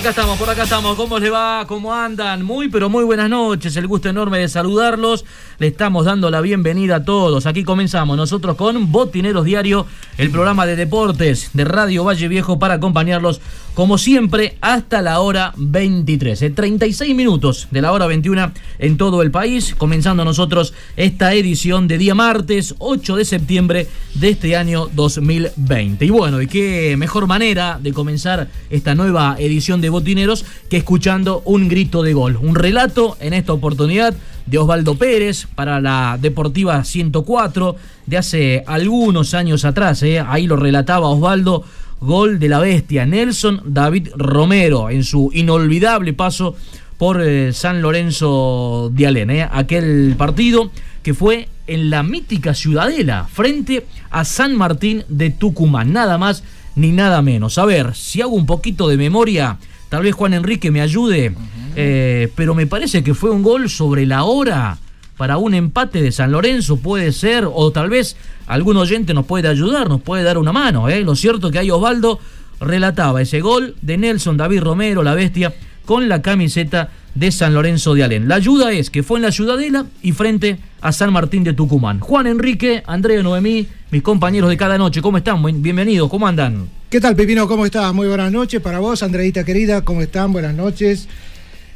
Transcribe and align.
Acá 0.00 0.10
estamos, 0.10 0.38
por 0.38 0.48
acá 0.48 0.62
estamos. 0.62 0.96
¿Cómo 0.96 1.18
les 1.18 1.30
va? 1.30 1.66
¿Cómo 1.66 1.92
andan? 1.92 2.42
Muy, 2.42 2.70
pero 2.70 2.88
muy 2.88 3.04
buenas 3.04 3.28
noches. 3.28 3.76
El 3.76 3.86
gusto 3.86 4.08
enorme 4.08 4.38
de 4.38 4.48
saludarlos. 4.48 5.26
Le 5.58 5.66
estamos 5.66 6.06
dando 6.06 6.30
la 6.30 6.40
bienvenida 6.40 6.96
a 6.96 7.04
todos. 7.04 7.44
Aquí 7.44 7.64
comenzamos 7.64 8.16
nosotros 8.16 8.56
con 8.56 8.90
Botineros 8.90 9.44
Diario, 9.44 9.86
el 10.20 10.28
programa 10.28 10.66
de 10.66 10.76
deportes 10.76 11.48
de 11.54 11.64
Radio 11.64 12.04
Valle 12.04 12.28
Viejo 12.28 12.58
para 12.58 12.74
acompañarlos, 12.74 13.40
como 13.72 13.96
siempre, 13.96 14.58
hasta 14.60 15.00
la 15.00 15.20
hora 15.20 15.54
23. 15.56 16.42
Eh, 16.42 16.50
36 16.50 17.14
minutos 17.14 17.68
de 17.70 17.80
la 17.80 17.90
hora 17.90 18.06
21 18.06 18.52
en 18.80 18.98
todo 18.98 19.22
el 19.22 19.30
país. 19.30 19.74
Comenzando 19.74 20.22
nosotros 20.22 20.74
esta 20.98 21.32
edición 21.32 21.88
de 21.88 21.96
día 21.96 22.14
martes 22.14 22.74
8 22.80 23.16
de 23.16 23.24
septiembre 23.24 23.88
de 24.12 24.28
este 24.28 24.56
año 24.56 24.90
2020. 24.92 26.04
Y 26.04 26.10
bueno, 26.10 26.42
y 26.42 26.48
qué 26.48 26.96
mejor 26.98 27.26
manera 27.26 27.78
de 27.82 27.94
comenzar 27.94 28.48
esta 28.68 28.94
nueva 28.94 29.36
edición 29.38 29.80
de 29.80 29.88
Botineros 29.88 30.44
que 30.68 30.76
escuchando 30.76 31.40
un 31.46 31.70
grito 31.70 32.02
de 32.02 32.12
gol. 32.12 32.36
Un 32.36 32.56
relato 32.56 33.16
en 33.20 33.32
esta 33.32 33.54
oportunidad 33.54 34.14
de 34.46 34.58
Osvaldo 34.58 34.96
Pérez 34.96 35.46
para 35.54 35.80
la 35.80 36.18
Deportiva 36.20 36.82
104 36.84 37.76
de 38.06 38.16
hace 38.16 38.64
algunos 38.66 39.34
años 39.34 39.64
atrás. 39.64 40.02
¿eh? 40.02 40.20
Ahí 40.20 40.46
lo 40.46 40.56
relataba 40.56 41.08
Osvaldo. 41.08 41.64
Gol 42.00 42.38
de 42.38 42.48
la 42.48 42.60
bestia 42.60 43.04
Nelson 43.04 43.60
David 43.66 44.08
Romero 44.16 44.88
en 44.88 45.04
su 45.04 45.30
inolvidable 45.34 46.14
paso 46.14 46.56
por 46.96 47.22
eh, 47.22 47.52
San 47.52 47.82
Lorenzo 47.82 48.90
de 48.94 49.06
Alén. 49.06 49.30
¿eh? 49.30 49.48
Aquel 49.50 50.14
partido 50.16 50.70
que 51.02 51.14
fue 51.14 51.48
en 51.66 51.90
la 51.90 52.02
mítica 52.02 52.54
Ciudadela 52.54 53.28
frente 53.30 53.86
a 54.10 54.24
San 54.24 54.56
Martín 54.56 55.04
de 55.08 55.30
Tucumán. 55.30 55.92
Nada 55.92 56.18
más 56.18 56.42
ni 56.74 56.92
nada 56.92 57.22
menos. 57.22 57.58
A 57.58 57.64
ver, 57.64 57.94
si 57.94 58.22
hago 58.22 58.34
un 58.34 58.46
poquito 58.46 58.88
de 58.88 58.96
memoria, 58.96 59.58
tal 59.90 60.02
vez 60.04 60.14
Juan 60.14 60.32
Enrique 60.32 60.70
me 60.70 60.80
ayude, 60.80 61.34
eh, 61.76 62.32
pero 62.34 62.54
me 62.54 62.66
parece 62.66 63.04
que 63.04 63.12
fue 63.12 63.30
un 63.30 63.42
gol 63.42 63.68
sobre 63.68 64.06
la 64.06 64.24
hora 64.24 64.78
para 65.18 65.36
un 65.36 65.52
empate 65.52 66.00
de 66.00 66.12
San 66.12 66.32
Lorenzo, 66.32 66.78
puede 66.78 67.12
ser, 67.12 67.46
o 67.46 67.70
tal 67.72 67.90
vez 67.90 68.16
algún 68.46 68.78
oyente 68.78 69.12
nos 69.12 69.26
puede 69.26 69.48
ayudar, 69.48 69.90
nos 69.90 70.00
puede 70.00 70.22
dar 70.22 70.38
una 70.38 70.50
mano. 70.50 70.88
¿eh? 70.88 71.02
Lo 71.02 71.14
cierto 71.14 71.48
es 71.48 71.52
que 71.52 71.58
ahí 71.58 71.70
Osvaldo 71.70 72.18
relataba 72.58 73.20
ese 73.20 73.42
gol 73.42 73.76
de 73.82 73.98
Nelson 73.98 74.38
David 74.38 74.62
Romero, 74.62 75.02
la 75.02 75.14
bestia, 75.14 75.52
con 75.84 76.08
la 76.08 76.22
camiseta 76.22 76.88
de 77.14 77.32
San 77.32 77.52
Lorenzo 77.52 77.92
de 77.92 78.04
Alén. 78.04 78.28
La 78.28 78.36
ayuda 78.36 78.72
es 78.72 78.88
que 78.88 79.02
fue 79.02 79.18
en 79.18 79.24
la 79.24 79.32
Ciudadela 79.32 79.84
y 80.00 80.12
frente 80.12 80.52
a 80.52 80.58
San 80.92 81.12
Martín 81.12 81.44
de 81.44 81.52
Tucumán. 81.52 82.00
Juan 82.00 82.26
Enrique, 82.26 82.82
Andrea 82.86 83.22
Noemí, 83.22 83.68
mis 83.90 84.02
compañeros 84.02 84.50
de 84.50 84.56
cada 84.56 84.78
noche, 84.78 85.02
¿cómo 85.02 85.18
están? 85.18 85.42
Bienvenidos, 85.62 86.08
¿cómo 86.08 86.26
andan? 86.26 86.68
¿Qué 86.88 87.00
tal, 87.00 87.14
Pepino? 87.14 87.46
¿Cómo 87.46 87.64
estás? 87.64 87.94
Muy 87.94 88.08
buenas 88.08 88.32
noches 88.32 88.60
para 88.60 88.80
vos, 88.80 89.02
Andreita 89.02 89.44
querida. 89.44 89.82
¿Cómo 89.84 90.02
están? 90.02 90.32
Buenas 90.32 90.54
noches. 90.54 91.08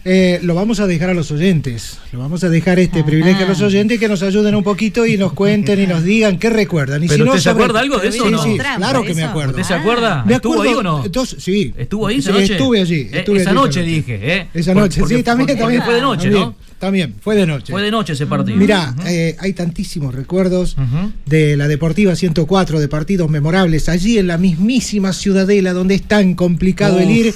Eh, 0.07 0.39
lo 0.43 0.55
vamos 0.55 0.81
a 0.81 0.87
dejar 0.87 1.09
a 1.11 1.15
los 1.15 1.31
oyentes. 1.31 1.99
Lo 2.13 2.19
vamos 2.19 2.45
a 2.45 2.51
dejar 2.51 2.79
este 2.79 3.03
privilegio 3.03 3.47
a 3.47 3.49
los 3.49 3.61
oyentes 3.63 3.99
que 3.99 4.07
nos 4.07 4.23
ayuden 4.23 4.55
un 4.55 4.63
poquito 4.63 5.07
y 5.07 5.17
nos 5.17 5.33
cuenten 5.33 5.81
y 5.81 5.87
nos 5.87 6.05
digan 6.05 6.39
qué 6.39 6.51
recuerdan. 6.51 7.03
Y 7.03 7.09
¿Pero 7.09 7.25
si 7.25 7.25
no, 7.25 7.31
usted 7.31 7.43
se 7.43 7.51
acuerda 7.51 7.81
algo 7.81 7.97
de 7.99 8.09
eso 8.09 8.23
o 8.25 8.27
Sí, 8.27 8.33
no? 8.33 8.43
sí, 8.43 8.57
Trampa, 8.59 8.77
claro 8.77 9.03
que 9.05 9.15
me 9.15 9.23
acuerdo. 9.25 9.51
¿Usted 9.53 9.63
se 9.63 9.73
acuerda? 9.75 10.23
Me 10.27 10.35
¿Estuvo 10.35 10.55
acuerdo, 10.55 10.71
ahí 10.73 10.77
o 10.79 10.83
no? 10.83 11.05
entonces, 11.07 11.43
sí. 11.43 11.73
¿Estuvo 11.77 12.07
ahí 12.07 12.19
esa 12.19 12.33
Sí, 12.33 12.39
noche? 12.41 12.53
Estuve 12.53 12.81
allí. 12.83 12.95
Eh, 13.01 13.09
estuve 13.13 13.41
esa 13.41 13.51
allí 13.51 13.59
noche 13.59 13.83
dije, 13.83 14.21
¿eh? 14.37 14.49
Esa 14.53 14.75
noche, 14.75 15.01
porque- 15.01 15.17
sí, 15.17 15.23
también, 15.23 15.47
porque 15.47 15.61
también. 15.63 15.83
Fue 15.83 15.95
de 15.95 16.01
noche, 16.03 16.23
también, 16.25 16.43
¿no? 16.43 16.57
También, 16.79 17.15
fue 17.23 17.35
de 17.37 17.47
noche. 17.47 17.73
Fue 17.73 17.83
de 17.83 17.91
noche 17.91 18.13
ese 18.13 18.27
partido. 18.27 18.59
Mirá, 18.59 18.95
eh, 19.07 19.37
hay 19.39 19.55
tantísimos 19.55 20.15
recuerdos 20.15 20.77
de 21.25 21.57
la 21.57 21.67
Deportiva 21.67 22.15
104, 22.15 22.79
de 22.79 22.89
partidos 22.89 23.31
memorables, 23.31 23.89
allí 23.89 24.19
en 24.19 24.27
la 24.27 24.37
mismísima 24.37 25.15
Ciudadela, 25.15 25.73
donde 25.73 25.95
es 25.95 26.03
tan 26.03 26.35
complicado 26.35 26.99
el 27.01 27.11
ir. 27.11 27.35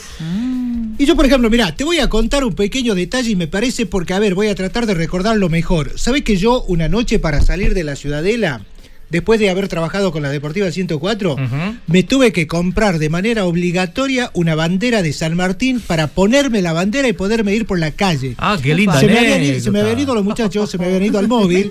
Y 0.99 1.07
yo, 1.07 1.15
por 1.15 1.25
ejemplo, 1.27 1.49
mirá, 1.49 1.75
te 1.77 1.85
voy 1.85 2.01
a 2.01 2.09
contar 2.09 2.45
un 2.45 2.55
pequeño 2.55 2.95
detalle 2.97 3.31
y 3.31 3.37
me 3.37 3.47
parece 3.47 3.87
porque, 3.87 4.15
a 4.15 4.19
ver, 4.19 4.35
voy 4.35 4.49
a 4.49 4.55
tratar 4.57 4.85
de 4.87 4.95
recordarlo 4.95 5.49
mejor. 5.49 5.93
¿Sabés 5.97 6.23
que 6.25 6.37
yo 6.37 6.63
una 6.65 6.89
noche 6.89 7.21
para 7.21 7.41
salir 7.41 7.73
de 7.73 7.85
la 7.85 7.95
Ciudadela, 7.95 8.63
después 9.09 9.39
de 9.39 9.49
haber 9.49 9.69
trabajado 9.69 10.11
con 10.11 10.23
la 10.25 10.29
Deportiva 10.31 10.71
104, 10.73 11.35
Ujú. 11.35 11.41
me 11.87 12.03
tuve 12.03 12.33
que 12.33 12.49
comprar 12.49 12.99
de 12.99 13.11
manera 13.11 13.45
obligatoria 13.45 14.33
una 14.35 14.57
bandera 14.57 15.03
de 15.03 15.13
San 15.13 15.37
Martín 15.37 15.81
para 15.81 16.09
ponerme 16.09 16.63
la 16.63 16.73
bandera 16.73 17.07
y 17.07 17.13
poderme 17.13 17.55
ir 17.55 17.65
por 17.65 17.79
la 17.79 17.93
calle? 17.93 18.35
Ah, 18.37 18.59
qué 18.61 18.75
linda 18.75 18.99
se 18.99 19.07
me, 19.07 19.19
habían, 19.21 19.43
ido- 19.45 19.61
se 19.61 19.71
me 19.71 19.81
habían 19.81 20.01
ido 20.01 20.15
los 20.17 20.25
muchachos, 20.25 20.69
se 20.69 20.79
me 20.79 20.87
habían 20.87 21.05
ido 21.05 21.21
al 21.21 21.29
móvil. 21.37 21.71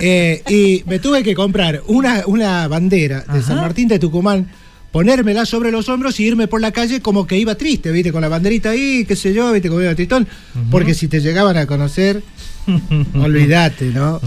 Eh, 0.00 0.42
y 0.48 0.82
me 0.88 0.98
tuve 0.98 1.22
que 1.22 1.34
comprar 1.34 1.82
una, 1.88 2.22
una 2.26 2.66
bandera 2.68 3.22
de 3.32 3.42
San. 3.42 3.56
Martín 3.58 3.86
de 3.88 3.98
Tucumán 3.98 4.50
ponérmela 4.92 5.44
sobre 5.44 5.70
los 5.70 5.88
hombros 5.88 6.18
y 6.20 6.24
irme 6.24 6.48
por 6.48 6.60
la 6.60 6.72
calle 6.72 7.00
como 7.00 7.26
que 7.26 7.36
iba 7.36 7.54
triste, 7.54 7.90
¿viste? 7.90 8.12
Con 8.12 8.22
la 8.22 8.28
banderita 8.28 8.70
ahí, 8.70 9.04
qué 9.06 9.16
sé 9.16 9.34
yo, 9.34 9.52
¿viste? 9.52 9.68
Como 9.68 9.82
iba 9.82 9.94
tristón. 9.94 10.26
Porque 10.70 10.94
si 10.94 11.08
te 11.08 11.20
llegaban 11.20 11.56
a 11.56 11.66
conocer, 11.66 12.22
olvídate, 13.14 13.86
¿no? 13.86 14.20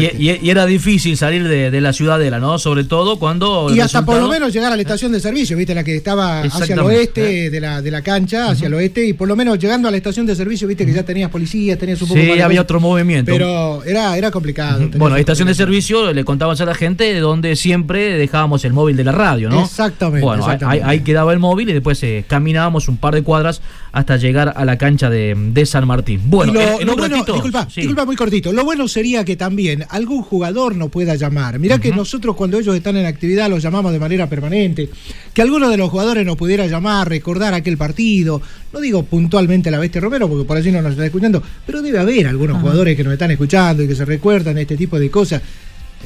Y, 0.00 0.04
y- 0.30 0.38
y 0.42 0.50
era 0.50 0.66
difícil 0.66 1.16
salir 1.16 1.46
de, 1.48 1.70
de 1.70 1.80
la 1.80 1.92
ciudadela, 1.92 2.38
¿no? 2.38 2.58
Sobre 2.58 2.84
todo 2.84 3.18
cuando. 3.18 3.72
Y 3.74 3.80
hasta 3.80 4.04
por 4.04 4.20
lo 4.20 4.28
menos 4.28 4.52
llegar 4.52 4.72
a 4.72 4.76
la 4.76 4.82
estación 4.82 5.12
de 5.12 5.20
servicio, 5.20 5.56
¿viste? 5.56 5.74
La 5.74 5.84
que 5.84 5.96
estaba 5.96 6.42
hacia 6.42 6.74
el 6.74 6.80
oeste 6.80 7.50
de 7.50 7.60
la, 7.60 7.82
de 7.82 7.90
la 7.90 8.02
cancha, 8.02 8.50
hacia 8.50 8.66
el 8.66 8.74
oeste, 8.74 9.06
y 9.06 9.12
por 9.12 9.28
lo 9.28 9.36
menos 9.36 9.58
llegando 9.58 9.88
a 9.88 9.90
la 9.90 9.96
estación 9.96 10.26
de 10.26 10.34
servicio, 10.34 10.68
¿viste? 10.68 10.84
Que 10.86 10.92
ya 10.92 11.02
tenías 11.04 11.30
policías, 11.30 11.78
tenías 11.78 12.00
un 12.02 12.08
poco 12.08 12.20
Sí, 12.20 12.28
más 12.28 12.40
había 12.40 12.60
otro 12.60 12.80
movimiento. 12.80 13.32
Pero 13.32 13.82
era, 13.84 14.16
era 14.16 14.30
complicado. 14.30 14.78
tenías 14.78 14.98
Bueno, 14.98 15.14
un 15.14 15.20
estación 15.20 15.48
de 15.48 15.54
servicio 15.54 16.12
le 16.12 16.24
contabas 16.24 16.60
a 16.60 16.64
la 16.64 16.74
gente 16.74 17.18
donde 17.20 17.56
siempre 17.56 18.16
dejábamos 18.18 18.64
el 18.64 18.72
móvil 18.72 18.96
de 18.96 19.04
la 19.04 19.12
radio, 19.12 19.48
¿no? 19.48 19.64
Exactamente, 19.64 20.24
Bueno, 20.24 20.44
ahí- 20.44 20.54
exactamente. 20.54 20.84
Ahí, 20.84 20.98
ahí 20.98 21.04
quedaba 21.04 21.32
el 21.32 21.38
móvil 21.38 21.70
y 21.70 21.72
después 21.72 22.02
eh, 22.02 22.24
caminábamos 22.28 22.88
un 22.88 22.96
par 22.96 23.14
de 23.14 23.22
cuadras 23.22 23.60
hasta 23.92 24.16
llegar 24.16 24.52
a 24.56 24.64
la 24.64 24.76
cancha 24.76 25.08
de, 25.08 25.34
de 25.36 25.66
San 25.66 25.86
Martín. 25.86 26.20
Bueno, 26.26 26.52
Y 26.52 26.54
lo, 26.54 26.60
en, 26.60 26.80
en 26.82 26.86
lo 26.86 26.92
un 26.94 26.98
bueno, 26.98 27.16
ratito- 27.16 27.32
disculpa, 27.34 27.66
sí. 27.70 27.85
Disculpa, 27.86 28.04
muy 28.04 28.16
cortito. 28.16 28.52
Lo 28.52 28.64
bueno 28.64 28.88
sería 28.88 29.24
que 29.24 29.36
también 29.36 29.84
algún 29.88 30.22
jugador 30.22 30.76
nos 30.76 30.90
pueda 30.90 31.14
llamar. 31.14 31.58
Mirá 31.58 31.78
que 31.78 31.90
nosotros 31.92 32.36
cuando 32.36 32.58
ellos 32.58 32.74
están 32.74 32.96
en 32.96 33.06
actividad 33.06 33.48
los 33.48 33.62
llamamos 33.62 33.92
de 33.92 33.98
manera 33.98 34.28
permanente. 34.28 34.90
Que 35.32 35.42
alguno 35.42 35.68
de 35.68 35.76
los 35.76 35.90
jugadores 35.90 36.26
nos 36.26 36.36
pudiera 36.36 36.66
llamar, 36.66 37.08
recordar 37.08 37.54
aquel 37.54 37.76
partido. 37.76 38.40
No 38.72 38.80
digo 38.80 39.02
puntualmente 39.04 39.68
a 39.68 39.72
la 39.72 39.78
Bestia 39.78 40.00
Romero, 40.00 40.28
porque 40.28 40.44
por 40.44 40.56
allí 40.56 40.70
no 40.72 40.82
nos 40.82 40.92
está 40.92 41.06
escuchando, 41.06 41.42
pero 41.64 41.82
debe 41.82 41.98
haber 41.98 42.26
algunos 42.26 42.60
jugadores 42.60 42.96
que 42.96 43.04
nos 43.04 43.12
están 43.12 43.30
escuchando 43.30 43.82
y 43.82 43.88
que 43.88 43.94
se 43.94 44.04
recuerdan 44.04 44.58
este 44.58 44.76
tipo 44.76 44.98
de 44.98 45.10
cosas. 45.10 45.42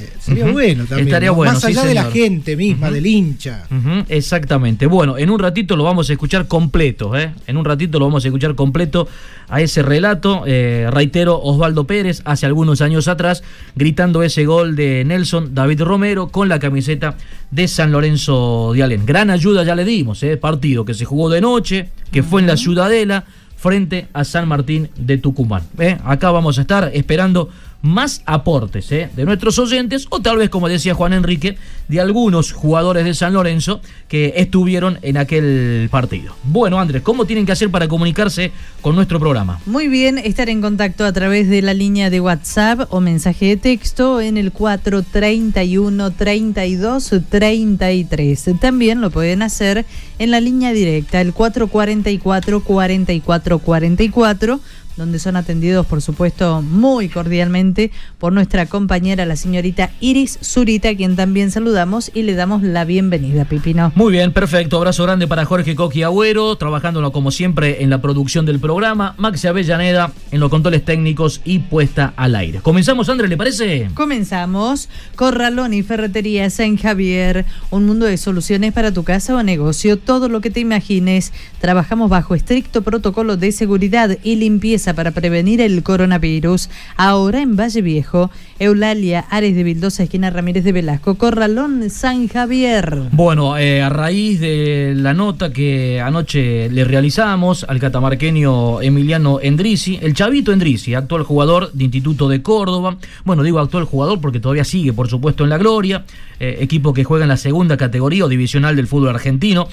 Eh, 0.00 0.12
sería 0.18 0.50
bueno 0.50 0.84
también. 0.84 1.08
Estaría 1.08 1.28
¿no? 1.28 1.34
bueno, 1.34 1.52
Más 1.52 1.60
sí, 1.62 1.68
allá 1.68 1.84
de 1.84 1.94
la 1.94 2.04
gente 2.04 2.56
misma, 2.56 2.90
del 2.90 3.06
hincha. 3.06 3.66
Exactamente. 4.08 4.86
Bueno, 4.86 5.18
en 5.18 5.30
un 5.30 5.38
ratito 5.38 5.76
lo 5.76 5.84
vamos 5.84 6.08
a 6.10 6.12
escuchar 6.12 6.46
completo, 6.48 7.16
¿eh? 7.16 7.32
En 7.46 7.56
un 7.56 7.64
ratito 7.64 7.98
lo 7.98 8.06
vamos 8.06 8.24
a 8.24 8.28
escuchar 8.28 8.54
completo 8.54 9.08
a 9.48 9.60
ese 9.60 9.82
relato. 9.82 10.44
Eh, 10.46 10.88
reitero, 10.90 11.40
Osvaldo 11.40 11.84
Pérez, 11.84 12.22
hace 12.24 12.46
algunos 12.46 12.80
años 12.80 13.08
atrás, 13.08 13.42
gritando 13.74 14.22
ese 14.22 14.46
gol 14.46 14.76
de 14.76 15.04
Nelson 15.04 15.54
David 15.54 15.82
Romero 15.82 16.28
con 16.28 16.48
la 16.48 16.58
camiseta 16.58 17.16
de 17.50 17.68
San 17.68 17.92
Lorenzo 17.92 18.72
de 18.74 18.82
Alén. 18.82 19.04
Gran 19.04 19.30
ayuda 19.30 19.64
ya 19.64 19.74
le 19.74 19.84
dimos, 19.84 20.22
¿eh? 20.22 20.36
Partido 20.36 20.84
que 20.84 20.94
se 20.94 21.04
jugó 21.04 21.28
de 21.28 21.40
noche, 21.40 21.88
que 22.10 22.22
fue 22.22 22.40
en 22.40 22.46
la 22.46 22.56
Ciudadela 22.56 23.24
frente 23.60 24.08
a 24.14 24.24
San 24.24 24.48
Martín 24.48 24.88
de 24.96 25.18
Tucumán. 25.18 25.62
¿eh? 25.78 25.98
Acá 26.04 26.30
vamos 26.30 26.56
a 26.56 26.62
estar 26.62 26.90
esperando 26.94 27.50
más 27.82 28.22
aportes 28.26 28.90
¿eh? 28.92 29.10
de 29.14 29.24
nuestros 29.24 29.58
oyentes 29.58 30.06
o 30.10 30.20
tal 30.20 30.36
vez, 30.36 30.50
como 30.50 30.68
decía 30.68 30.94
Juan 30.94 31.12
Enrique, 31.12 31.56
de 31.88 32.00
algunos 32.00 32.52
jugadores 32.52 33.04
de 33.04 33.14
San 33.14 33.32
Lorenzo 33.32 33.80
que 34.08 34.34
estuvieron 34.36 34.98
en 35.02 35.16
aquel 35.16 35.88
partido. 35.90 36.34
Bueno, 36.44 36.78
Andrés, 36.78 37.02
¿cómo 37.02 37.24
tienen 37.24 37.46
que 37.46 37.52
hacer 37.52 37.70
para 37.70 37.88
comunicarse 37.88 38.52
con 38.80 38.94
nuestro 38.94 39.18
programa? 39.18 39.60
Muy 39.66 39.88
bien, 39.88 40.18
estar 40.18 40.48
en 40.48 40.60
contacto 40.60 41.04
a 41.04 41.12
través 41.12 41.48
de 41.48 41.62
la 41.62 41.74
línea 41.74 42.10
de 42.10 42.20
WhatsApp 42.20 42.92
o 42.92 43.00
mensaje 43.00 43.46
de 43.46 43.56
texto 43.56 44.20
en 44.20 44.36
el 44.36 44.52
431 44.52 46.10
32 46.12 47.14
33. 47.28 48.44
También 48.60 49.00
lo 49.00 49.10
pueden 49.10 49.42
hacer 49.42 49.84
en 50.18 50.30
la 50.30 50.40
línea 50.40 50.72
directa, 50.72 51.20
el 51.20 51.32
444 51.32 52.60
44 52.60 53.58
44 53.58 54.60
donde 55.00 55.18
son 55.18 55.34
atendidos, 55.36 55.86
por 55.86 56.02
supuesto, 56.02 56.60
muy 56.60 57.08
cordialmente 57.08 57.90
por 58.18 58.34
nuestra 58.34 58.66
compañera, 58.66 59.24
la 59.24 59.34
señorita 59.34 59.90
Iris 59.98 60.38
Zurita, 60.42 60.90
a 60.90 60.94
quien 60.94 61.16
también 61.16 61.50
saludamos 61.50 62.10
y 62.12 62.22
le 62.22 62.34
damos 62.34 62.62
la 62.62 62.84
bienvenida, 62.84 63.46
Pipino. 63.46 63.92
Muy 63.94 64.12
bien, 64.12 64.34
perfecto. 64.34 64.76
Abrazo 64.76 65.04
grande 65.04 65.26
para 65.26 65.46
Jorge 65.46 65.74
Coqui 65.74 66.02
Agüero, 66.02 66.54
trabajándolo 66.56 67.12
como 67.12 67.30
siempre 67.30 67.82
en 67.82 67.88
la 67.88 68.02
producción 68.02 68.44
del 68.44 68.60
programa. 68.60 69.14
Maxi 69.16 69.46
Avellaneda 69.46 70.12
en 70.32 70.38
los 70.38 70.50
controles 70.50 70.84
técnicos 70.84 71.40
y 71.44 71.60
puesta 71.60 72.12
al 72.16 72.36
aire. 72.36 72.60
Comenzamos, 72.60 73.08
Andrés, 73.08 73.30
¿le 73.30 73.38
parece? 73.38 73.88
Comenzamos. 73.94 74.90
Corralón 75.16 75.72
y 75.72 75.82
Ferretería 75.82 76.50
San 76.50 76.76
Javier. 76.76 77.46
Un 77.70 77.86
mundo 77.86 78.04
de 78.04 78.18
soluciones 78.18 78.74
para 78.74 78.92
tu 78.92 79.02
casa 79.02 79.34
o 79.34 79.42
negocio. 79.42 79.96
Todo 79.98 80.28
lo 80.28 80.42
que 80.42 80.50
te 80.50 80.60
imagines. 80.60 81.32
Trabajamos 81.58 82.10
bajo 82.10 82.34
estricto 82.34 82.82
protocolo 82.82 83.38
de 83.38 83.50
seguridad 83.50 84.18
y 84.22 84.36
limpieza 84.36 84.89
para 84.94 85.10
prevenir 85.10 85.60
el 85.60 85.82
coronavirus. 85.82 86.68
Ahora 86.96 87.40
en 87.40 87.56
Valle 87.56 87.82
Viejo. 87.82 88.30
Eulalia, 88.58 89.24
Ares 89.30 89.54
de 89.54 89.62
Vildosa, 89.62 90.02
esquina 90.02 90.30
Ramírez 90.30 90.64
de 90.64 90.72
Velasco. 90.72 91.16
Corralón 91.16 91.88
San 91.88 92.28
Javier. 92.28 93.04
Bueno, 93.12 93.56
eh, 93.56 93.82
a 93.82 93.88
raíz 93.88 94.40
de 94.40 94.92
la 94.96 95.14
nota 95.14 95.52
que 95.52 96.00
anoche 96.00 96.68
le 96.68 96.84
realizamos 96.84 97.64
al 97.68 97.78
catamarqueño 97.78 98.82
Emiliano 98.82 99.40
Endrisi, 99.40 99.98
el 100.02 100.14
chavito 100.14 100.52
Endrisi, 100.52 100.94
actual 100.94 101.22
jugador 101.22 101.72
de 101.72 101.84
Instituto 101.84 102.28
de 102.28 102.42
Córdoba, 102.42 102.96
bueno, 103.24 103.42
digo 103.42 103.58
actual 103.58 103.84
jugador 103.84 104.20
porque 104.20 104.40
todavía 104.40 104.64
sigue, 104.64 104.92
por 104.92 105.08
supuesto, 105.08 105.44
en 105.44 105.50
la 105.50 105.58
Gloria, 105.58 106.04
eh, 106.38 106.58
equipo 106.60 106.92
que 106.92 107.04
juega 107.04 107.24
en 107.24 107.28
la 107.28 107.36
segunda 107.36 107.76
categoría 107.76 108.24
o 108.24 108.28
divisional 108.28 108.76
del 108.76 108.86
fútbol 108.86 109.10
argentino, 109.10 109.68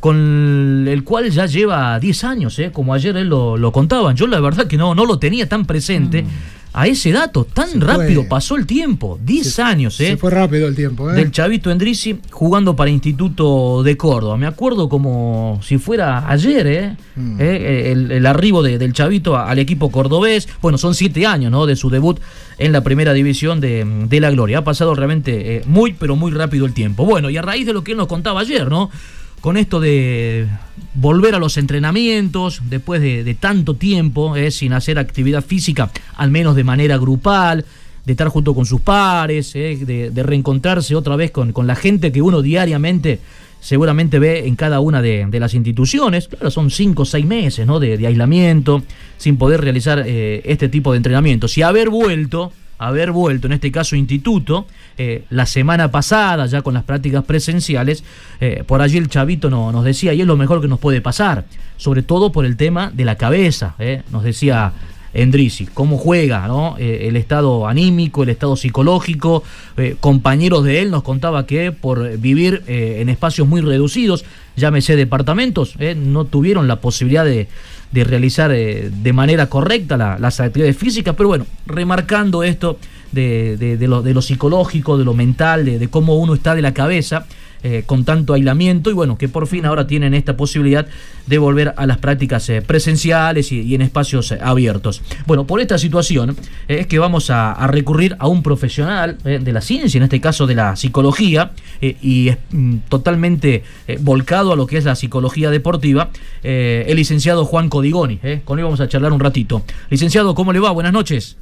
con 0.00 0.86
el 0.88 1.04
cual 1.04 1.30
ya 1.30 1.46
lleva 1.46 1.98
10 1.98 2.24
años, 2.24 2.58
eh, 2.58 2.70
como 2.72 2.94
ayer 2.94 3.16
él 3.16 3.28
lo, 3.28 3.56
lo 3.56 3.72
contaba. 3.72 4.14
Yo 4.14 4.26
la 4.26 4.40
verdad 4.40 4.66
que 4.66 4.76
no, 4.76 4.94
no 4.94 5.04
lo 5.06 5.18
tenía 5.18 5.48
tan 5.48 5.64
presente. 5.66 6.24
A 6.74 6.86
ese 6.86 7.10
dato, 7.10 7.44
tan 7.44 7.66
Se 7.70 7.78
rápido 7.80 8.20
fue. 8.20 8.28
pasó 8.28 8.54
el 8.54 8.66
tiempo, 8.66 9.18
10 9.24 9.58
años, 9.58 9.98
¿eh? 10.00 10.08
Se 10.08 10.16
fue 10.18 10.30
rápido 10.30 10.68
el 10.68 10.76
tiempo, 10.76 11.10
¿eh? 11.10 11.14
del 11.14 11.32
Chavito 11.32 11.70
Endrisi 11.70 12.20
jugando 12.30 12.76
para 12.76 12.90
Instituto 12.90 13.82
de 13.82 13.96
Córdoba. 13.96 14.36
Me 14.36 14.46
acuerdo 14.46 14.88
como 14.88 15.58
si 15.62 15.78
fuera 15.78 16.28
ayer, 16.30 16.66
¿eh? 16.66 16.96
Mm. 17.16 17.36
Eh, 17.40 17.90
el, 17.92 18.12
el 18.12 18.26
arribo 18.26 18.62
de- 18.62 18.76
del 18.78 18.92
Chavito 18.92 19.36
al 19.36 19.58
equipo 19.58 19.90
cordobés. 19.90 20.46
Bueno, 20.60 20.76
son 20.76 20.94
siete 20.94 21.26
años, 21.26 21.50
¿no? 21.50 21.64
De 21.64 21.74
su 21.74 21.88
debut 21.88 22.20
en 22.58 22.70
la 22.72 22.82
primera 22.82 23.14
división 23.14 23.60
de, 23.60 23.84
de 24.06 24.20
la 24.20 24.30
Gloria. 24.30 24.58
Ha 24.58 24.64
pasado 24.64 24.94
realmente 24.94 25.56
eh, 25.56 25.62
muy, 25.66 25.94
pero 25.94 26.16
muy 26.16 26.30
rápido 26.32 26.66
el 26.66 26.74
tiempo. 26.74 27.06
Bueno, 27.06 27.30
y 27.30 27.36
a 27.38 27.42
raíz 27.42 27.66
de 27.66 27.72
lo 27.72 27.82
que 27.82 27.92
él 27.92 27.96
nos 27.98 28.08
contaba 28.08 28.40
ayer, 28.42 28.68
¿no? 28.68 28.90
Con 29.40 29.56
esto 29.56 29.80
de 29.80 30.46
volver 30.94 31.34
a 31.34 31.38
los 31.38 31.56
entrenamientos 31.56 32.60
después 32.68 33.00
de, 33.00 33.36
tanto 33.38 33.74
tiempo, 33.74 34.36
¿eh? 34.36 34.50
sin 34.50 34.72
hacer 34.72 34.98
actividad 34.98 35.44
física, 35.44 35.90
al 36.16 36.30
menos 36.30 36.56
de 36.56 36.64
manera 36.64 36.98
grupal, 36.98 37.64
de 38.04 38.12
estar 38.12 38.28
junto 38.28 38.54
con 38.54 38.66
sus 38.66 38.80
pares, 38.80 39.54
¿eh? 39.54 39.78
de, 39.80 40.10
de 40.10 40.22
reencontrarse 40.22 40.96
otra 40.96 41.14
vez 41.16 41.30
con, 41.30 41.52
con 41.52 41.66
la 41.66 41.76
gente 41.76 42.10
que 42.10 42.22
uno 42.22 42.42
diariamente 42.42 43.20
seguramente 43.60 44.18
ve 44.18 44.46
en 44.46 44.56
cada 44.56 44.80
una 44.80 45.02
de, 45.02 45.28
las 45.38 45.54
instituciones. 45.54 46.28
Claro, 46.28 46.50
son 46.50 46.70
cinco 46.70 47.02
o 47.02 47.06
seis 47.06 47.26
meses 47.26 47.66
¿no? 47.66 47.80
de, 47.80 47.96
de 47.96 48.06
aislamiento, 48.06 48.82
sin 49.16 49.36
poder 49.36 49.60
realizar 49.60 50.04
eh, 50.06 50.42
este 50.44 50.68
tipo 50.68 50.92
de 50.92 50.98
entrenamientos. 50.98 51.56
Y 51.58 51.62
haber 51.62 51.90
vuelto, 51.90 52.52
haber 52.78 53.10
vuelto, 53.10 53.46
en 53.46 53.54
este 53.54 53.70
caso 53.72 53.96
instituto, 53.96 54.66
eh, 54.96 55.24
la 55.30 55.46
semana 55.46 55.90
pasada, 55.90 56.46
ya 56.46 56.62
con 56.62 56.74
las 56.74 56.84
prácticas 56.84 57.24
presenciales, 57.24 58.04
eh, 58.40 58.64
por 58.66 58.80
allí 58.80 58.96
el 58.96 59.08
chavito 59.08 59.50
no, 59.50 59.72
nos 59.72 59.84
decía, 59.84 60.14
y 60.14 60.20
es 60.20 60.26
lo 60.26 60.36
mejor 60.36 60.60
que 60.60 60.68
nos 60.68 60.78
puede 60.78 61.00
pasar, 61.00 61.44
sobre 61.76 62.02
todo 62.02 62.32
por 62.32 62.46
el 62.46 62.56
tema 62.56 62.90
de 62.92 63.04
la 63.04 63.16
cabeza, 63.16 63.74
¿eh? 63.78 64.02
nos 64.10 64.22
decía 64.22 64.72
Endrisi, 65.14 65.66
cómo 65.66 65.96
juega, 65.98 66.46
¿no? 66.48 66.76
Eh, 66.78 67.06
el 67.08 67.16
estado 67.16 67.66
anímico, 67.66 68.22
el 68.22 68.28
estado 68.28 68.56
psicológico. 68.56 69.42
eh, 69.76 69.96
compañeros 70.00 70.64
de 70.64 70.80
él 70.82 70.90
nos 70.90 71.02
contaba 71.02 71.46
que 71.46 71.72
por 71.72 72.18
vivir 72.18 72.62
eh, 72.66 72.98
en 73.00 73.08
espacios 73.08 73.48
muy 73.48 73.60
reducidos, 73.60 74.24
llámese 74.56 74.96
departamentos, 74.96 75.74
no 75.96 76.24
tuvieron 76.24 76.66
la 76.68 76.80
posibilidad 76.80 77.24
de, 77.24 77.48
de 77.92 78.04
realizar 78.04 78.50
de 78.50 79.12
manera 79.12 79.46
correcta 79.48 79.96
la- 79.96 80.18
las 80.18 80.40
actividades 80.40 80.76
físicas, 80.76 81.14
pero 81.16 81.28
bueno, 81.28 81.46
remarcando 81.66 82.42
esto 82.42 82.78
de, 83.12 83.56
de- 83.56 83.76
de 83.76 83.88
lo, 83.88 84.02
psicológico, 84.22 84.98
de 84.98 85.04
lo 85.04 85.14
mental, 85.14 85.64
de 85.64 85.88
cómo 85.88 86.16
uno 86.18 86.34
está 86.34 86.54
de 86.54 86.62
la 86.62 86.74
cabeza. 86.74 87.26
Eh, 87.62 87.82
con 87.86 88.04
tanto 88.04 88.34
aislamiento 88.34 88.90
y 88.90 88.92
bueno, 88.92 89.18
que 89.18 89.28
por 89.28 89.48
fin 89.48 89.66
ahora 89.66 89.86
tienen 89.86 90.14
esta 90.14 90.36
posibilidad 90.36 90.86
de 91.26 91.38
volver 91.38 91.74
a 91.76 91.86
las 91.86 91.98
prácticas 91.98 92.48
eh, 92.50 92.62
presenciales 92.62 93.50
y, 93.50 93.74
en 93.74 93.82
espacios 93.82 94.30
eh, 94.30 94.38
abiertos. 94.40 95.02
Bueno, 95.26 95.44
por 95.46 95.60
esta 95.60 95.76
situación 95.76 96.36
es 96.68 96.86
que 96.86 96.98
vamos 96.98 97.30
a, 97.30 97.66
recurrir 97.66 98.16
a 98.20 98.28
un 98.28 98.42
profesional 98.42 99.18
de 99.24 99.52
la 99.52 99.60
ciencia, 99.60 99.98
en 99.98 100.04
este 100.04 100.20
caso 100.20 100.46
de 100.46 100.54
la 100.54 100.76
psicología, 100.76 101.50
y 101.80 102.28
es 102.28 102.38
mm, 102.50 102.76
totalmente 102.88 103.64
volcado 104.00 104.52
a 104.52 104.56
lo 104.56 104.66
que 104.66 104.78
es 104.78 104.84
la 104.84 104.94
psicología 104.94 105.50
deportiva, 105.50 106.10
el 106.42 106.96
licenciado 106.96 107.44
Juan 107.44 107.68
Codigoni. 107.68 108.20
Con 108.44 108.58
él 108.58 108.64
vamos 108.64 108.80
a 108.80 108.88
charlar 108.88 109.12
un 109.12 109.20
ratito. 109.20 109.62
Licenciado, 109.90 110.34
¿cómo 110.34 110.52
le 110.52 110.60
va? 110.60 110.70
Buenas 110.70 110.92
noches. 110.92 111.36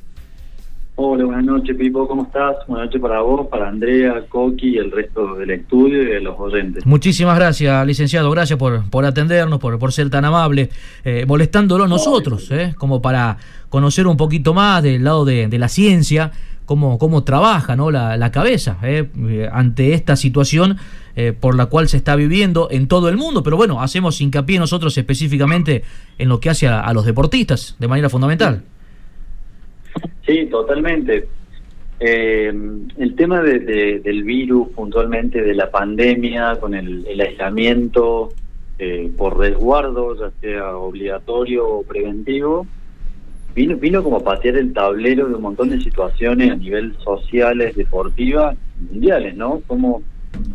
Hola, 0.99 1.25
buenas 1.27 1.45
noches, 1.45 1.77
Pipo, 1.77 2.09
¿cómo 2.09 2.23
estás? 2.23 2.57
Buenas 2.67 2.87
noches 2.87 3.03
para 3.03 3.21
vos, 3.21 3.49
para 3.49 3.69
Andrea, 3.69 4.25
Coqui 4.31 4.77
y 4.77 4.79
el 4.79 4.91
resto 4.91 5.35
del 5.35 5.51
estudio 5.51 6.03
y 6.03 6.07
de 6.07 6.21
los 6.21 6.41
oyentes. 6.41 6.87
Muchísimas 6.87 7.37
gracias, 7.37 7.87
licenciado. 7.87 8.31
Gracias 8.31 8.59
por, 8.59 8.89
por 8.89 9.05
atendernos, 9.05 9.59
por, 9.59 9.79
por 9.79 9.93
ser 9.93 10.09
tan 10.09 10.25
amable, 10.25 10.71
eh, 11.05 11.27
molestándolo 11.29 11.87
nosotros, 11.87 12.51
eh, 12.51 12.75
como 12.79 13.03
para 13.03 13.37
conocer 13.69 14.07
un 14.07 14.17
poquito 14.17 14.55
más 14.55 14.83
del 14.83 15.05
lado 15.05 15.27
de, 15.27 15.49
de 15.49 15.59
la 15.59 15.69
ciencia, 15.69 16.33
cómo, 16.67 16.99
cómo 16.99 17.25
trabaja 17.25 17.77
¿no? 17.77 17.91
la, 17.91 18.19
la 18.19 18.31
cabeza 18.31 18.77
¿eh? 18.83 19.09
Eh, 19.17 19.49
ante 19.51 19.95
esta 19.95 20.17
situación 20.17 20.77
eh, 21.15 21.33
por 21.33 21.57
la 21.57 21.67
cual 21.67 21.89
se 21.89 21.97
está 21.97 22.15
viviendo 22.15 22.69
en 22.71 22.89
todo 22.89 23.09
el 23.09 23.17
mundo. 23.17 23.43
Pero 23.43 23.57
bueno, 23.57 23.81
hacemos 23.81 24.21
hincapié 24.21 24.59
nosotros 24.59 24.99
específicamente 24.99 25.83
en 26.19 26.29
lo 26.29 26.41
que 26.41 26.51
hace 26.51 26.69
a, 26.69 26.93
los 26.93 27.07
deportistas 27.07 27.77
de 27.79 27.89
manera 27.89 28.11
fundamental. 28.11 28.57
Sí, 28.57 28.76
totalmente. 30.51 31.29
el 31.99 33.15
tema 33.17 33.43
de, 33.43 34.01
del 34.01 34.25
virus, 34.25 34.69
puntualmente 34.69 35.41
de 35.43 35.55
la 35.55 35.71
pandemia, 35.71 36.57
con 36.61 36.75
el, 36.75 37.07
el 37.07 37.21
aislamiento 37.21 38.33
por 39.17 39.39
resguardo, 39.39 40.15
ya 40.19 40.31
sea 40.41 40.77
obligatorio 40.77 41.67
o 41.67 41.83
preventivo, 41.83 42.67
vino, 43.55 43.77
vino 43.77 44.05
como 44.05 44.19
a 44.19 44.25
patear 44.25 44.57
el 44.57 44.73
tablero 44.73 45.27
de 45.27 45.35
un 45.35 45.43
montón 45.43 45.71
de 45.71 45.81
situaciones 45.81 46.51
a 46.51 46.57
nivel 46.57 46.95
sociales, 47.03 47.75
deportivas, 47.75 48.57
mundiales, 48.91 49.35
¿no? 49.35 49.63
Como 49.67 50.03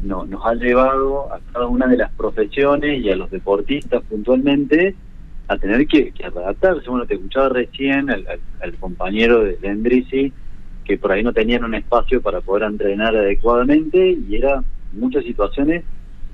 no, 0.03 0.23
nos 0.25 0.45
ha 0.45 0.53
llevado 0.53 1.33
a 1.33 1.39
cada 1.51 1.65
una 1.65 1.87
de 1.87 1.97
las 1.97 2.11
profesiones 2.11 3.03
y 3.03 3.09
a 3.09 3.15
los 3.15 3.31
deportistas 3.31 4.03
puntualmente 4.03 4.95
a 5.47 5.57
tener 5.57 5.85
que, 5.87 6.13
adaptarse. 6.23 6.89
Bueno, 6.89 7.05
te 7.05 7.15
escuchaba 7.15 7.49
recién 7.49 8.09
al, 8.09 8.25
compañero 8.79 9.43
de 9.43 9.57
Endrisi 9.61 10.31
que 10.83 10.97
por 10.97 11.11
ahí 11.11 11.23
no 11.23 11.33
tenían 11.33 11.63
un 11.63 11.75
espacio 11.75 12.21
para 12.21 12.41
poder 12.41 12.63
entrenar 12.63 13.15
adecuadamente 13.15 14.17
y 14.27 14.35
era 14.35 14.63
en 14.93 14.99
muchas 14.99 15.23
situaciones 15.23 15.83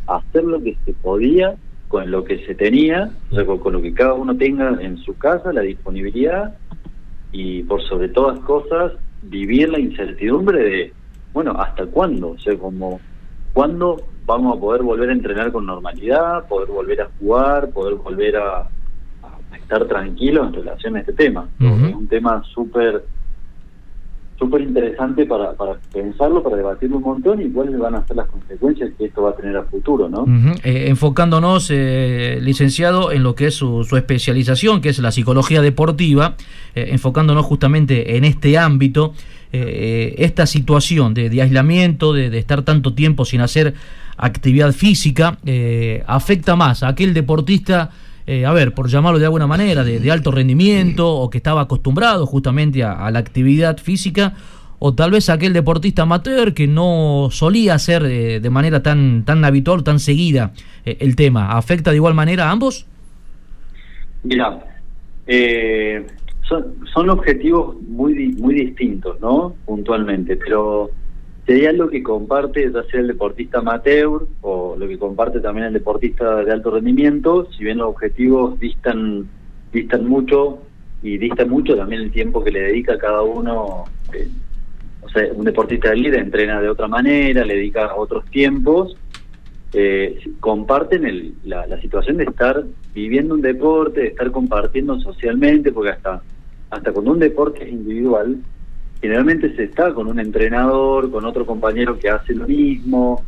hacer 0.08 0.44
lo 0.44 0.62
que 0.62 0.78
se 0.86 0.94
podía 0.94 1.56
con 1.88 2.10
lo 2.12 2.24
que 2.24 2.46
se 2.46 2.54
tenía, 2.54 3.12
o 3.32 3.36
sea, 3.36 3.46
con, 3.46 3.74
lo 3.74 3.82
que 3.82 3.94
cada 3.94 4.14
uno 4.14 4.36
tenga 4.36 4.78
en 4.82 4.98
su 4.98 5.18
casa, 5.18 5.54
la 5.54 5.62
disponibilidad 5.62 6.56
y 7.32 7.64
por 7.64 7.82
sobre 7.84 8.10
todas 8.10 8.40
cosas 8.40 8.94
vivir 9.22 9.70
la 9.70 9.80
incertidumbre 9.80 10.62
de, 10.64 10.94
bueno, 11.34 11.52
¿hasta 11.52 11.86
cuándo? 11.86 12.32
O 12.32 12.40
sea, 12.40 12.58
como, 12.58 13.00
¿cuándo 13.54 14.04
vamos 14.26 14.58
a 14.58 14.60
poder 14.60 14.84
volver 14.84 15.10
a 15.10 15.14
entrenar 15.14 15.52
con 15.52 15.66
normalidad, 15.66 16.46
poder 16.48 16.70
volver 16.70 17.02
a 17.02 17.10
jugar, 17.20 17.70
poder 17.70 17.96
volver 17.96 18.36
a, 18.36 18.68
estar 19.56 19.86
tranquilos 19.86 20.48
en 20.48 20.54
relación 20.54 20.96
a 20.96 21.00
este 21.00 21.14
tema? 21.14 21.48
Es 21.60 21.96
un 21.96 22.08
tema 22.08 22.44
súper 22.54 23.04
súper 24.38 24.62
interesante 24.62 25.26
para, 25.26 25.54
para 25.54 25.78
pensarlo, 25.92 26.44
para 26.44 26.58
debatirlo 26.58 26.98
un 26.98 27.04
montón 27.04 27.42
y 27.42 27.50
cuáles 27.50 27.78
van 27.80 27.96
a 27.96 28.06
ser 28.06 28.18
las 28.18 28.28
consecuencias 28.28 28.92
que 28.98 29.06
esto 29.06 29.24
va 29.24 29.32
a 29.32 29.36
tener 29.36 29.58
a 29.58 29.64
futuro, 29.64 30.10
¿no? 30.10 30.26
Eh, 30.64 30.86
enfocándonos, 30.90 31.70
eh, 31.72 32.40
licenciado, 32.42 33.12
en 33.12 33.24
lo 33.24 33.34
que 33.34 33.48
es 33.48 33.56
su, 33.56 33.84
su, 33.84 33.98
especialización, 33.98 34.82
que 34.82 34.90
es 34.90 35.00
la 35.00 35.12
psicología 35.12 35.62
deportiva, 35.62 36.36
eh, 36.76 36.90
enfocándonos 36.92 37.46
justamente 37.46 38.18
en 38.18 38.26
este 38.26 38.58
ámbito, 38.58 39.14
esta 39.50 40.46
situación 40.46 41.14
de, 41.14 41.30
de 41.30 41.42
aislamiento, 41.42 42.14
de, 42.14 42.30
de, 42.30 42.38
estar 42.38 42.62
tanto 42.62 42.94
tiempo 42.94 43.26
sin 43.26 43.42
hacer 43.42 43.74
actividad 44.18 44.72
física, 44.74 45.40
afecta 46.06 46.56
más 46.56 46.84
a 46.84 46.90
aquel 46.90 47.14
deportista 47.16 47.90
eh, 48.30 48.46
a 48.46 48.52
ver, 48.52 48.74
por 48.74 48.90
llamarlo 48.90 49.20
de 49.20 49.26
alguna 49.26 49.48
manera, 49.48 49.86
de, 49.86 50.12
alto 50.12 50.32
rendimiento 50.32 51.10
o 51.10 51.30
que 51.30 51.38
estaba 51.38 51.62
acostumbrado 51.62 52.26
justamente 52.26 52.84
a, 52.84 53.10
la 53.10 53.20
actividad 53.20 53.78
física, 53.78 54.34
o 54.80 54.94
tal 54.94 55.12
vez 55.12 55.30
aquel 55.30 55.54
deportista 55.54 56.02
amateur 56.02 56.54
que 56.54 56.68
no 56.68 57.30
solía 57.32 57.76
hacer 57.76 58.04
eh, 58.06 58.42
de 58.42 58.50
manera 58.50 58.84
tan, 58.84 59.24
tan 59.24 59.46
habitual, 59.46 59.82
tan 59.86 60.00
seguida 60.00 60.52
eh, 60.86 60.98
el 61.00 61.16
tema. 61.16 61.58
¿Afecta 61.58 61.92
de 61.92 61.96
igual 61.96 62.16
manera 62.16 62.50
a 62.50 62.52
ambos? 62.52 62.86
Mira, 64.24 64.60
son, 66.50 66.76
son 66.94 67.10
objetivos 67.10 67.82
muy, 67.82 68.34
muy 68.34 68.56
distintos, 68.56 69.22
¿no? 69.22 69.56
Puntualmente, 69.66 70.36
pero 70.36 70.92
sería 71.48 71.72
lo 71.72 71.90
que 71.90 72.04
comparte 72.04 72.70
ya 72.70 72.84
sea 72.84 73.00
el 73.00 73.08
deportista 73.08 73.60
amateur 73.60 74.28
o 74.42 74.76
lo 74.78 74.88
que 74.88 75.00
comparte 75.00 75.40
también 75.40 75.68
el 75.68 75.74
deportista 75.74 76.44
de 76.44 76.52
alto 76.52 76.72
rendimiento, 76.72 77.48
si 77.58 77.64
bien 77.64 77.78
los 77.78 77.88
objetivos 77.88 78.60
distan, 78.60 79.30
distan 79.72 80.06
mucho 80.06 80.60
y 81.02 81.18
distan 81.18 81.50
mucho 81.50 81.78
también 81.78 82.02
el 82.02 82.12
tiempo 82.12 82.44
que 82.44 82.52
le 82.52 82.60
dedica 82.64 82.98
cada 82.98 83.22
uno, 83.22 83.86
eh, 84.14 84.28
o 85.02 85.08
sea, 85.08 85.24
un 85.34 85.46
deportista 85.46 85.92
de 85.92 85.96
líder 85.96 86.20
entrena 86.20 86.60
de 86.60 86.70
otra 86.70 86.90
manera, 86.90 87.46
le 87.46 87.56
dedica 87.56 87.96
otros 87.96 88.26
tiempos, 88.26 88.98
eh, 89.72 90.20
comparten 90.42 91.06
el, 91.06 91.34
la, 91.46 91.66
la 91.66 91.80
situación 91.80 92.18
de 92.18 92.26
estar 92.26 92.62
viviendo 92.94 93.36
un 93.36 93.42
deporte, 93.42 94.02
de 94.02 94.08
estar 94.08 94.32
compartiendo 94.32 95.00
socialmente, 95.00 95.72
porque 95.72 95.92
hasta, 95.92 96.22
hasta 96.72 96.92
cuando 96.92 97.12
un 97.12 97.20
deporte 97.20 97.64
es 97.64 97.72
individual, 97.72 98.38
generalmente 99.02 99.56
se 99.56 99.64
está 99.66 99.94
con 99.94 100.08
un 100.08 100.20
entrenador, 100.20 101.12
con 101.12 101.26
otro 101.26 101.46
compañero 101.46 101.98
que 101.98 102.10
hace 102.10 102.34
lo 102.34 102.48
mismo, 102.48 103.24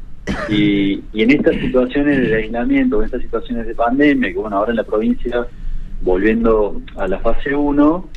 y, 0.47 1.01
en 1.13 1.31
estas 1.31 1.55
situaciones 1.55 2.29
de 2.29 2.35
aislamiento, 2.35 2.99
en 2.99 3.05
estas 3.05 3.21
situaciones 3.21 3.67
de 3.67 3.75
pandemia, 3.75 4.31
que 4.31 4.39
bueno, 4.39 4.57
ahora 4.57 4.71
en 4.71 4.77
la 4.77 4.83
provincia, 4.83 5.47
volviendo 6.01 6.81
a 6.95 7.07
la 7.07 7.19
fase 7.19 7.55
1, 7.55 8.09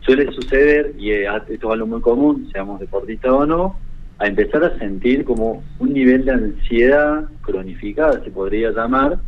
suele 0.00 0.32
suceder, 0.32 0.94
y 0.98 1.10
eh, 1.10 1.26
esto 1.48 1.68
es 1.68 1.72
algo 1.72 1.86
muy 1.86 2.00
común, 2.00 2.48
seamos 2.52 2.80
deportistas 2.80 3.32
o 3.32 3.46
no, 3.46 3.76
a 4.18 4.26
empezar 4.26 4.64
a 4.64 4.78
sentir 4.78 5.24
como 5.24 5.62
un 5.78 5.92
nivel 5.92 6.24
de 6.24 6.32
ansiedad 6.32 7.28
cronificada, 7.42 8.22
se 8.22 8.30
podría 8.30 8.70
llamar, 8.70 9.18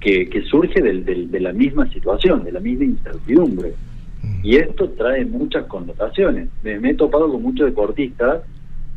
que, 0.00 0.28
que 0.30 0.42
surge 0.42 0.80
del, 0.80 1.04
de 1.04 1.40
la 1.40 1.52
misma 1.52 1.86
situación, 1.90 2.42
de 2.42 2.52
la 2.52 2.60
misma 2.60 2.86
incertidumbre. 2.86 3.74
Y 4.42 4.56
esto 4.56 4.88
trae 4.90 5.24
muchas 5.24 5.66
connotaciones. 5.66 6.48
Me, 6.62 6.90
he 6.90 6.94
topado 6.94 7.30
con 7.30 7.42
muchos 7.42 7.66
deportistas 7.66 8.42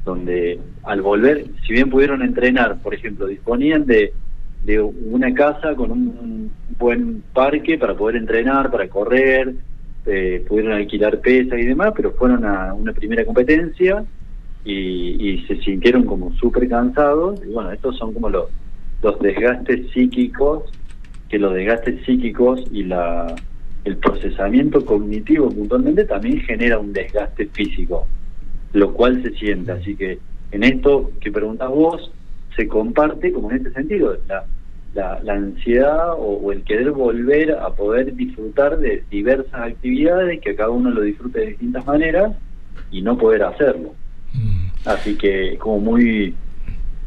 donde 0.06 0.60
al 0.84 1.02
volver, 1.02 1.46
si 1.66 1.74
bien 1.74 1.90
pudieron 1.90 2.22
entrenar, 2.22 2.82
por 2.82 2.94
ejemplo, 2.94 3.28
disponían 3.28 3.86
de, 3.86 4.14
de 4.66 4.82
una 4.82 5.34
casa 5.34 5.76
con 5.76 5.92
un 5.92 6.52
buen 6.78 7.24
parque 7.34 7.78
para 7.78 7.96
poder 7.96 8.18
entrenar, 8.18 8.70
para 8.70 8.88
correr, 8.90 9.56
eh, 10.06 10.44
pudieron 10.48 10.74
alquilar 10.74 11.20
pesas 11.20 11.58
y 11.60 11.66
demás, 11.66 11.94
pero 11.96 12.12
fueron 12.12 12.46
a 12.46 12.74
una 12.74 12.92
primera 12.92 13.24
competencia 13.24 14.04
y, 14.66 15.30
y 15.30 15.46
se 15.46 15.58
sintieron 15.62 16.06
como 16.06 16.34
súper 16.34 16.68
cansados. 16.68 17.42
Y 17.46 17.54
bueno, 17.54 17.72
estos 17.72 17.98
son 17.98 18.14
como 18.14 18.30
los, 18.30 18.50
los 19.02 19.20
desgastes 19.20 19.90
psíquicos, 19.92 20.64
que 21.30 21.40
los 21.40 21.54
desgastes 21.54 22.04
psíquicos 22.06 22.62
y 22.72 22.84
la 22.84 23.34
el 23.86 23.98
procesamiento 23.98 24.86
cognitivo 24.86 25.50
puntualmente 25.50 26.06
también 26.06 26.40
genera 26.42 26.80
un 26.80 26.94
desgaste 26.94 27.48
físico, 27.48 28.08
lo 28.74 28.94
cual 28.94 29.22
se 29.22 29.32
siente. 29.32 29.72
Así 29.72 29.96
que 29.96 30.20
en 30.52 30.64
esto 30.64 31.12
que 31.20 31.32
preguntas 31.32 31.70
vos, 31.70 32.12
se 32.56 32.68
comparte 32.68 33.34
como 33.34 33.52
en 33.52 33.58
este 33.58 33.72
sentido, 33.72 34.18
la, 34.28 34.46
la, 35.24 35.34
ansiedad 35.34 36.14
o, 36.18 36.52
el 36.52 36.64
querer 36.64 36.92
volver 36.92 37.52
a 37.52 37.70
poder 37.72 38.16
disfrutar 38.16 38.78
de 38.78 39.04
diversas 39.10 39.54
actividades, 39.54 40.40
que 40.40 40.56
cada 40.56 40.70
uno 40.70 40.92
lo 40.92 41.02
disfrute 41.02 41.40
de 41.40 41.48
distintas 41.48 41.86
maneras 41.86 42.34
y 42.92 43.02
no 43.02 43.18
poder 43.18 43.44
hacerlo. 43.44 43.96
Mm. 44.34 44.68
Así 44.86 45.18
que 45.18 45.58
como 45.58 45.80
muy 45.80 46.36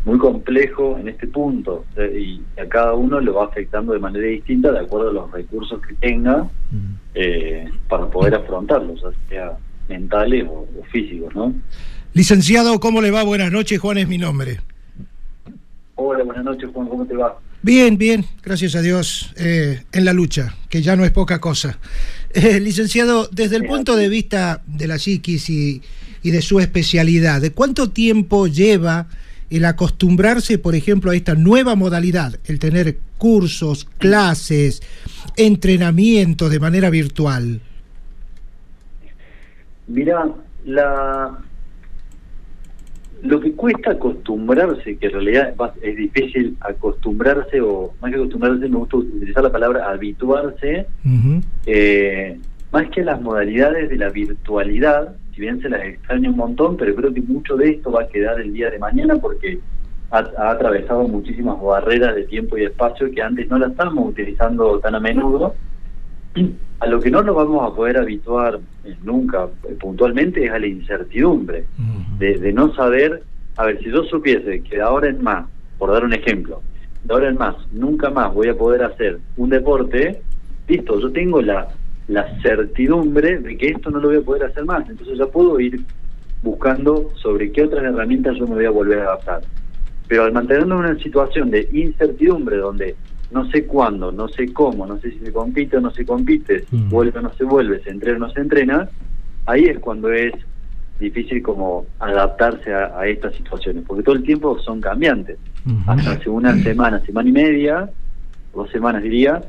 muy 0.07 0.19
complejo 0.19 0.97
en 0.99 1.09
este 1.09 1.27
punto 1.27 1.85
y 1.99 2.41
a 2.61 2.69
cada 2.69 2.95
uno 2.95 3.21
lo 3.21 3.35
va 3.35 3.47
afectando 3.47 3.93
de 3.93 3.99
manera 3.99 4.25
distinta 4.29 4.71
de 4.71 4.79
acuerdo 4.79 5.11
a 5.11 5.13
los 5.13 5.33
recursos 5.33 5.81
que 5.85 5.95
tenga 5.95 6.49
eh, 7.13 7.69
para 7.89 8.09
poder 8.09 8.37
afrontarlos, 8.37 9.03
sea 9.29 9.59
mentales 9.89 10.47
o, 10.49 10.69
físicos, 10.93 11.35
¿no? 11.35 11.53
Licenciado, 12.15 12.79
¿cómo 12.79 13.03
le 13.03 13.11
va? 13.11 13.25
Buenas 13.25 13.51
noches, 13.51 13.81
Juan 13.81 13.99
es 13.99 14.07
mi 14.07 14.17
nombre. 14.17 14.61
Hola, 15.97 16.23
buenas 16.23 16.45
noches, 16.45 16.71
Juan, 16.73 16.87
¿cómo 16.87 17.05
te 17.05 17.17
va? 17.17 17.41
Bien, 17.63 17.99
bien, 17.99 18.25
gracias 18.45 18.77
a 18.77 18.83
Dios, 18.83 19.35
eh, 19.37 19.83
en 19.91 20.05
la 20.05 20.13
lucha, 20.13 20.55
que 20.69 20.83
ya 20.83 20.95
no 20.95 21.05
es 21.05 21.11
poca 21.11 21.41
cosa. 21.41 21.79
Eh, 22.35 22.61
licenciado, 22.61 23.31
desde 23.33 23.57
el 23.57 23.65
punto 23.65 23.97
de 23.97 24.11
vista 24.11 24.61
de 24.67 24.87
la 24.87 24.99
psiquis 24.99 25.49
y, 25.49 25.81
y 26.23 26.33
de 26.33 26.43
su 26.43 26.61
especialidad, 26.61 27.41
¿de 27.41 27.53
cuánto 27.53 27.89
tiempo 27.89 28.47
lleva 28.47 29.07
el 29.50 29.65
acostumbrarse, 29.65 30.59
por 30.59 30.75
ejemplo, 30.75 31.11
a 31.11 31.17
esta 31.17 31.35
nueva 31.35 31.75
modalidad, 31.75 32.38
el 32.47 32.59
tener 32.59 32.99
cursos, 33.19 33.85
clases, 33.99 34.83
entrenamientos 35.37 36.50
de 36.50 36.61
manera 36.61 36.91
virtual? 36.91 37.61
Mira, 39.87 40.29
la 40.65 41.38
lo 43.23 43.41
que 43.41 43.53
cuesta 43.53 43.93
acostumbrarse, 43.93 44.97
que 44.97 45.07
en 45.07 45.12
realidad 45.12 45.55
es 45.83 45.97
difícil 45.97 46.57
acostumbrarse, 46.61 47.61
o 47.61 47.95
más 48.00 48.11
que 48.11 48.17
acostumbrarse, 48.17 48.69
me 48.69 48.76
gusta 48.76 48.99
utilizar 48.99 49.43
la 49.43 49.53
palabra 49.53 49.88
habituarse, 49.88 50.87
eh, 51.67 52.38
más 52.73 52.88
que 52.91 53.05
las 53.05 53.21
modalidades 53.21 53.88
de 53.88 53.97
la 53.97 54.11
virtualidad, 54.11 55.17
si 55.37 55.43
bien 55.43 55.61
se 55.61 55.69
las 55.69 55.85
extraña 55.85 56.31
un 56.31 56.37
montón, 56.37 56.78
pero 56.78 56.95
creo 56.95 57.12
que 57.12 57.21
mucho 57.21 57.57
de 57.57 57.73
esto 57.73 57.93
va 57.93 58.05
a 58.05 58.09
quedar 58.09 58.40
el 58.40 58.55
día 58.55 58.71
de 58.71 58.78
mañana 58.78 59.16
porque 59.16 59.61
ha, 60.11 60.50
atravesado 60.50 61.07
muchísimas 61.07 61.61
barreras 61.61 62.14
de 62.14 62.25
tiempo 62.25 62.57
y 62.57 62.64
espacio 62.64 63.11
que 63.11 63.21
antes 63.21 63.47
no 63.50 63.59
las 63.59 63.73
estábamos 63.73 64.09
utilizando 64.09 64.81
tan 64.81 64.95
a 64.95 65.00
menudo, 65.00 65.55
a 66.81 66.87
lo 66.87 67.00
que 67.00 67.11
no 67.11 67.23
nos 67.23 67.37
vamos 67.37 67.71
a 67.71 67.75
poder 67.75 67.99
habituar 67.99 68.61
eh, 68.85 68.97
nunca 69.02 69.47
eh, 69.69 69.76
puntualmente 69.78 70.47
es 70.47 70.52
a 70.52 70.59
la 70.59 70.69
incertidumbre, 70.69 71.66
de, 72.19 72.38
de 72.38 72.52
no 72.55 72.75
saber, 72.75 73.23
a 73.59 73.66
ver, 73.66 73.78
si 73.81 73.90
yo 73.90 74.05
supiese 74.05 74.62
que 74.62 74.76
de 74.76 74.83
ahora 74.83 75.09
en 75.09 75.23
más, 75.23 75.47
por 75.76 75.93
dar 75.93 76.02
un 76.02 76.14
ejemplo, 76.14 76.62
de 77.05 77.12
ahora 77.12 77.28
en 77.28 77.37
más, 77.37 77.57
nunca 77.73 78.09
más 78.09 78.33
voy 78.33 78.49
a 78.49 78.57
poder 78.57 78.85
hacer 78.85 79.19
un 79.37 79.50
deporte, 79.50 80.23
listo, 80.66 80.99
yo 80.99 81.12
tengo 81.12 81.43
la, 81.43 81.69
la 82.09 82.41
certidumbre 82.41 83.39
de 83.41 83.57
que 83.57 83.69
esto 83.69 83.91
no 83.91 83.99
lo 83.99 84.09
voy 84.09 84.19
a 84.19 84.23
poder 84.23 84.45
hacer 84.45 84.65
más, 84.65 84.89
entonces 84.89 85.19
ya 85.19 85.27
puedo 85.27 85.59
ir 85.59 85.81
buscando 86.43 87.11
sobre 87.17 87.51
qué 87.51 87.65
otras 87.65 87.83
herramientas 87.85 88.37
yo 88.37 88.47
me 88.47 88.55
voy 88.55 88.65
a 88.65 88.71
volver 88.71 89.01
a 89.01 89.05
adaptar. 89.05 89.43
Pero 90.09 90.25
al 90.25 90.33
mantenerme 90.33 90.75
en 90.75 90.81
una 90.81 90.99
situación 90.99 91.51
de 91.51 91.69
incertidumbre 91.73 92.59
donde 92.59 92.95
no 93.33 93.45
sé 93.51 93.65
cuándo, 93.67 94.13
no 94.13 94.29
sé 94.29 94.53
cómo, 94.53 94.87
no 94.87 94.99
sé 95.01 95.11
si 95.11 95.19
se 95.19 95.33
compite 95.33 95.79
o 95.79 95.81
no 95.81 95.91
se 95.91 96.07
compite, 96.07 96.65
Mm. 96.71 96.89
vuelve 96.91 97.19
o 97.19 97.23
no 97.23 97.33
se 97.35 97.43
vuelve, 97.45 97.83
se 97.83 97.91
entrena 97.91 98.19
o 98.25 98.29
no 98.29 98.31
se 98.33 98.41
entrena, 98.41 98.89
ahí 99.47 99.65
es 99.65 99.79
cuando 99.81 100.13
es 100.13 100.33
difícil 101.01 101.43
como 101.43 101.87
adaptarse 101.99 102.73
a, 102.73 102.99
a 102.99 103.07
estas 103.09 103.35
situaciones, 103.35 103.83
porque 103.87 104.05
todo 104.05 104.15
el 104.15 104.23
tiempo 104.23 104.59
son 104.61 104.81
cambiantes. 104.81 105.39
Hasta 105.89 106.13
hace 106.13 106.31
una 106.31 106.57
semana, 106.63 107.01
semana 107.01 107.29
y 107.29 107.33
media, 107.33 107.91
dos 108.55 108.71
semanas 108.71 109.03
diría, 109.03 109.43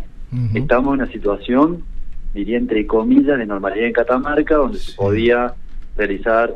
estamos 0.56 0.88
en 0.96 1.02
una 1.04 1.12
situación, 1.12 1.84
diría 2.38 2.58
entre 2.58 2.86
comillas, 2.86 3.38
de 3.39 3.46
normalidad 3.46 3.88
en 3.88 3.94
Catamarca, 3.94 4.56
donde 4.56 4.77
se 4.77 4.94
podía 4.94 5.53
realizar 5.98 6.56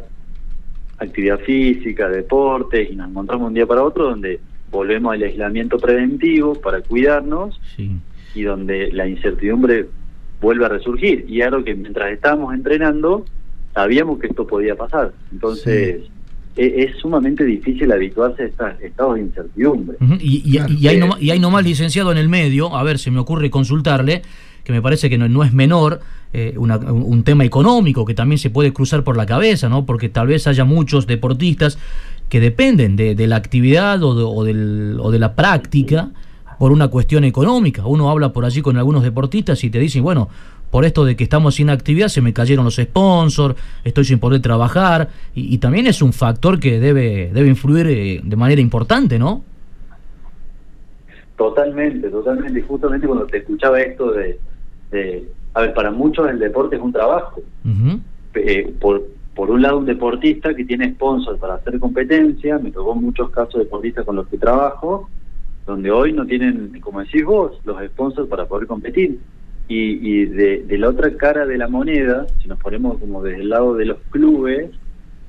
actividad 1.00 1.39
física, 1.39 2.07
deportes, 2.07 2.91
y 2.91 2.95
nos 2.95 3.09
encontramos 3.09 3.47
un 3.47 3.53
día 3.55 3.65
para 3.65 3.83
otro 3.83 4.05
donde 4.05 4.39
volvemos 4.69 5.13
al 5.13 5.23
aislamiento 5.23 5.77
preventivo 5.79 6.53
para 6.61 6.81
cuidarnos 6.81 7.59
Sí. 7.75 7.91
y 8.35 8.43
donde 8.43 8.91
la 8.91 9.07
incertidumbre 9.07 9.88
vuelve 10.39 10.65
a 10.65 10.69
resurgir. 10.69 11.25
Y 11.27 11.41
algo 11.41 11.63
que 11.63 11.73
mientras 11.73 12.11
estábamos 12.11 12.53
entrenando, 12.53 13.25
sabíamos 13.73 14.19
que 14.19 14.27
esto 14.27 14.45
podía 14.45 14.75
pasar. 14.75 15.11
Entonces, 15.31 16.03
e- 16.55 16.83
es, 16.83 16.97
sumamente 16.97 17.43
difícil 17.45 17.91
habituarse 17.91 18.43
a 18.43 18.45
estos 18.45 18.81
estados 18.81 19.15
de 19.15 19.21
incertidumbre. 19.21 19.97
Ujú, 20.00 20.13
Y, 20.19 20.43
y, 20.45 20.57
Claro. 20.57 20.73
y 20.73 20.88
hay 20.88 20.95
Eh, 20.95 21.00
nomás, 21.00 21.21
y 21.21 21.31
hay 21.31 21.39
nomás 21.39 21.63
licenciado 21.63 22.11
en 22.11 22.17
el 22.19 22.29
medio, 22.29 22.75
a 22.75 22.83
ver, 22.83 23.00
se 23.00 23.09
me 23.11 23.19
ocurre 23.19 23.50
consultarle, 23.50 24.21
que 24.63 24.71
me 24.71 24.81
parece 24.81 25.09
que 25.09 25.17
no, 25.17 25.27
no 25.27 25.43
es 25.43 25.53
menor, 25.53 25.99
eh, 26.33 26.53
una- 26.57 26.77
un, 26.77 27.23
tema 27.23 27.43
económico 27.43 28.05
que 28.05 28.13
también 28.13 28.39
se 28.39 28.49
puede 28.49 28.71
cruzar 28.73 29.03
por 29.03 29.17
la 29.17 29.25
cabeza, 29.25 29.67
¿no? 29.69 29.85
Porque 29.85 30.09
tal 30.09 30.27
vez 30.27 30.47
haya 30.47 30.63
muchos 30.65 31.07
deportistas 31.07 31.77
que 32.29 32.39
dependen 32.39 32.95
de, 32.95 33.15
de 33.15 33.27
la 33.27 33.35
actividad 33.35 34.01
o 34.03 34.43
de, 34.43 34.53
del- 34.53 34.97
o 35.01 35.11
de 35.11 35.19
la 35.19 35.33
práctica 35.35 36.09
por 36.59 36.71
una 36.71 36.87
cuestión 36.87 37.23
económica. 37.23 37.85
Uno 37.85 38.09
habla 38.09 38.31
por 38.33 38.45
allí 38.45 38.61
con 38.61 38.77
algunos 38.77 39.03
deportistas 39.03 39.63
y 39.63 39.69
te 39.69 39.79
dicen, 39.79 40.03
bueno, 40.03 40.29
por 40.69 40.85
esto 40.85 41.03
de 41.03 41.17
que 41.17 41.23
estamos 41.25 41.55
sin 41.55 41.69
actividad 41.69 42.07
se 42.07 42.21
me 42.21 42.31
cayeron 42.31 42.63
los 42.63 42.75
sponsors, 42.77 43.55
estoy 43.83 44.05
sin 44.05 44.19
poder 44.19 44.41
trabajar, 44.41 45.09
y, 45.35 45.53
y 45.53 45.57
también 45.57 45.85
es 45.87 46.01
un 46.01 46.13
factor 46.13 46.59
que 46.61 46.79
debe, 46.79 47.29
debe 47.33 47.49
influir 47.49 47.87
eh, 47.87 48.21
de 48.23 48.35
manera 48.37 48.61
importante, 48.61 49.19
¿no? 49.19 49.43
Totalmente, 51.37 52.09
totalmente. 52.09 52.59
Y 52.59 52.63
justamente 52.63 53.07
cuando 53.07 53.25
te 53.25 53.39
escuchaba 53.39 53.81
esto 53.81 54.11
de, 54.11 54.39
de- 54.91 55.24
a 55.53 55.62
ver, 55.62 55.74
para 55.74 55.91
muchos 55.91 56.29
el 56.29 56.39
deporte 56.39 56.75
es 56.75 56.81
un 56.81 56.91
trabajo. 56.93 57.41
Eh, 58.33 58.74
por, 58.79 59.03
por 59.36 59.50
un 59.51 59.62
lado, 59.62 59.77
un 59.79 59.86
deportista 59.86 60.53
que 60.53 60.65
tiene 60.65 60.91
sponsor 60.93 61.38
para 61.38 61.55
hacer 61.55 61.79
competencia, 61.79 62.57
me 62.60 62.71
tocó 62.71 62.95
muchos 62.95 63.29
casos 63.31 63.55
de 63.55 63.60
deportistas 63.65 64.05
con 64.05 64.15
los 64.15 64.27
que 64.27 64.38
trabajo, 64.38 65.10
donde 65.65 65.91
hoy 65.91 66.13
no 66.13 66.25
tienen, 66.25 66.79
como 66.81 67.01
decís 67.01 67.24
vos, 67.24 67.60
los 67.65 67.77
sponsors 67.88 68.27
para 68.29 68.45
poder 68.45 68.67
competir. 68.67 69.19
Y, 69.67 70.00
y 70.21 70.25
de, 70.25 70.63
de 70.63 70.77
la 70.77 70.89
otra 70.89 71.15
cara 71.15 71.45
de 71.45 71.57
la 71.57 71.67
moneda, 71.69 72.25
si 72.41 72.48
nos 72.50 72.60
ponemos 72.60 72.98
como 72.98 73.24
desde 73.24 73.41
el 73.41 73.50
lado 73.50 73.75
de 73.75 73.86
los 73.86 73.98
clubes 74.10 74.69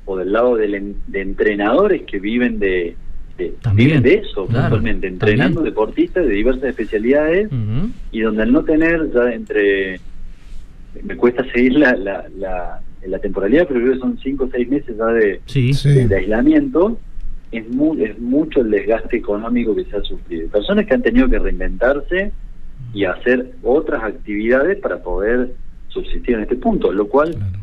o 0.05 0.17
del 0.17 0.33
lado 0.33 0.59
en- 0.61 0.97
de 1.07 1.21
entrenadores 1.21 2.03
que 2.03 2.19
viven 2.19 2.59
de, 2.59 2.67
de- 2.67 2.97
También, 3.63 3.89
viven 3.89 4.03
de 4.03 4.15
eso, 4.15 4.47
claro, 4.47 4.63
puntualmente, 4.77 5.07
entrenando 5.07 5.57
también. 5.57 5.73
deportistas 5.75 6.27
de 6.27 6.33
diversas 6.33 6.65
especialidades 6.65 7.49
y 8.13 8.21
donde 8.21 8.43
al 8.43 8.53
no 8.53 8.63
tener 8.65 9.11
ya 9.13 9.33
entre 9.33 10.01
me 11.03 11.17
cuesta 11.17 11.45
seguir 11.53 11.73
la, 11.79 11.95
la, 11.97 12.27
la, 12.39 12.81
la 13.07 13.19
temporalidad 13.19 13.67
pero 13.67 13.81
creo 13.81 13.95
que 13.95 13.99
son 13.99 14.19
cinco 14.23 14.45
o 14.45 14.49
seis 14.51 14.69
meses 14.69 14.97
ya 14.97 15.07
de, 15.07 15.41
Sí. 15.47 15.73
Sí. 15.73 15.89
de 16.05 16.15
aislamiento 16.17 16.99
es 17.51 17.69
mu- 17.71 17.95
es 17.97 18.19
mucho 18.19 18.61
el 18.61 18.71
desgaste 18.71 19.17
económico 19.17 19.75
que 19.75 19.85
se 19.85 19.97
ha 19.97 20.03
sufrido 20.03 20.49
personas 20.49 20.87
que 20.87 20.95
han 20.95 21.03
tenido 21.03 21.29
que 21.29 21.39
reinventarse 21.39 22.33
y 22.95 23.05
hacer 23.05 23.53
otras 23.63 24.03
actividades 24.05 24.79
para 24.79 25.03
poder 25.03 25.53
subsistir 25.89 26.35
en 26.37 26.43
este 26.43 26.57
punto 26.57 26.93
lo 26.93 27.09
cual 27.09 27.35
Claro. 27.35 27.59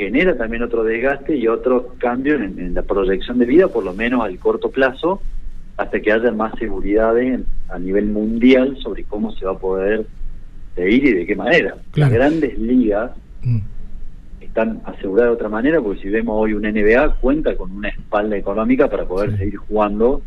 Genera 0.00 0.36
también 0.36 0.62
otro 0.62 0.82
desgaste 0.84 1.36
y 1.36 1.46
otro 1.48 1.94
cambio 1.98 2.34
en, 2.36 2.58
en 2.58 2.74
la 2.74 2.82
proyección 2.82 3.38
de 3.38 3.46
vida, 3.46 3.68
por 3.68 3.84
lo 3.84 3.92
menos 3.94 4.22
al 4.22 4.38
corto 4.38 4.70
plazo, 4.70 5.20
hasta 5.76 6.00
que 6.00 6.12
haya 6.12 6.30
más 6.32 6.52
seguridades 6.58 7.34
en- 7.34 7.46
a 7.68 7.78
nivel 7.78 8.06
mundial 8.06 8.76
sobre 8.82 9.04
cómo 9.04 9.32
se 9.32 9.44
va 9.46 9.52
a 9.52 9.58
poder 9.58 10.06
seguir 10.74 11.04
y 11.06 11.12
de 11.14 11.26
qué 11.26 11.36
manera. 11.36 11.74
Claro. 11.92 12.10
Las 12.10 12.12
grandes 12.12 12.58
ligas 12.58 13.12
Mm. 13.42 13.58
están 14.40 14.80
aseguradas 14.84 15.30
de 15.30 15.34
otra 15.36 15.48
manera, 15.48 15.80
porque 15.80 16.02
si 16.02 16.08
vemos 16.08 16.34
hoy 16.36 16.52
una 16.54 16.68
NBA, 16.70 17.14
cuenta 17.20 17.56
con 17.56 17.70
una 17.70 17.88
espalda 17.88 18.36
económica 18.36 18.88
para 18.88 19.04
poder 19.06 19.30
Sí. 19.32 19.36
seguir 19.38 19.56
jugando 19.56 20.22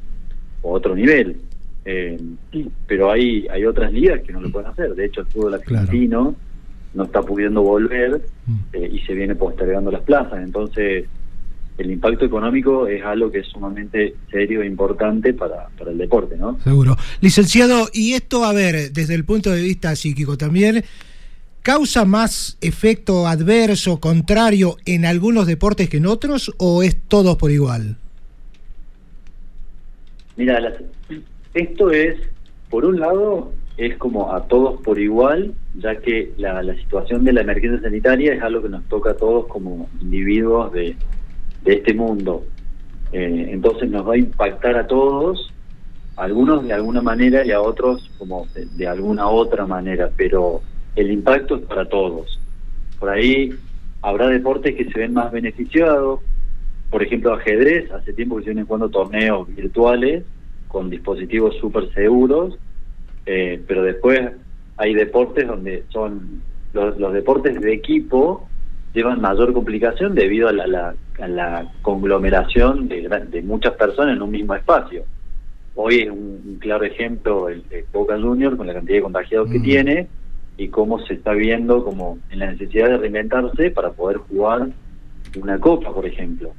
a 0.64 0.68
otro 0.68 0.96
nivel. 0.96 1.38
Eh, 1.86 2.18
pero 2.88 3.12
hay, 3.12 3.46
hay 3.52 3.66
otras 3.66 3.92
ligas 3.92 4.22
que 4.22 4.32
no 4.32 4.40
lo 4.40 4.50
pueden 4.50 4.70
hacer. 4.70 4.96
De 4.96 5.06
hecho, 5.06 5.22
el 5.22 5.28
fútbol 5.28 5.60
Claro. 5.62 5.86
No 6.94 7.04
está 7.04 7.22
pudiendo 7.22 7.62
volver 7.62 8.22
Mm. 8.46 8.56
eh, 8.74 8.90
y 8.94 9.00
se 9.06 9.14
viene 9.14 9.36
postergando 9.36 9.90
las 9.92 10.02
plazas. 10.02 10.44
Entonces, 10.44 11.06
el 11.78 11.90
impacto 11.92 12.26
económico 12.26 12.88
es 12.88 13.04
algo 13.04 13.32
que 13.32 13.40
es 13.40 13.48
sumamente 13.48 14.16
serio 14.30 14.62
e 14.62 14.68
importante 14.68 15.34
para, 15.34 15.70
para 15.78 15.92
el 15.92 15.98
deporte, 15.98 16.38
¿no? 16.38 16.60
Seguro. 16.64 16.96
Licenciado, 17.22 17.88
y 17.94 18.14
esto, 18.14 18.44
a 18.46 18.54
ver, 18.54 18.92
desde 18.92 19.16
el 19.16 19.26
punto 19.26 19.50
de 19.52 19.62
vista 19.62 19.96
psíquico 19.96 20.38
también, 20.38 20.84
¿causa 21.64 22.06
más 22.06 22.58
efecto 22.62 23.26
adverso, 23.28 24.00
contrario 24.00 24.76
en 24.86 25.06
algunos 25.06 25.48
deportes 25.48 25.90
que 25.90 25.98
en 25.98 26.06
otros 26.06 26.52
o 26.60 26.84
es 26.84 26.96
todos 27.08 27.38
por 27.38 27.50
igual? 27.50 27.98
Mira, 30.36 30.60
las- 30.60 30.74
esto 31.54 31.92
es, 31.92 32.16
por 32.70 32.86
un 32.86 33.00
lado, 33.00 33.52
es 33.78 33.98
como 33.98 34.34
a 34.34 34.48
todos 34.48 34.82
por 34.82 35.00
igual, 35.00 35.54
ya 35.76 35.96
que 35.96 36.34
la, 36.38 36.62
situación 36.76 37.24
de 37.24 37.34
la 37.34 37.42
emergencia 37.42 37.82
sanitaria 37.82 38.34
es 38.34 38.42
algo 38.42 38.62
que 38.62 38.70
nos 38.70 38.84
toca 38.86 39.12
a 39.12 39.16
todos 39.16 39.48
como 39.48 39.90
individuos 40.02 40.72
de, 40.74 40.96
este 41.66 41.94
mundo. 41.94 42.46
Eh, 43.12 43.50
entonces 43.52 43.90
nos 43.90 44.08
va 44.08 44.14
a 44.14 44.18
impactar 44.18 44.76
a 44.76 44.88
todos, 44.88 45.52
algunos 46.16 46.66
de 46.66 46.74
alguna 46.74 47.02
manera 47.02 47.46
y 47.46 47.52
a 47.52 47.62
otros 47.62 48.12
como 48.18 48.46
de, 48.54 48.66
de 48.66 48.88
alguna 48.88 49.28
otra 49.28 49.66
manera, 49.66 50.12
pero 50.16 50.62
el 50.96 51.12
impacto 51.12 51.56
es 51.56 51.62
para 51.64 51.86
todos. 51.86 52.40
Por 53.00 53.10
ahí 53.10 53.54
habrá 54.02 54.28
deportes 54.28 54.76
que 54.76 54.86
se 54.86 55.00
ven 55.00 55.14
más 55.14 55.32
beneficiados, 55.32 56.20
por 56.94 57.02
ejemplo, 57.02 57.34
ajedrez, 57.34 57.92
hace 57.92 58.14
tiempo 58.14 58.36
que 58.36 58.44
se 58.44 58.50
vienen 58.50 58.68
jugando 58.68 58.90
torneos 58.90 59.48
virtuales 59.56 60.24
con 60.68 60.92
dispositivos 60.92 61.56
súper 61.58 61.92
seguros, 61.94 62.60
eh, 63.26 63.62
pero 63.68 63.84
después 63.84 64.22
hay 64.78 64.94
deportes 64.94 65.48
donde 65.48 65.84
son 65.90 66.42
los, 66.74 66.98
los 66.98 67.14
deportes 67.14 67.60
de 67.62 67.74
equipo 67.74 68.48
llevan 68.94 69.22
mayor 69.22 69.54
complicación 69.54 70.14
debido 70.16 70.48
a 70.50 70.54
la, 70.54 70.68
la- 70.68 70.96
a 71.20 71.28
la 71.28 71.72
conglomeración 71.84 72.88
de, 72.88 73.08
de 73.30 73.42
muchas 73.44 73.74
personas 73.74 74.16
en 74.16 74.22
un 74.24 74.32
mismo 74.32 74.56
espacio. 74.56 75.04
Hoy 75.76 76.02
es 76.02 76.10
un, 76.10 76.42
un 76.46 76.58
claro 76.60 76.84
ejemplo 76.86 77.50
el 77.50 77.64
Boca 77.92 78.20
Juniors 78.20 78.56
con 78.56 78.68
la 78.68 78.74
cantidad 78.74 78.98
de 78.98 79.04
contagiados 79.04 79.50
que 79.52 79.60
Mm. 79.60 79.64
tiene 79.64 80.08
y 80.58 80.68
cómo 80.70 81.00
se 81.06 81.16
está 81.16 81.34
viendo 81.34 81.84
como 81.84 82.18
en 82.32 82.40
la 82.40 82.52
necesidad 82.52 82.90
de 82.90 82.98
reinventarse 82.98 83.72
para 83.72 83.92
poder 83.92 84.18
jugar 84.18 84.68
una 85.42 85.60
copa, 85.60 85.92
por 85.94 86.06
ejemplo. 86.06 86.52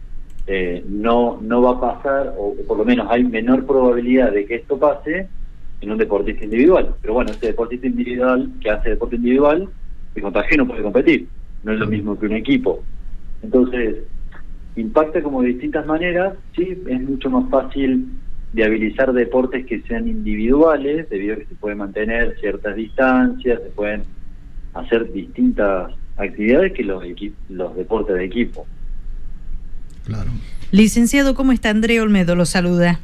Eh, 0.46 0.85
no 0.88 1.38
no 1.40 1.62
va 1.62 1.70
a 1.72 1.81
pasar, 1.81 2.35
o 2.37 2.55
por 2.66 2.77
lo 2.79 2.85
menos 2.85 3.07
hay 3.11 3.22
menor 3.24 3.64
probabilidad 3.66 4.33
de 4.33 4.44
que 4.46 4.57
esto 4.57 4.79
pase 4.79 5.29
en 5.85 5.92
un 5.92 5.99
deportista 5.99 6.44
individual. 6.44 6.94
Pero 7.01 7.14
bueno, 7.14 7.31
ese 7.31 7.47
deportista 7.47 7.87
individual 7.87 8.51
que 8.61 8.70
hace 8.70 8.90
deporte 8.90 9.16
individual, 9.16 9.68
se 10.14 10.20
contagia 10.20 10.55
y 10.55 10.59
no 10.59 10.66
puede 10.66 10.83
competir. 10.83 11.29
No 11.62 11.73
es 11.73 11.79
lo 11.79 11.87
mismo 11.87 12.18
que 12.18 12.27
un 12.27 12.33
equipo. 12.35 12.83
Entonces, 13.42 13.97
impacta 14.77 15.23
como 15.23 15.42
de 15.42 15.49
distintas 15.49 15.87
maneras. 15.87 16.35
Sí, 16.55 16.83
es 16.87 17.03
mucho 17.03 17.31
más 17.31 17.49
fácil 17.51 18.07
viabilizar 18.53 19.12
deportes 19.12 19.66
que 19.66 19.81
sean 19.83 20.07
individuales, 20.07 21.09
debido 21.11 21.35
a 21.35 21.38
que 21.38 21.47
se 21.47 21.55
pueden 21.57 21.79
mantener 21.79 22.37
ciertas 22.38 22.77
distancias, 22.77 23.61
se 23.62 23.70
pueden 23.70 24.03
hacer 24.75 25.12
distintas 25.12 25.92
actividades 26.16 26.73
que 26.73 26.85
los, 26.85 27.03
los 27.49 27.77
deportes 27.77 28.14
de 28.14 28.25
equipo. 28.25 28.66
Claro. 30.05 30.31
Licenciado, 30.70 31.35
¿cómo 31.35 31.53
está? 31.53 31.70
Andrea 31.70 32.03
Olmedo 32.03 32.37
lo 32.37 32.47
saluda. 32.47 33.01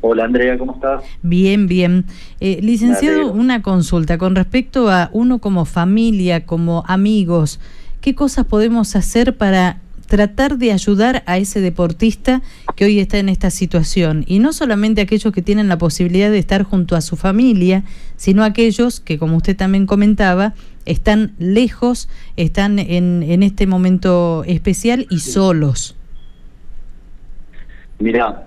Hola 0.00 0.24
Andrea, 0.24 0.58
¿cómo 0.58 0.74
estás? 0.74 1.04
Bien, 1.22 1.66
bien. 1.66 2.04
Eh, 2.40 2.58
licenciado, 2.62 3.32
una 3.32 3.62
consulta 3.62 4.18
con 4.18 4.34
respecto 4.34 4.90
a 4.90 5.10
uno 5.12 5.38
como 5.38 5.64
familia, 5.64 6.46
como 6.46 6.84
amigos, 6.86 7.60
¿qué 8.00 8.14
cosas 8.14 8.46
podemos 8.46 8.96
hacer 8.96 9.36
para 9.36 9.80
tratar 10.06 10.58
de 10.58 10.72
ayudar 10.72 11.22
a 11.26 11.38
ese 11.38 11.60
deportista 11.60 12.42
que 12.74 12.84
hoy 12.84 12.98
está 12.98 13.18
en 13.18 13.28
esta 13.28 13.50
situación? 13.50 14.24
Y 14.26 14.40
no 14.40 14.52
solamente 14.52 15.00
aquellos 15.00 15.32
que 15.32 15.42
tienen 15.42 15.68
la 15.68 15.78
posibilidad 15.78 16.30
de 16.30 16.38
estar 16.38 16.64
junto 16.64 16.96
a 16.96 17.00
su 17.00 17.16
familia, 17.16 17.84
sino 18.16 18.42
aquellos 18.42 19.00
que, 19.00 19.18
como 19.18 19.36
usted 19.36 19.56
también 19.56 19.86
comentaba, 19.86 20.54
están 20.84 21.32
lejos, 21.38 22.08
están 22.36 22.78
en, 22.78 23.22
en 23.22 23.42
este 23.42 23.66
momento 23.66 24.42
especial 24.46 25.06
y 25.10 25.20
solos. 25.20 25.96
Mira, 27.98 28.46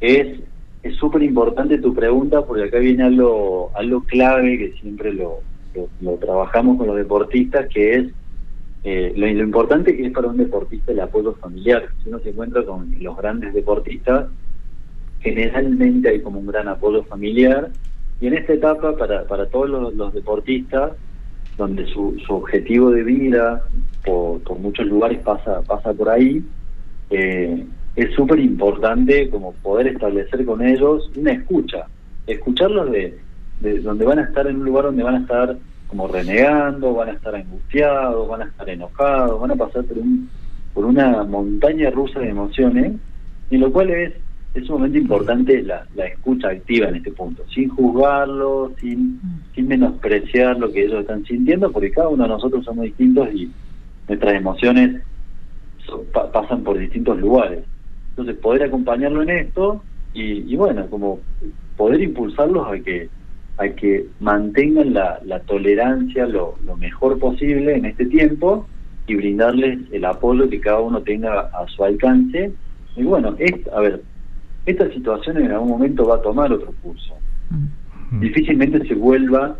es 0.00 0.40
es 0.88 0.96
súper 0.96 1.22
importante 1.22 1.78
tu 1.78 1.94
pregunta 1.94 2.44
porque 2.44 2.64
acá 2.64 2.78
viene 2.78 3.04
algo, 3.04 3.70
algo 3.74 4.02
clave 4.04 4.58
que 4.58 4.72
siempre 4.80 5.12
lo, 5.12 5.40
lo, 6.00 6.16
trabajamos 6.16 6.78
con 6.78 6.86
los 6.86 6.96
deportistas, 6.96 7.68
que 7.68 7.94
es 7.94 8.06
eh, 8.84 9.12
lo, 9.16 9.26
importante 9.28 9.96
que 9.96 10.06
es 10.06 10.12
para 10.12 10.28
un 10.28 10.36
deportista 10.36 10.92
el 10.92 11.00
apoyo 11.00 11.34
familiar. 11.34 11.88
Si 12.02 12.08
uno 12.08 12.18
se 12.20 12.30
encuentra 12.30 12.64
con 12.64 12.94
los 13.00 13.16
grandes 13.16 13.54
deportistas, 13.54 14.26
generalmente 15.20 16.08
hay 16.08 16.20
como 16.22 16.40
un 16.40 16.46
gran 16.46 16.68
apoyo 16.68 17.02
familiar. 17.04 17.70
Y 18.20 18.26
en 18.26 18.34
esta 18.34 18.52
etapa, 18.54 18.96
para, 18.96 19.24
para 19.24 19.46
todos 19.46 19.68
los, 19.94 20.12
deportistas, 20.12 20.92
donde 21.56 21.86
su, 21.86 22.18
su 22.26 22.34
objetivo 22.34 22.90
de 22.90 23.02
vida 23.02 23.62
por, 24.04 24.40
por 24.42 24.58
muchos 24.58 24.86
lugares 24.86 25.18
pasa, 25.20 25.62
pasa 25.62 25.92
por 25.92 26.08
ahí, 26.08 26.42
eh, 27.10 27.64
es 27.98 28.14
súper 28.14 28.38
importante 28.38 29.28
como 29.28 29.52
poder 29.54 29.88
establecer 29.88 30.44
con 30.44 30.62
ellos 30.62 31.10
una 31.16 31.32
escucha, 31.32 31.86
escucharlos 32.28 32.92
de, 32.92 33.18
de 33.60 33.80
donde 33.80 34.04
van 34.04 34.20
a 34.20 34.22
estar 34.22 34.46
en 34.46 34.56
un 34.60 34.66
lugar 34.66 34.84
donde 34.84 35.02
van 35.02 35.16
a 35.16 35.18
estar 35.18 35.56
como 35.88 36.06
renegando, 36.06 36.94
van 36.94 37.08
a 37.08 37.12
estar 37.12 37.34
angustiados, 37.34 38.28
van 38.28 38.42
a 38.42 38.44
estar 38.44 38.68
enojados, 38.68 39.40
van 39.40 39.50
a 39.50 39.56
pasar 39.56 39.84
por, 39.84 39.98
un, 39.98 40.30
por 40.74 40.84
una 40.84 41.24
montaña 41.24 41.90
rusa 41.90 42.20
de 42.20 42.28
emociones, 42.28 42.92
y 43.50 43.56
lo 43.56 43.72
cual 43.72 43.90
es, 43.90 44.14
es 44.54 44.64
sumamente 44.64 44.98
importante 44.98 45.60
la, 45.62 45.84
la 45.96 46.06
escucha 46.06 46.50
activa 46.50 46.88
en 46.88 46.96
este 46.96 47.10
punto, 47.10 47.42
sin 47.52 47.68
juzgarlo, 47.68 48.70
sin, 48.80 49.20
sin 49.56 49.66
menospreciar 49.66 50.56
lo 50.56 50.70
que 50.70 50.84
ellos 50.84 51.00
están 51.00 51.24
sintiendo, 51.24 51.72
porque 51.72 51.90
cada 51.90 52.10
uno 52.10 52.22
de 52.22 52.28
nosotros 52.28 52.64
somos 52.64 52.84
distintos 52.84 53.28
y 53.34 53.50
nuestras 54.06 54.34
emociones 54.34 55.02
pasan 56.32 56.62
por 56.62 56.78
distintos 56.78 57.18
lugares. 57.18 57.64
Entonces, 58.18 58.42
poder 58.42 58.64
acompañarlo 58.64 59.22
en 59.22 59.30
esto 59.30 59.80
y, 60.12 60.56
bueno, 60.56 60.88
como 60.90 61.20
poder 61.76 62.00
impulsarlos 62.00 62.66
a 62.66 62.76
que 62.80 63.08
a 63.58 63.68
que 63.68 64.06
mantengan 64.18 64.94
la, 64.94 65.20
la 65.24 65.40
tolerancia 65.40 66.26
lo, 66.26 66.56
lo, 66.64 66.76
mejor 66.76 67.18
posible 67.18 67.76
en 67.76 67.86
este 67.86 68.06
tiempo 68.06 68.68
y 69.06 69.14
brindarles 69.16 69.80
el 69.92 70.04
apoyo 70.04 70.48
que 70.48 70.60
cada 70.60 70.80
uno 70.80 71.02
tenga 71.02 71.40
a 71.40 71.66
su 71.68 71.84
alcance. 71.84 72.52
Y 72.96 73.02
bueno, 73.02 73.34
es, 73.38 73.52
a 73.72 73.80
ver, 73.80 74.02
esta 74.66 74.88
situación 74.92 75.38
en 75.38 75.52
algún 75.52 75.70
momento 75.70 76.06
va 76.06 76.16
a 76.16 76.22
tomar 76.22 76.52
otro 76.52 76.72
curso. 76.82 77.14
Mm. 77.50 78.20
Difícilmente 78.20 78.86
se 78.86 78.94
vuelva 78.94 79.56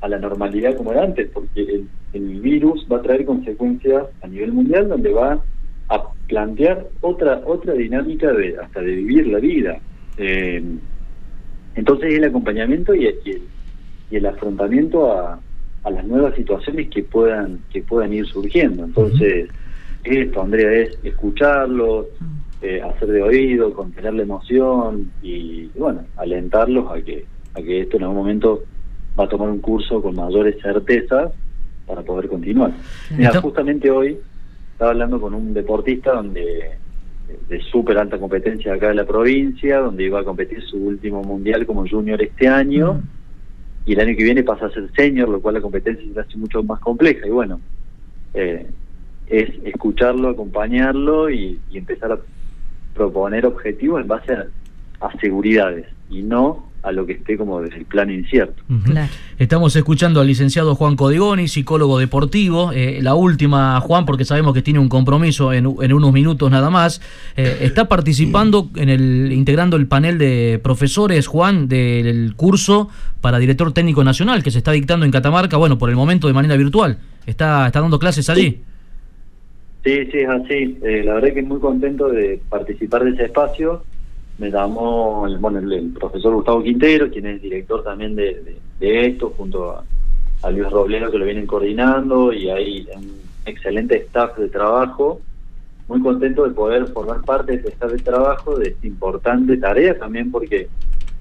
a 0.00 0.08
la 0.08 0.18
normalidad 0.18 0.76
como 0.76 0.92
era 0.92 1.04
antes, 1.04 1.30
porque 1.32 1.62
el, 1.62 1.88
el 2.12 2.40
virus 2.40 2.86
va 2.90 2.98
a 2.98 3.02
traer 3.02 3.24
consecuencias 3.24 4.04
a 4.22 4.26
nivel 4.26 4.52
mundial 4.52 4.88
donde 4.88 5.12
va 5.12 5.42
a 5.88 6.02
plantear 6.28 6.86
otra 7.00 7.42
otra 7.44 7.74
dinámica 7.74 8.32
de 8.32 8.56
hasta 8.58 8.80
de 8.80 8.94
vivir 8.94 9.26
la 9.26 9.38
vida. 9.38 9.78
Eh, 10.16 10.62
entonces 11.74 12.14
el 12.14 12.24
acompañamiento 12.24 12.94
y, 12.94 13.06
el, 13.06 13.42
y 14.10 14.16
el 14.16 14.26
afrontamiento 14.26 15.12
a, 15.12 15.40
a, 15.82 15.90
las 15.90 16.04
nuevas 16.04 16.34
situaciones 16.36 16.88
que 16.88 17.02
puedan 17.02 17.60
que 17.70 17.82
puedan 17.82 18.12
ir 18.12 18.26
surgiendo. 18.26 18.84
Entonces 18.84 19.48
esto, 20.04 20.42
Andrea, 20.42 20.70
es 20.70 20.98
escucharlos, 21.02 22.06
eh, 22.62 22.80
hacer 22.82 23.08
de 23.08 23.22
oído, 23.22 23.72
contener 23.72 24.14
la 24.14 24.22
emoción 24.22 25.10
y, 25.22 25.66
bueno, 25.76 26.02
alentarlos 26.16 26.90
a 26.90 27.00
que 27.02 27.24
a 27.54 27.62
que 27.62 27.80
esto 27.82 27.96
en 27.96 28.04
algún 28.04 28.18
momento 28.18 28.64
va 29.18 29.24
a 29.24 29.28
tomar 29.28 29.48
un 29.48 29.60
curso 29.60 30.02
con 30.02 30.16
mayores 30.16 30.60
certezas 30.60 31.32
para 31.86 32.02
poder 32.02 32.28
continuar. 32.28 32.72
Mira, 33.16 33.40
justamente 33.40 33.90
hoy 33.90 34.18
estaba 34.74 34.90
hablando 34.90 35.20
con 35.20 35.34
un 35.34 35.54
deportista 35.54 36.12
donde 36.12 36.72
de 37.48 37.60
súper 37.62 37.96
alta 37.96 38.18
competencia 38.18 38.74
acá 38.74 38.88
de 38.88 38.96
la 38.96 39.06
provincia, 39.06 39.78
donde 39.78 40.04
iba 40.04 40.20
a 40.20 40.24
competir 40.24 40.62
su 40.62 40.76
último 40.76 41.22
mundial 41.22 41.64
como 41.64 41.88
junior 41.88 42.20
este 42.20 42.48
año, 42.48 43.00
y 43.86 43.92
el 43.92 44.00
año 44.00 44.16
que 44.16 44.24
viene 44.24 44.42
pasa 44.42 44.66
a 44.66 44.70
ser 44.70 44.90
senior, 44.96 45.28
lo 45.28 45.40
cual 45.40 45.54
la 45.54 45.60
competencia 45.60 46.04
se 46.12 46.20
hace 46.20 46.36
mucho 46.36 46.62
más 46.64 46.80
compleja. 46.80 47.26
Y 47.26 47.30
bueno, 47.30 47.60
eh, 48.34 48.66
es 49.28 49.48
escucharlo, 49.64 50.30
acompañarlo 50.30 51.30
y, 51.30 51.60
empezar 51.72 52.12
a 52.12 52.18
proponer 52.94 53.46
objetivos 53.46 54.00
en 54.00 54.08
base 54.08 54.36
a 55.00 55.18
seguridades 55.20 55.86
y 56.10 56.22
no 56.22 56.68
a 56.84 56.92
lo 56.92 57.06
que 57.06 57.14
esté 57.14 57.38
como 57.38 57.62
desde 57.62 57.78
el 57.78 57.86
plano 57.86 58.12
incierto. 58.12 58.62
Estamos 59.38 59.74
escuchando 59.74 60.20
al 60.20 60.26
licenciado 60.26 60.74
Juan 60.74 60.96
Codigoni, 60.96 61.48
psicólogo 61.48 61.98
deportivo. 61.98 62.72
Eh, 62.72 62.98
la 63.00 63.14
última, 63.14 63.80
Juan, 63.80 64.04
porque 64.04 64.26
sabemos 64.26 64.52
que 64.52 64.60
tiene 64.60 64.78
un 64.78 64.90
compromiso 64.90 65.52
en, 65.54 65.66
unos 65.66 66.12
minutos 66.12 66.50
nada 66.50 66.68
más. 66.68 67.00
Eh, 67.36 67.60
está 67.62 67.88
participando 67.88 68.68
en 68.76 68.90
el, 68.90 69.32
integrando 69.32 69.78
el 69.78 69.86
panel 69.86 70.18
de 70.18 70.60
profesores, 70.62 71.26
Juan, 71.26 71.68
del 71.68 72.34
curso 72.36 72.90
para 73.22 73.38
director 73.38 73.72
técnico 73.72 74.04
nacional 74.04 74.42
que 74.42 74.50
se 74.50 74.58
está 74.58 74.72
dictando 74.72 75.06
en 75.06 75.12
Catamarca, 75.12 75.56
bueno, 75.56 75.78
por 75.78 75.88
el 75.88 75.96
momento 75.96 76.26
de 76.26 76.34
manera 76.34 76.56
virtual. 76.56 76.98
¿Está, 77.26 77.66
está 77.66 77.80
dando 77.80 77.98
clases 77.98 78.28
allí? 78.28 78.60
Sí, 79.84 80.06
sí, 80.12 80.18
es 80.18 80.28
así. 80.28 80.78
Eh, 80.82 81.02
la 81.02 81.14
verdad 81.14 81.32
que 81.32 81.42
muy 81.42 81.60
contento 81.60 82.10
de 82.10 82.40
participar 82.50 83.04
de 83.04 83.10
ese 83.10 83.24
espacio 83.24 83.84
me 84.38 84.50
llamó 84.50 85.26
bueno, 85.38 85.58
el, 85.58 85.92
profesor 85.92 86.34
Gustavo 86.34 86.62
Quintero, 86.62 87.10
quien 87.10 87.26
es 87.26 87.42
director 87.42 87.82
también 87.82 88.16
de, 88.16 88.56
esto, 88.80 89.32
junto 89.36 89.70
a, 89.70 90.50
Luis 90.50 90.70
Robledo, 90.70 91.10
que 91.10 91.18
lo 91.18 91.24
vienen 91.24 91.46
coordinando, 91.46 92.30
y 92.32 92.50
hay 92.50 92.86
un 92.94 93.12
excelente 93.46 93.96
staff 93.96 94.36
de 94.36 94.48
trabajo. 94.48 95.20
Muy 95.88 96.00
contento 96.00 96.46
de 96.46 96.54
poder 96.54 96.86
formar 96.88 97.22
parte 97.22 97.52
de 97.52 97.58
este 97.58 97.70
staff 97.70 97.92
de 97.92 97.98
trabajo, 97.98 98.58
de 98.58 98.70
esta 98.70 98.86
importante 98.86 99.56
tarea 99.56 99.98
también, 99.98 100.30
porque 100.30 100.68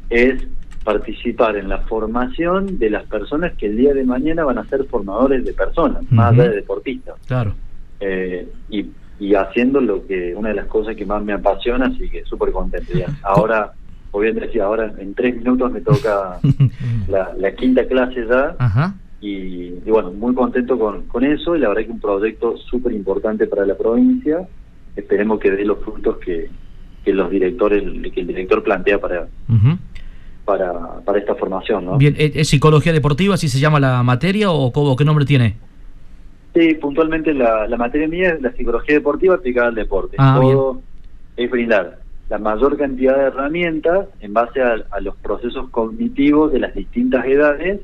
es 0.09 0.45
participar 0.83 1.55
en 1.55 1.69
la 1.69 1.79
formación 1.79 2.77
de 2.77 2.89
las 2.89 3.03
personas 3.05 3.53
que 3.53 3.67
el 3.67 3.77
día 3.77 3.93
de 3.93 4.03
mañana 4.03 4.43
van 4.43 4.57
a 4.57 4.65
ser 4.65 4.83
formadores 4.85 5.45
de 5.45 5.53
personas, 5.53 6.03
más 6.11 6.33
allá 6.33 6.49
de 6.49 6.55
deportistas. 6.55 7.15
Claro. 7.25 7.53
Eh, 8.01 8.47
y 8.69 8.85
y 9.23 9.35
haciendo 9.35 9.79
lo 9.79 10.05
que 10.05 10.35
una 10.35 10.49
de 10.49 10.55
las 10.55 10.65
cosas 10.65 10.97
que 10.97 11.05
más 11.05 11.23
me 11.23 11.31
apasiona, 11.31 11.85
así 11.85 12.09
que 12.09 12.25
súper 12.25 12.51
contento. 12.51 12.91
Ya. 12.93 13.07
Ahora, 13.23 13.71
voy 14.11 14.27
a 14.27 14.33
decir, 14.33 14.61
ahora 14.61 14.93
en 14.97 15.13
tres 15.13 15.37
minutos 15.37 15.71
me 15.71 15.79
toca 15.79 16.39
la, 17.07 17.55
quinta 17.55 17.87
clase 17.87 18.27
ya. 18.27 18.93
Y, 19.21 19.69
bueno, 19.89 20.11
muy 20.11 20.35
contento 20.35 20.77
con, 20.77 21.03
con 21.03 21.23
eso 21.23 21.55
y 21.55 21.59
la 21.59 21.69
verdad 21.69 21.85
que 21.85 21.91
un 21.91 22.01
proyecto 22.01 22.57
súper 22.57 22.91
importante 22.91 23.47
para 23.47 23.65
la 23.65 23.77
provincia. 23.77 24.45
Esperemos 24.97 25.39
que 25.39 25.51
dé 25.51 25.63
los 25.63 25.79
frutos 25.79 26.17
que, 26.17 26.49
que 27.05 27.13
los 27.13 27.31
directores, 27.31 27.81
que 28.13 28.19
el 28.19 28.27
director 28.27 28.61
plantea 28.61 28.99
para, 28.99 29.27
para, 30.43 30.99
para 31.05 31.17
esta 31.17 31.35
formación. 31.35 31.85
¿no? 31.85 31.97
Bien, 31.97 32.13
¿es 32.17 32.49
psicología 32.49 32.91
deportiva, 32.91 33.37
si 33.37 33.47
se 33.47 33.61
llama 33.61 33.79
la 33.79 34.03
materia 34.03 34.51
o, 34.51 34.65
o 34.65 34.95
qué 34.97 35.05
nombre 35.05 35.23
tiene? 35.23 35.55
Sí, 36.53 36.75
puntualmente 36.75 37.33
la, 37.33 37.67
la 37.67 37.77
materia 37.77 38.07
mía 38.07 38.29
es 38.33 38.41
la 38.41 38.51
psicología 38.51 38.95
deportiva 38.95 39.35
aplicada 39.35 39.69
al 39.69 39.75
deporte. 39.75 40.17
Ah, 40.19 40.37
Todo 40.39 40.81
es 41.35 41.49
brindar 41.49 41.99
la 42.29 42.37
mayor 42.37 42.77
cantidad 42.77 43.17
de 43.17 43.23
herramientas 43.23 44.07
en 44.21 44.33
base 44.33 44.61
a, 44.61 44.99
los 45.01 45.15
procesos 45.17 45.69
cognitivos 45.69 46.51
de 46.51 46.59
las 46.59 46.73
distintas 46.73 47.25
edades 47.25 47.81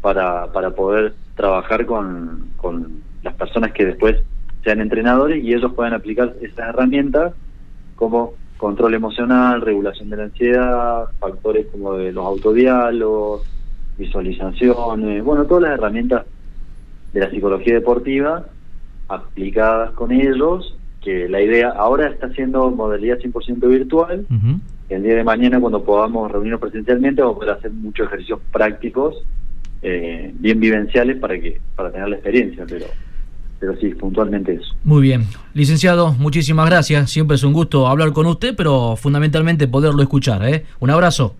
para, 0.00 0.52
para 0.52 0.70
poder 0.70 1.14
trabajar 1.36 1.86
con, 1.86 2.48
con 2.56 3.02
las 3.22 3.34
personas 3.34 3.72
que 3.72 3.84
después 3.84 4.16
sean 4.64 4.80
entrenadores 4.80 5.44
y 5.44 5.52
ellos 5.52 5.72
puedan 5.74 5.94
aplicar 5.94 6.34
esas 6.40 6.70
herramientas 6.70 7.34
como 7.96 8.34
control 8.56 8.94
emocional, 8.94 9.60
regulación 9.60 10.10
de 10.10 10.16
la 10.16 10.24
ansiedad, 10.24 11.04
factores 11.18 11.66
como 11.68 11.94
de 11.94 12.12
los 12.12 12.24
autodiálogos, 12.24 13.46
visualizaciones, 13.96 15.22
bueno, 15.22 15.44
todas 15.44 15.64
las 15.64 15.72
herramientas 15.72 16.26
de 17.12 17.20
la 17.20 17.30
psicología 17.30 17.74
deportiva 17.74 18.46
aplicadas 19.08 19.92
con 19.92 20.12
ellos, 20.12 20.76
que 21.02 21.28
la 21.28 21.40
idea 21.40 21.70
ahora 21.70 22.08
está 22.08 22.30
siendo 22.34 22.70
modalidad 22.70 23.18
100% 23.18 23.66
virtual. 23.68 24.26
El 24.88 25.02
día 25.02 25.16
de 25.16 25.24
mañana, 25.24 25.60
cuando 25.60 25.82
podamos 25.82 26.30
reunirnos 26.30 26.60
presencialmente, 26.60 27.22
vamos 27.22 27.36
a 27.36 27.40
poder 27.40 27.54
hacer 27.54 27.70
muchos 27.70 28.06
ejercicios 28.06 28.40
prácticos, 28.52 29.16
eh, 29.82 30.34
bien 30.38 30.60
vivenciales, 30.60 31.18
para 31.18 31.38
que 31.40 31.60
para 31.76 31.90
tener 31.90 32.08
la 32.08 32.16
experiencia. 32.16 32.64
Pero 32.68 32.86
pero 33.60 33.76
sí, 33.76 33.88
puntualmente 33.88 34.54
eso. 34.54 34.74
Muy 34.84 35.02
bien. 35.02 35.26
Licenciado, 35.52 36.12
muchísimas 36.12 36.66
gracias. 36.66 37.10
Siempre 37.10 37.34
es 37.34 37.42
un 37.42 37.52
gusto 37.52 37.88
hablar 37.88 38.12
con 38.12 38.26
usted, 38.26 38.54
pero 38.56 38.94
fundamentalmente 38.96 39.66
poderlo 39.66 40.02
escuchar. 40.02 40.48
¿eh? 40.48 40.64
Un 40.78 40.90
abrazo. 40.90 41.34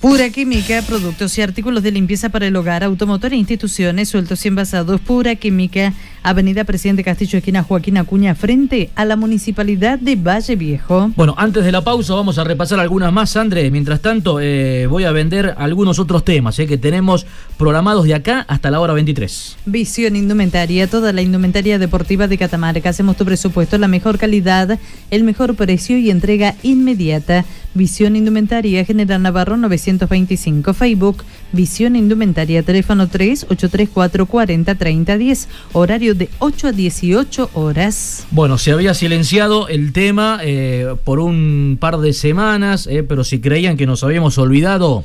Pura 0.00 0.30
Química, 0.30 0.80
productos 0.82 1.36
y 1.38 1.42
artículos 1.42 1.82
de 1.82 1.90
limpieza 1.90 2.28
para 2.28 2.46
el 2.46 2.54
hogar, 2.54 2.84
automotor 2.84 3.32
e 3.32 3.36
instituciones, 3.36 4.08
sueltos 4.08 4.44
y 4.44 4.48
envasados. 4.48 5.00
Pura 5.00 5.34
Química, 5.34 5.92
Avenida 6.28 6.64
Presidente 6.64 7.02
Castillo, 7.02 7.38
esquina 7.38 7.62
Joaquín 7.62 7.96
Acuña, 7.96 8.34
frente 8.34 8.90
a 8.94 9.06
la 9.06 9.16
Municipalidad 9.16 9.98
de 9.98 10.14
Valle 10.14 10.56
Viejo. 10.56 11.10
Bueno, 11.16 11.34
antes 11.38 11.64
de 11.64 11.72
la 11.72 11.82
pausa 11.82 12.14
vamos 12.14 12.36
a 12.36 12.44
repasar 12.44 12.78
algunas 12.80 13.10
más, 13.14 13.34
André. 13.36 13.70
Mientras 13.70 14.02
tanto, 14.02 14.38
eh, 14.38 14.86
voy 14.88 15.04
a 15.04 15.12
vender 15.12 15.54
algunos 15.56 15.98
otros 15.98 16.26
temas 16.26 16.58
eh, 16.58 16.66
que 16.66 16.76
tenemos 16.76 17.26
programados 17.56 18.04
de 18.04 18.14
acá 18.14 18.44
hasta 18.46 18.70
la 18.70 18.80
hora 18.80 18.92
23. 18.92 19.56
Visión 19.64 20.16
Indumentaria, 20.16 20.86
toda 20.86 21.14
la 21.14 21.22
indumentaria 21.22 21.78
deportiva 21.78 22.28
de 22.28 22.36
Catamarca. 22.36 22.90
Hacemos 22.90 23.16
tu 23.16 23.24
presupuesto, 23.24 23.78
la 23.78 23.88
mejor 23.88 24.18
calidad, 24.18 24.78
el 25.10 25.24
mejor 25.24 25.56
precio 25.56 25.96
y 25.96 26.10
entrega 26.10 26.56
inmediata. 26.62 27.46
Visión 27.74 28.16
Indumentaria, 28.16 28.84
General 28.84 29.22
Navarro 29.22 29.56
925, 29.56 30.74
Facebook, 30.74 31.22
Visión 31.52 31.96
Indumentaria, 31.96 32.62
teléfono 32.62 33.08
3-834 33.08 34.26
40 34.26 34.74
30 34.74 35.18
10, 35.18 35.48
horario 35.74 36.14
de 36.18 36.28
8 36.40 36.68
a 36.68 36.72
18 36.72 37.50
horas. 37.54 38.26
Bueno, 38.30 38.58
se 38.58 38.72
había 38.72 38.92
silenciado 38.94 39.68
el 39.68 39.92
tema 39.92 40.40
eh, 40.42 40.94
por 41.04 41.20
un 41.20 41.78
par 41.80 41.98
de 41.98 42.12
semanas, 42.12 42.86
eh, 42.86 43.02
pero 43.02 43.24
si 43.24 43.40
creían 43.40 43.76
que 43.76 43.86
nos 43.86 44.02
habíamos 44.04 44.36
olvidado 44.38 45.04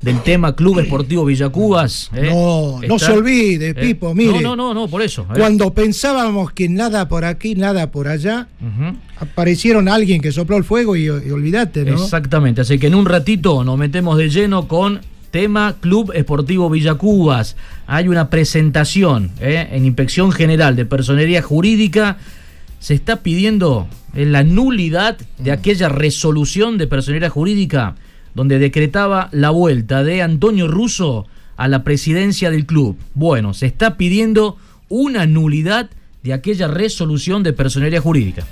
del 0.00 0.20
tema 0.22 0.54
Club 0.54 0.80
Esportivo 0.80 1.24
Villacubas. 1.24 2.10
Eh, 2.14 2.28
no, 2.30 2.80
no 2.86 2.98
se 2.98 3.12
olvide, 3.12 3.74
Pipo, 3.74 4.14
mire. 4.14 4.40
No, 4.40 4.54
no, 4.54 4.74
no, 4.74 4.86
por 4.88 5.02
eso. 5.02 5.26
Cuando 5.34 5.72
pensábamos 5.72 6.52
que 6.52 6.68
nada 6.68 7.08
por 7.08 7.24
aquí, 7.24 7.54
nada 7.54 7.90
por 7.90 8.08
allá, 8.08 8.48
aparecieron 9.18 9.88
alguien 9.88 10.20
que 10.20 10.30
sopló 10.30 10.56
el 10.56 10.64
fuego 10.64 10.94
y, 10.96 11.08
olvídate, 11.08 11.84
¿no? 11.84 11.94
Exactamente, 11.94 12.60
así 12.60 12.78
que 12.78 12.88
en 12.88 12.94
un 12.94 13.06
ratito 13.06 13.64
nos 13.64 13.78
metemos 13.78 14.18
de 14.18 14.28
lleno 14.28 14.68
con 14.68 15.00
tema 15.34 15.74
Club 15.80 16.12
Esportivo 16.14 16.70
Villacubas. 16.70 17.56
Hay 17.88 18.06
una 18.06 18.30
presentación 18.30 19.32
¿eh? 19.40 19.66
en 19.72 19.84
Inspección 19.84 20.30
General 20.30 20.76
de 20.76 20.86
Personería 20.86 21.42
Jurídica. 21.42 22.18
Se 22.78 22.94
está 22.94 23.16
pidiendo 23.16 23.88
la 24.14 24.44
nulidad 24.44 25.18
de 25.38 25.50
aquella 25.50 25.88
resolución 25.88 26.78
de 26.78 26.86
personería 26.86 27.30
jurídica 27.30 27.96
donde 28.36 28.60
decretaba 28.60 29.28
la 29.32 29.50
vuelta 29.50 30.04
de 30.04 30.22
Antonio 30.22 30.68
Russo 30.68 31.26
a 31.56 31.66
la 31.66 31.82
presidencia 31.82 32.52
del 32.52 32.64
club. 32.64 32.96
Bueno, 33.14 33.54
se 33.54 33.66
está 33.66 33.96
pidiendo 33.96 34.56
una 34.88 35.26
nulidad 35.26 35.90
de 36.22 36.32
aquella 36.32 36.68
resolución 36.68 37.42
de 37.42 37.52
personería 37.52 38.00
jurídica. 38.00 38.46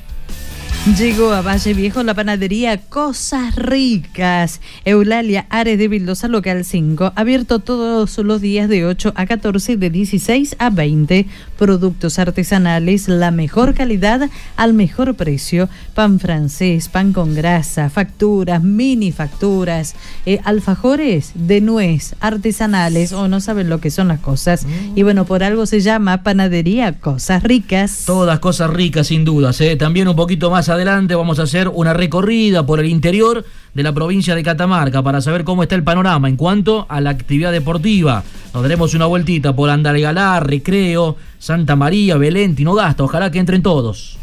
Llegó 0.85 1.31
a 1.31 1.43
Valle 1.43 1.75
Viejo 1.75 2.03
la 2.03 2.13
panadería 2.13 2.77
Cosas 2.77 3.55
Ricas. 3.55 4.61
Eulalia 4.85 5.47
Ares 5.49 5.79
de 5.79 5.87
Vildosa, 5.87 6.27
local 6.27 6.65
5. 6.65 7.13
Abierto 7.15 7.61
todos 7.61 8.19
los 8.19 8.41
días 8.41 8.69
de 8.69 8.85
8 8.85 9.13
a 9.15 9.27
14, 9.27 9.77
de 9.77 9.91
16 9.91 10.57
a 10.59 10.71
20. 10.71 11.27
Productos 11.57 12.19
artesanales, 12.19 13.07
la 13.07 13.31
mejor 13.31 13.75
calidad 13.75 14.29
al 14.57 14.75
mejor 14.75 15.15
precio. 15.15 15.69
Pan 15.95 16.19
francés, 16.19 16.89
pan 16.89 17.13
con 17.13 17.37
grasa, 17.37 17.89
facturas, 17.89 18.61
mini 18.65 19.13
facturas, 19.13 19.95
eh, 20.27 20.41
alfajores 20.43 21.31
de 21.37 21.61
nuez, 21.61 22.17
artesanales, 22.19 23.13
o 23.13 23.29
no 23.29 23.41
saben 23.41 23.69
lo 23.69 23.81
que 23.81 23.93
son 23.93 24.09
las 24.09 24.19
cosas. 24.19 24.67
Mm. 24.67 24.99
Y 24.99 25.05
bueno, 25.05 25.27
por 25.27 25.45
algo 25.45 25.65
se 25.67 25.79
llama 25.79 26.25
panadería 26.25 26.99
Cosas 26.99 27.45
Ricas. 27.45 28.03
Todas 28.05 28.41
cosas 28.41 28.69
ricas, 28.71 29.07
sin 29.07 29.25
dudas. 29.25 29.61
¿eh? 29.61 29.77
También 29.77 30.09
un 30.09 30.17
poquito 30.17 30.51
más 30.51 30.72
adelante 30.73 31.15
vamos 31.15 31.39
a 31.39 31.45
hacer 31.45 31.69
una 31.69 31.93
recorrida 31.93 32.65
por 32.67 32.81
el 32.81 32.87
interior 32.87 33.45
de 33.75 33.83
la 33.83 33.93
provincia 33.93 34.35
de 34.35 34.43
Catamarca 34.43 35.03
para 35.03 35.21
saber 35.21 35.45
cómo 35.45 35.63
está 35.63 35.75
el 35.75 35.85
panorama 35.85 36.29
en 36.29 36.37
cuanto 36.37 36.87
a 36.89 37.01
la 37.01 37.11
actividad 37.11 37.53
deportiva. 37.53 38.23
Nos 38.53 38.63
daremos 38.63 38.95
una 38.95 39.07
vueltita 39.07 39.55
por 39.55 39.71
Andalgalá, 39.71 40.41
Recreo, 40.41 41.17
Santa 41.39 41.77
María, 41.77 42.17
Belén, 42.17 42.55
Tinogasta. 42.55 43.05
Ojalá 43.05 43.31
que 43.31 43.39
entren 43.39 43.63
todos. 43.63 44.19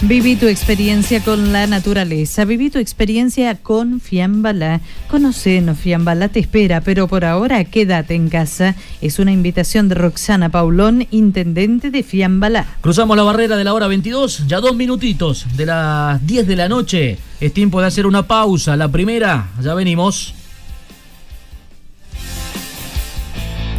Viví 0.00 0.36
tu 0.36 0.46
experiencia 0.46 1.22
con 1.22 1.52
la 1.52 1.66
naturaleza, 1.66 2.44
viví 2.44 2.68
tu 2.68 2.78
experiencia 2.78 3.54
con 3.54 4.00
Fiambala. 4.00 4.80
Conocenos, 5.08 5.78
Fiambala 5.78 6.28
te 6.28 6.40
espera, 6.40 6.80
pero 6.82 7.08
por 7.08 7.24
ahora 7.24 7.64
quédate 7.64 8.14
en 8.14 8.28
casa. 8.28 8.74
Es 9.00 9.18
una 9.18 9.32
invitación 9.32 9.88
de 9.88 9.94
Roxana 9.94 10.50
Paulón, 10.50 11.06
intendente 11.10 11.90
de 11.90 12.02
Fiambala. 12.02 12.66
Cruzamos 12.80 13.16
la 13.16 13.22
barrera 13.22 13.56
de 13.56 13.64
la 13.64 13.72
hora 13.72 13.86
22, 13.86 14.46
ya 14.46 14.60
dos 14.60 14.76
minutitos 14.76 15.46
de 15.56 15.66
las 15.66 16.26
10 16.26 16.46
de 16.48 16.56
la 16.56 16.68
noche. 16.68 17.18
Es 17.40 17.54
tiempo 17.54 17.80
de 17.80 17.86
hacer 17.86 18.06
una 18.06 18.26
pausa. 18.26 18.76
La 18.76 18.88
primera, 18.88 19.48
ya 19.62 19.74
venimos. 19.74 20.34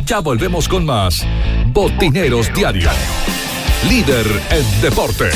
Ya 0.06 0.19
volvemos 0.19 0.67
con 0.67 0.86
más 0.86 1.25
Botineros 1.67 2.51
Diario. 2.54 2.89
Líder 3.89 4.25
en 4.49 4.82
deportes. 4.82 5.36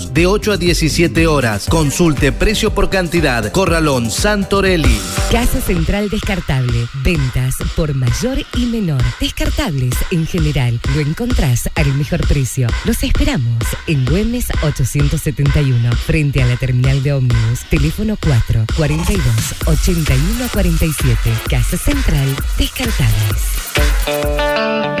de 0.00 0.26
8 0.26 0.52
a 0.52 0.56
17 0.56 1.26
horas. 1.26 1.66
Consulte 1.68 2.32
precio 2.32 2.74
por 2.74 2.90
cantidad. 2.90 3.52
Corralón 3.52 4.10
Santorelli. 4.10 5.00
Casa 5.30 5.60
Central 5.60 6.08
Descartable. 6.10 6.88
Ventas 7.04 7.56
por 7.76 7.94
mayor 7.94 8.38
y 8.56 8.66
menor. 8.66 9.00
Descartables 9.20 9.94
en 10.10 10.26
general. 10.26 10.80
Lo 10.94 11.00
encontrás 11.00 11.70
al 11.76 11.94
mejor 11.94 12.26
precio. 12.26 12.66
Los 12.84 13.02
esperamos 13.04 13.62
en 13.86 14.04
Güemes 14.04 14.48
871, 14.62 15.92
frente 15.92 16.42
a 16.42 16.46
la 16.46 16.56
terminal 16.56 17.02
de 17.02 17.12
ómnibus. 17.12 17.60
Teléfono 17.70 18.18
4 18.20 18.64
42 18.76 19.24
81 19.66 20.48
47. 20.52 21.16
Casa 21.48 21.76
Central 21.76 22.36
Descartables. 22.58 24.43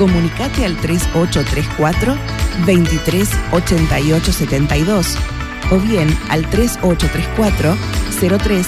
comunicate 0.00 0.64
al 0.64 0.76
3834 0.78 2.16
23 2.64 3.28
88 3.52 4.32
72 4.32 5.16
o 5.70 5.78
bien 5.78 6.08
al 6.30 6.48
3834 6.48 7.76
03 8.38 8.66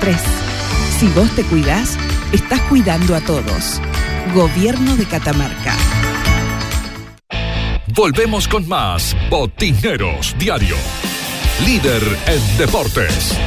03. 0.00 0.20
Si 0.98 1.06
vos 1.10 1.30
te 1.36 1.44
cuidás, 1.44 1.96
estás 2.32 2.60
cuidando 2.62 3.14
a 3.14 3.20
todos. 3.20 3.80
Gobierno 4.34 4.96
de 4.96 5.06
Catamarca. 5.06 5.74
Volvemos 7.94 8.48
con 8.48 8.66
más 8.66 9.16
Botineros 9.30 10.34
Diario. 10.36 10.74
Líder 11.64 12.02
en 12.26 12.58
deportes. 12.58 13.38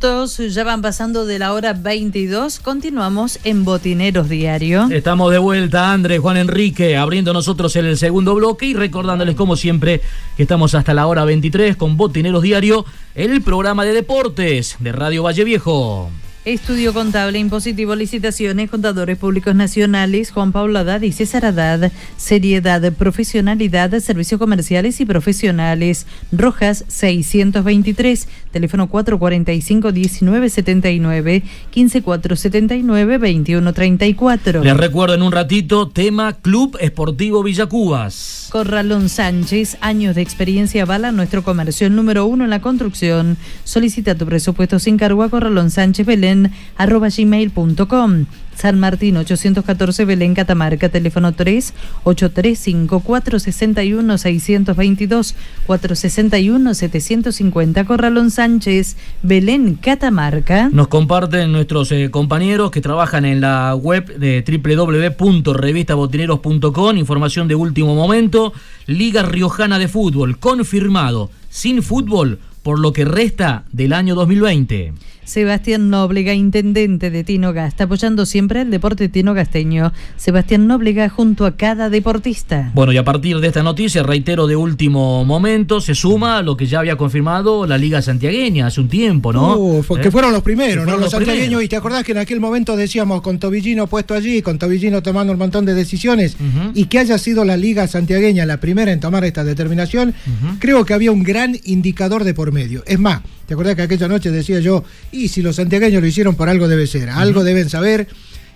Ya 0.00 0.64
van 0.64 0.82
pasando 0.82 1.24
de 1.24 1.38
la 1.38 1.52
hora 1.52 1.72
22. 1.72 2.58
Continuamos 2.58 3.38
en 3.44 3.64
Botineros 3.64 4.28
Diario. 4.28 4.88
Estamos 4.90 5.30
de 5.30 5.38
vuelta, 5.38 5.92
Andrés, 5.92 6.18
Juan 6.18 6.36
Enrique, 6.36 6.96
abriendo 6.96 7.32
nosotros 7.32 7.76
el 7.76 7.96
segundo 7.96 8.34
bloque 8.34 8.66
y 8.66 8.74
recordándoles, 8.74 9.36
como 9.36 9.56
siempre, 9.56 10.00
que 10.36 10.42
estamos 10.42 10.74
hasta 10.74 10.94
la 10.94 11.06
hora 11.06 11.24
23 11.24 11.76
con 11.76 11.96
Botineros 11.96 12.42
Diario, 12.42 12.84
el 13.14 13.40
programa 13.42 13.84
de 13.84 13.92
deportes 13.92 14.76
de 14.80 14.90
Radio 14.90 15.22
Valle 15.22 15.44
Viejo. 15.44 16.10
Estudio 16.44 16.92
Contable, 16.92 17.38
Impositivo, 17.38 17.94
Licitaciones, 17.94 18.68
Contadores 18.68 19.16
Públicos 19.16 19.54
Nacionales, 19.54 20.30
Juan 20.30 20.52
Pablo 20.52 20.78
Haddad 20.78 21.00
y 21.00 21.10
César 21.10 21.46
Haddad. 21.46 21.90
Seriedad, 22.18 22.92
profesionalidad, 22.92 23.98
servicios 24.00 24.38
comerciales 24.38 25.00
y 25.00 25.06
profesionales. 25.06 26.06
Rojas 26.32 26.84
623, 26.88 28.28
teléfono 28.52 28.90
445-1979, 28.90 31.44
15479-2134. 31.74 34.62
Les 34.62 34.76
recuerdo 34.76 35.14
en 35.14 35.22
un 35.22 35.32
ratito, 35.32 35.88
tema 35.88 36.34
Club 36.34 36.76
Esportivo 36.78 37.42
Villacubas. 37.42 38.48
Corralón 38.52 39.08
Sánchez, 39.08 39.78
años 39.80 40.14
de 40.14 40.20
experiencia 40.20 40.82
avalan 40.82 41.16
nuestro 41.16 41.42
comercio, 41.42 41.88
número 41.88 42.26
uno 42.26 42.44
en 42.44 42.50
la 42.50 42.60
construcción. 42.60 43.38
Solicita 43.64 44.14
tu 44.14 44.26
presupuesto 44.26 44.78
sin 44.78 44.98
cargo 44.98 45.22
a 45.22 45.30
Corralón 45.30 45.70
Sánchez 45.70 46.06
Belén 46.06 46.33
gmail.com. 46.78 48.26
San 48.56 48.78
Martín 48.78 49.16
814 49.16 50.04
Belén 50.04 50.34
Catamarca, 50.34 50.88
teléfono 50.88 51.32
3 51.32 51.74
835 52.04 53.00
461 53.00 54.18
622 54.18 55.34
461 55.66 56.74
750 56.74 57.84
Corralón 57.84 58.30
Sánchez, 58.30 58.96
Belén 59.22 59.74
Catamarca. 59.74 60.68
Nos 60.70 60.86
comparten 60.88 61.52
nuestros 61.52 61.92
eh, 61.92 62.10
compañeros 62.10 62.70
que 62.70 62.80
trabajan 62.80 63.24
en 63.24 63.40
la 63.40 63.74
web 63.74 64.16
de 64.16 64.44
www.revistabotineros.com, 64.46 66.96
información 66.96 67.48
de 67.48 67.56
último 67.56 67.94
momento, 67.94 68.52
Liga 68.86 69.22
Riojana 69.22 69.78
de 69.78 69.88
Fútbol, 69.88 70.38
confirmado, 70.38 71.30
sin 71.48 71.82
fútbol 71.82 72.38
por 72.64 72.80
lo 72.80 72.92
que 72.92 73.04
resta 73.04 73.64
del 73.72 73.92
año 73.92 74.14
2020. 74.14 74.94
Sebastián 75.24 75.90
Nóblega, 75.90 76.34
intendente 76.34 77.10
de 77.10 77.24
Tinogasta, 77.24 77.84
apoyando 77.84 78.26
siempre 78.26 78.62
el 78.62 78.70
deporte 78.70 79.08
tinogasteño. 79.08 79.92
Sebastián 80.16 80.66
Nóblega 80.66 81.08
junto 81.08 81.46
a 81.46 81.56
cada 81.56 81.90
deportista. 81.90 82.70
Bueno, 82.74 82.92
y 82.92 82.96
a 82.96 83.04
partir 83.04 83.38
de 83.40 83.48
esta 83.48 83.62
noticia, 83.62 84.02
reitero 84.02 84.46
de 84.46 84.56
último 84.56 85.24
momento, 85.24 85.80
se 85.80 85.94
suma 85.94 86.42
lo 86.42 86.56
que 86.56 86.66
ya 86.66 86.80
había 86.80 86.96
confirmado 86.96 87.66
la 87.66 87.78
Liga 87.78 88.02
Santiagueña 88.02 88.66
hace 88.66 88.80
un 88.80 88.88
tiempo, 88.88 89.32
¿no? 89.32 89.56
Uh, 89.56 89.84
que 90.00 90.08
¿Eh? 90.08 90.10
fueron 90.10 90.32
los 90.32 90.42
primeros, 90.42 90.84
¿no? 90.84 90.92
Los, 90.92 91.02
los 91.02 91.10
santiagueños, 91.10 91.46
primeros. 91.46 91.64
y 91.64 91.68
te 91.68 91.76
acordás 91.76 92.04
que 92.04 92.12
en 92.12 92.18
aquel 92.18 92.40
momento 92.40 92.76
decíamos 92.76 93.22
con 93.22 93.38
Tobillino 93.38 93.86
puesto 93.86 94.14
allí, 94.14 94.42
con 94.42 94.58
Tobillino 94.58 95.02
tomando 95.02 95.32
un 95.32 95.38
montón 95.38 95.64
de 95.64 95.74
decisiones, 95.74 96.36
y 96.74 96.86
que 96.86 96.98
haya 96.98 97.18
sido 97.18 97.44
la 97.44 97.56
Liga 97.56 97.86
Santiagueña 97.86 98.46
la 98.46 98.60
primera 98.60 98.92
en 98.92 99.00
tomar 99.00 99.24
esta 99.24 99.44
determinación, 99.44 100.14
creo 100.58 100.84
que 100.84 100.94
había 100.94 101.12
un 101.12 101.22
gran 101.22 101.56
indicador 101.64 102.24
de 102.24 102.34
por 102.34 102.52
medio. 102.52 102.82
Es 102.86 102.98
más, 102.98 103.20
¿te 103.46 103.54
acordás 103.54 103.74
que 103.74 103.82
aquella 103.82 104.08
noche 104.08 104.30
decía 104.30 104.60
yo, 104.60 104.84
y 105.12 105.28
si 105.28 105.42
los 105.42 105.56
santiagueños 105.56 106.00
lo 106.00 106.08
hicieron 106.08 106.34
por 106.34 106.48
algo 106.48 106.68
debe 106.68 106.86
ser, 106.86 107.10
algo 107.10 107.44
deben 107.44 107.68
saber? 107.68 108.08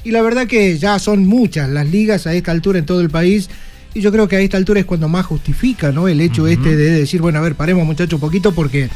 Y 0.05 0.11
la 0.11 0.22
verdad 0.22 0.47
que 0.47 0.78
ya 0.78 0.99
son 0.99 1.26
muchas 1.26 1.68
las 1.68 1.89
ligas 1.89 2.26
a 2.26 2.34
esta 2.34 2.53
altura 2.53 2.78
en 2.78 2.86
todo 2.86 3.01
el 3.01 3.11
país. 3.11 3.49
Y 3.95 4.01
yo 4.01 4.12
creo 4.12 4.28
que 4.28 4.36
a 4.36 4.41
esta 4.41 4.57
altura 4.57 4.80
es 4.80 4.86
cuando 4.86 5.09
más 5.09 5.26
justifica 5.26 5.93
¿no? 5.93 6.09
el 6.09 6.20
hecho 6.20 6.47
este 6.47 6.76
de 6.76 6.91
decir, 6.91 7.20
bueno, 7.20 7.39
a 7.39 7.43
ver, 7.43 7.55
paremos 7.55 7.84
muchachos 7.84 8.14
un 8.14 8.20
poquito 8.20 8.53
porque 8.53 8.89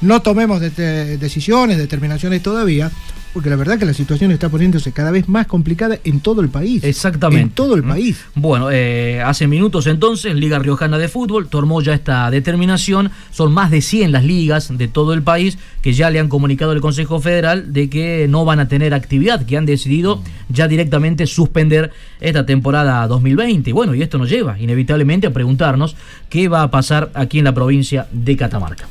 no 0.00 0.20
tomemos 0.22 0.60
de- 0.60 1.16
decisiones, 1.18 1.78
determinaciones 1.78 2.42
todavía, 2.42 2.90
porque 3.32 3.50
la 3.50 3.56
verdad 3.56 3.80
que 3.80 3.84
la 3.84 3.94
situación 3.94 4.30
está 4.30 4.48
poniéndose 4.48 4.92
cada 4.92 5.10
vez 5.10 5.28
más 5.28 5.48
complicada 5.48 5.98
en 6.04 6.20
todo 6.20 6.40
el 6.40 6.50
país. 6.50 6.84
Exactamente. 6.84 7.42
En 7.42 7.50
todo 7.50 7.74
el 7.74 7.82
país. 7.82 8.24
Bueno, 8.36 8.70
eh, 8.70 9.20
hace 9.22 9.48
minutos 9.48 9.88
entonces, 9.88 10.36
Liga 10.36 10.60
Riojana 10.60 10.98
de 10.98 11.08
Fútbol 11.08 11.48
tomó 11.48 11.82
ya 11.82 11.94
esta 11.94 12.30
determinación. 12.30 13.10
Son 13.32 13.52
más 13.52 13.72
de 13.72 13.82
100 13.82 14.12
las 14.12 14.22
ligas 14.22 14.78
de 14.78 14.86
todo 14.86 15.14
el 15.14 15.22
país 15.22 15.58
que 15.82 15.92
ya 15.94 16.10
le 16.10 16.20
han 16.20 16.28
comunicado 16.28 16.70
al 16.70 16.80
Consejo 16.80 17.18
Federal 17.18 17.72
de 17.72 17.90
que 17.90 18.26
no 18.28 18.44
van 18.44 18.60
a 18.60 18.68
tener 18.68 18.94
actividad, 18.94 19.44
que 19.44 19.56
han 19.56 19.66
decidido 19.66 20.22
ya 20.48 20.68
directamente 20.68 21.26
suspender 21.26 21.90
esta 22.20 22.46
temporada 22.46 23.04
2020. 23.08 23.72
Bueno, 23.72 23.96
y 23.96 24.02
esto 24.02 24.16
nos 24.16 24.30
lleva 24.30 24.60
inevitablemente 24.60 25.26
a 25.26 25.32
preguntarnos 25.32 25.96
qué 26.28 26.46
va 26.46 26.62
a 26.62 26.70
pasar 26.70 27.10
aquí 27.14 27.40
en 27.40 27.46
la 27.46 27.52
provincia 27.54 28.06
de 28.12 28.36
Catamarca. 28.36 28.86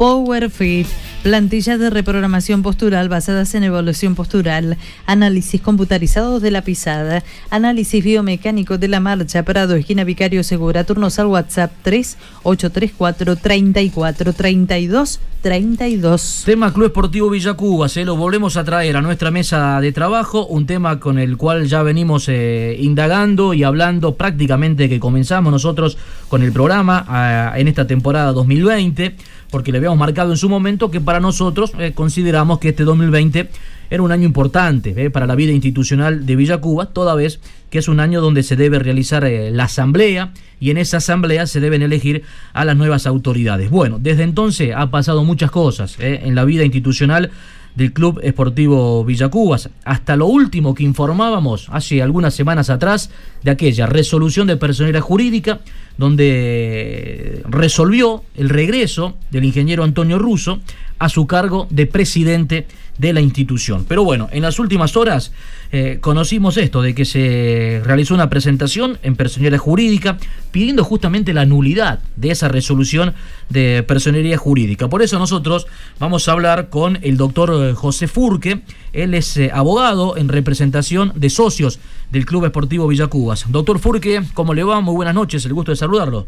PowerFit, 0.00 0.86
plantillas 1.22 1.78
de 1.78 1.90
reprogramación 1.90 2.62
postural 2.62 3.10
basadas 3.10 3.54
en 3.54 3.64
evaluación 3.64 4.14
postural, 4.14 4.78
análisis 5.04 5.60
computarizados 5.60 6.40
de 6.40 6.50
la 6.50 6.62
pisada, 6.62 7.22
análisis 7.50 8.02
biomecánico 8.02 8.78
de 8.78 8.88
la 8.88 8.98
marcha, 8.98 9.42
Prado, 9.42 9.74
esquina 9.74 10.04
Vicario 10.04 10.42
Segura, 10.42 10.84
turnos 10.84 11.18
al 11.18 11.26
WhatsApp 11.26 11.70
3834 11.82 13.36
34 13.36 14.32
32 14.32 15.20
32. 15.42 16.42
Tema 16.44 16.72
Club 16.72 16.86
Esportivo 16.86 17.30
Villacuba, 17.30 17.88
se 17.88 18.04
lo 18.04 18.16
volvemos 18.16 18.56
a 18.56 18.64
traer 18.64 18.96
a 18.96 19.02
nuestra 19.02 19.30
mesa 19.30 19.80
de 19.80 19.90
trabajo, 19.92 20.46
un 20.46 20.66
tema 20.66 21.00
con 21.00 21.18
el 21.18 21.36
cual 21.36 21.66
ya 21.66 21.82
venimos 21.82 22.28
eh, 22.28 22.76
indagando 22.78 23.54
y 23.54 23.64
hablando 23.64 24.16
prácticamente 24.16 24.88
que 24.88 25.00
comenzamos 25.00 25.50
nosotros 25.50 25.96
con 26.28 26.42
el 26.42 26.52
programa 26.52 27.04
ah, 27.08 27.54
en 27.56 27.68
esta 27.68 27.86
temporada 27.86 28.32
2020, 28.32 29.16
porque 29.50 29.72
le 29.72 29.78
habíamos 29.78 29.98
marcado 29.98 30.30
en 30.30 30.36
su 30.36 30.48
momento 30.48 30.90
que 30.90 31.00
para 31.00 31.20
nosotros 31.20 31.72
eh, 31.78 31.92
consideramos 31.94 32.58
que 32.58 32.70
este 32.70 32.84
2020 32.84 33.48
era 33.90 34.02
un 34.02 34.12
año 34.12 34.24
importante 34.24 34.94
eh, 34.96 35.10
para 35.10 35.26
la 35.26 35.34
vida 35.34 35.52
institucional 35.52 36.24
de 36.24 36.36
Villacuba, 36.36 36.86
toda 36.86 37.14
vez 37.14 37.40
que 37.70 37.78
es 37.78 37.88
un 37.88 38.00
año 38.00 38.20
donde 38.20 38.42
se 38.42 38.56
debe 38.56 38.78
realizar 38.78 39.24
eh, 39.24 39.50
la 39.50 39.64
asamblea 39.64 40.32
y 40.60 40.70
en 40.70 40.78
esa 40.78 40.98
asamblea 40.98 41.46
se 41.46 41.60
deben 41.60 41.82
elegir 41.82 42.22
a 42.52 42.64
las 42.64 42.76
nuevas 42.76 43.06
autoridades. 43.06 43.70
Bueno, 43.70 43.98
desde 44.00 44.22
entonces 44.22 44.72
ha 44.76 44.90
pasado 44.90 45.24
muchas 45.24 45.50
cosas 45.50 45.96
en 45.98 46.34
la 46.34 46.44
vida 46.44 46.64
institucional 46.64 47.30
del 47.74 47.92
Club 47.92 48.20
Esportivo 48.22 49.04
Villacubas. 49.04 49.70
Hasta 49.84 50.16
lo 50.16 50.26
último 50.26 50.74
que 50.74 50.84
informábamos 50.84 51.68
hace 51.70 52.02
algunas 52.02 52.34
semanas 52.34 52.70
atrás 52.70 53.10
de 53.42 53.50
aquella 53.50 53.86
resolución 53.86 54.46
de 54.46 54.56
personalidad 54.56 55.00
jurídica 55.00 55.60
donde 55.96 57.42
resolvió 57.48 58.24
el 58.36 58.48
regreso 58.48 59.16
del 59.30 59.44
ingeniero 59.44 59.84
Antonio 59.84 60.18
Russo 60.18 60.60
a 61.00 61.08
su 61.08 61.26
cargo 61.26 61.66
de 61.70 61.86
presidente 61.86 62.66
de 62.98 63.12
la 63.14 63.22
institución. 63.22 63.86
Pero 63.88 64.04
bueno, 64.04 64.28
en 64.30 64.42
las 64.42 64.58
últimas 64.58 64.94
horas 64.96 65.32
eh, 65.72 65.98
conocimos 66.02 66.58
esto, 66.58 66.82
de 66.82 66.94
que 66.94 67.06
se 67.06 67.80
realizó 67.84 68.12
una 68.12 68.28
presentación 68.28 68.98
en 69.02 69.16
personería 69.16 69.58
jurídica 69.58 70.18
pidiendo 70.52 70.84
justamente 70.84 71.32
la 71.32 71.46
nulidad 71.46 72.00
de 72.16 72.30
esa 72.30 72.48
resolución 72.48 73.14
de 73.48 73.82
personería 73.82 74.36
jurídica. 74.36 74.88
Por 74.88 75.00
eso 75.00 75.18
nosotros 75.18 75.66
vamos 75.98 76.28
a 76.28 76.32
hablar 76.32 76.68
con 76.68 76.98
el 77.02 77.16
doctor 77.16 77.50
eh, 77.54 77.72
José 77.74 78.06
Furque, 78.06 78.60
él 78.92 79.14
es 79.14 79.36
eh, 79.38 79.50
abogado 79.54 80.18
en 80.18 80.28
representación 80.28 81.12
de 81.16 81.30
socios 81.30 81.80
del 82.10 82.26
Club 82.26 82.44
Esportivo 82.44 82.86
Villacubas. 82.86 83.46
Doctor 83.48 83.78
Furque, 83.78 84.22
¿cómo 84.34 84.52
le 84.52 84.64
va? 84.64 84.82
Muy 84.82 84.94
buenas 84.94 85.14
noches, 85.14 85.46
el 85.46 85.54
gusto 85.54 85.72
de 85.72 85.76
saludarlo. 85.76 86.26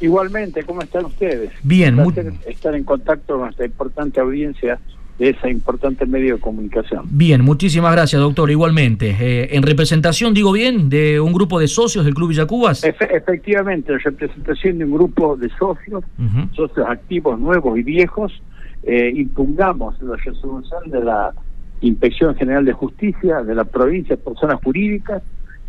Igualmente, 0.00 0.62
¿cómo 0.64 0.82
están 0.82 1.06
ustedes? 1.06 1.50
Bien, 1.62 1.94
muy- 1.94 2.12
estar 2.46 2.74
en 2.74 2.84
contacto 2.84 3.38
con 3.38 3.48
esta 3.48 3.64
importante 3.64 4.20
audiencia 4.20 4.78
de 5.18 5.30
ese 5.30 5.48
importante 5.50 6.04
medio 6.04 6.34
de 6.34 6.40
comunicación. 6.40 7.04
Bien, 7.10 7.40
muchísimas 7.42 7.92
gracias, 7.92 8.20
doctor. 8.20 8.50
Igualmente, 8.50 9.16
Eh, 9.18 9.48
en 9.56 9.62
representación, 9.62 10.34
digo 10.34 10.52
bien, 10.52 10.90
de 10.90 11.18
un 11.20 11.32
grupo 11.32 11.58
de 11.58 11.68
socios 11.68 12.04
del 12.04 12.12
Club 12.14 12.28
Villacubas. 12.28 12.84
Efe- 12.84 13.08
efectivamente, 13.16 13.92
en 13.94 14.00
representación 14.00 14.76
de 14.78 14.84
un 14.84 14.92
grupo 14.92 15.36
de 15.36 15.48
socios, 15.58 16.04
socios 16.52 16.86
activos 16.86 17.40
nuevos 17.40 17.78
y 17.78 17.82
viejos, 17.82 18.42
eh, 18.82 19.10
impugnamos 19.16 20.00
la 20.02 20.16
resolución 20.16 20.90
de 20.90 21.02
la 21.02 21.32
Inspección 21.80 22.34
General 22.36 22.64
de 22.64 22.72
Justicia 22.72 23.42
de 23.42 23.54
la 23.54 23.64
provincia 23.64 24.16
de 24.16 24.22
personas 24.22 24.60
jurídicas 24.62 25.22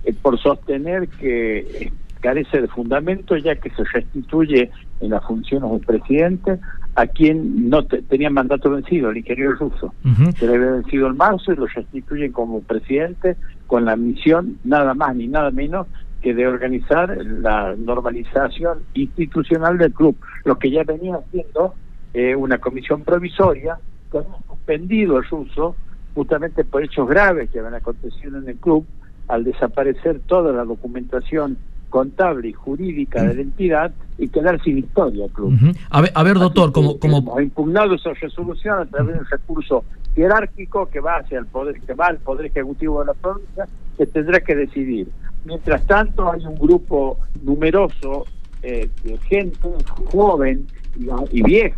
eh, 0.03 0.13
por 0.21 0.37
sostener 0.39 1.07
que 1.07 1.91
carece 2.19 2.61
de 2.61 2.67
fundamento 2.67 3.35
ya 3.37 3.55
que 3.55 3.69
se 3.71 3.83
restituye 3.83 4.69
en 4.99 5.09
las 5.11 5.23
funciones 5.25 5.69
del 5.71 5.81
presidente 5.81 6.59
a 6.95 7.05
quien 7.07 7.69
no 7.69 7.83
te- 7.85 8.01
tenía 8.01 8.29
mandato 8.29 8.69
vencido, 8.71 9.09
el 9.11 9.17
ingeniero 9.17 9.53
ruso. 9.53 9.93
Se 10.35 10.47
le 10.47 10.55
había 10.55 10.71
vencido 10.71 11.07
en 11.07 11.17
marzo 11.17 11.53
y 11.53 11.55
lo 11.55 11.67
restituyen 11.67 12.31
como 12.31 12.61
presidente 12.61 13.35
con 13.67 13.85
la 13.85 13.95
misión 13.95 14.57
nada 14.63 14.93
más 14.93 15.15
ni 15.15 15.27
nada 15.27 15.51
menos 15.51 15.87
que 16.21 16.33
de 16.33 16.47
organizar 16.47 17.15
la 17.23 17.75
normalización 17.77 18.79
institucional 18.95 19.77
del 19.77 19.93
club, 19.93 20.17
lo 20.45 20.57
que 20.57 20.71
ya 20.71 20.83
venía 20.83 21.15
haciendo 21.17 21.75
eh, 22.13 22.35
una 22.35 22.57
comisión 22.57 23.03
provisoria 23.03 23.77
que 24.11 24.17
había 24.17 24.29
suspendido 24.47 25.17
el 25.17 25.25
ruso 25.25 25.75
justamente 26.15 26.63
por 26.63 26.83
hechos 26.83 27.07
graves 27.07 27.49
que 27.51 27.59
habían 27.59 27.75
acontecido 27.75 28.39
en 28.39 28.49
el 28.49 28.55
club 28.55 28.85
al 29.27 29.43
desaparecer 29.43 30.21
toda 30.25 30.51
la 30.51 30.63
documentación 30.63 31.57
contable 31.89 32.49
y 32.49 32.53
jurídica 32.53 33.23
de 33.23 33.35
la 33.35 33.41
entidad 33.41 33.91
y 34.17 34.27
quedar 34.29 34.61
sin 34.63 34.79
historia 34.79 35.25
el 35.25 35.31
club. 35.31 35.53
A, 35.89 36.01
ver, 36.01 36.11
a 36.13 36.23
ver, 36.23 36.35
doctor, 36.39 36.71
como, 36.71 36.97
como 36.99 37.39
impugnado 37.41 37.95
esa 37.95 38.13
resolución 38.13 38.79
a 38.79 38.85
través 38.85 39.15
de 39.15 39.19
un 39.21 39.25
recurso 39.27 39.85
jerárquico 40.15 40.87
que 40.87 40.99
va 40.99 41.17
hacia 41.17 41.39
el 41.39 41.45
poder, 41.45 41.79
que 41.81 41.93
va 41.93 42.07
al 42.07 42.17
poder 42.17 42.47
ejecutivo 42.47 42.99
de 43.01 43.05
la 43.07 43.13
provincia, 43.13 43.65
que 43.97 44.05
tendrá 44.07 44.39
que 44.39 44.55
decidir. 44.55 45.07
Mientras 45.45 45.85
tanto, 45.85 46.31
hay 46.31 46.45
un 46.45 46.55
grupo 46.55 47.19
numeroso 47.43 48.25
eh, 48.63 48.89
de 49.03 49.17
gente 49.19 49.69
joven 50.11 50.67
y, 50.99 51.07
y 51.39 51.43
vieja 51.43 51.77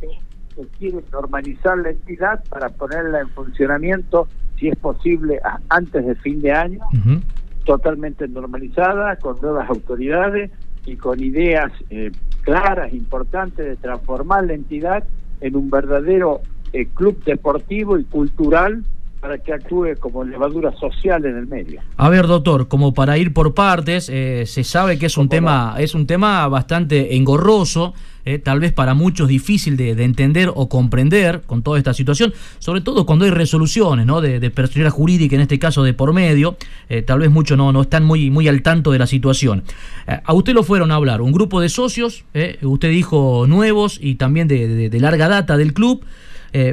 que 0.55 0.65
quiere 0.77 0.99
normalizar 1.11 1.77
la 1.77 1.89
entidad 1.91 2.43
para 2.49 2.69
ponerla 2.69 3.19
en 3.21 3.29
funcionamiento, 3.29 4.27
si 4.57 4.69
es 4.69 4.75
posible, 4.77 5.39
a- 5.43 5.59
antes 5.69 6.05
de 6.05 6.15
fin 6.15 6.41
de 6.41 6.51
año, 6.51 6.79
Ujú. 6.93 7.19
Totalmente 7.65 8.27
normalizada, 8.27 9.15
con 9.17 9.37
nuevas 9.41 9.69
autoridades 9.69 10.51
y 10.85 10.95
con 10.95 11.23
ideas 11.23 11.71
eh, 11.89 12.11
claras, 12.41 12.93
importantes 12.93 13.65
de 13.65 13.75
transformar 13.75 14.45
la 14.45 14.53
entidad 14.53 15.03
en 15.41 15.55
un 15.55 15.69
verdadero 15.69 16.41
eh, 16.73 16.87
club 16.93 17.23
deportivo 17.23 17.97
y 17.97 18.03
cultural 18.03 18.83
para 19.19 19.37
que 19.37 19.53
actúe 19.53 19.95
como 19.99 20.23
levadura 20.23 20.71
social 20.73 21.25
en 21.25 21.37
el 21.37 21.47
medio. 21.47 21.81
A 21.97 22.09
ver, 22.09 22.27
doctor, 22.27 22.67
como 22.67 22.93
para 22.93 23.17
ir 23.17 23.33
por 23.33 23.53
partes, 23.53 24.09
eh, 24.09 24.45
se 24.45 24.63
sabe 24.63 24.97
que 24.97 25.07
es 25.07 25.17
un 25.17 25.27
tema, 25.27 25.75
es 25.77 25.93
un 25.93 26.07
tema 26.07 26.47
bastante 26.47 27.15
engorroso, 27.15 27.93
eh, 28.29 28.37
tal 28.37 28.59
vez 28.59 28.71
para 28.73 28.93
muchos 28.93 29.27
difícil 29.27 29.75
de, 29.75 29.95
de 29.95 30.03
entender 30.03 30.51
o 30.53 30.69
comprender 30.69 31.41
con 31.47 31.63
toda 31.63 31.79
esta 31.79 31.95
situación, 31.95 32.31
sobre 32.59 32.81
todo 32.81 33.03
cuando 33.07 33.25
hay 33.25 33.31
resoluciones, 33.31 34.05
¿no? 34.05 34.21
De, 34.21 34.39
de 34.39 34.51
personalidad 34.51 34.91
jurídica, 34.91 35.35
en 35.35 35.41
este 35.41 35.57
caso 35.57 35.81
de 35.83 35.93
por 35.95 36.13
medio, 36.13 36.55
eh, 36.89 37.01
tal 37.01 37.19
vez 37.19 37.31
muchos 37.31 37.57
no, 37.57 37.71
no 37.71 37.81
están 37.81 38.05
muy, 38.05 38.29
muy 38.29 38.47
al 38.47 38.61
tanto 38.61 38.91
de 38.91 38.99
la 38.99 39.07
situación. 39.07 39.63
Eh, 40.07 40.19
a 40.23 40.33
usted 40.35 40.53
lo 40.53 40.61
fueron 40.61 40.91
a 40.91 40.95
hablar, 40.95 41.21
un 41.21 41.31
grupo 41.31 41.59
de 41.59 41.69
socios, 41.69 42.23
usted 42.61 42.89
dijo 42.91 43.45
nuevos 43.47 43.97
y 43.99 44.15
también 44.15 44.47
de, 44.47 44.89
larga 44.99 45.27
data 45.27 45.57
del 45.57 45.73
club. 45.73 46.05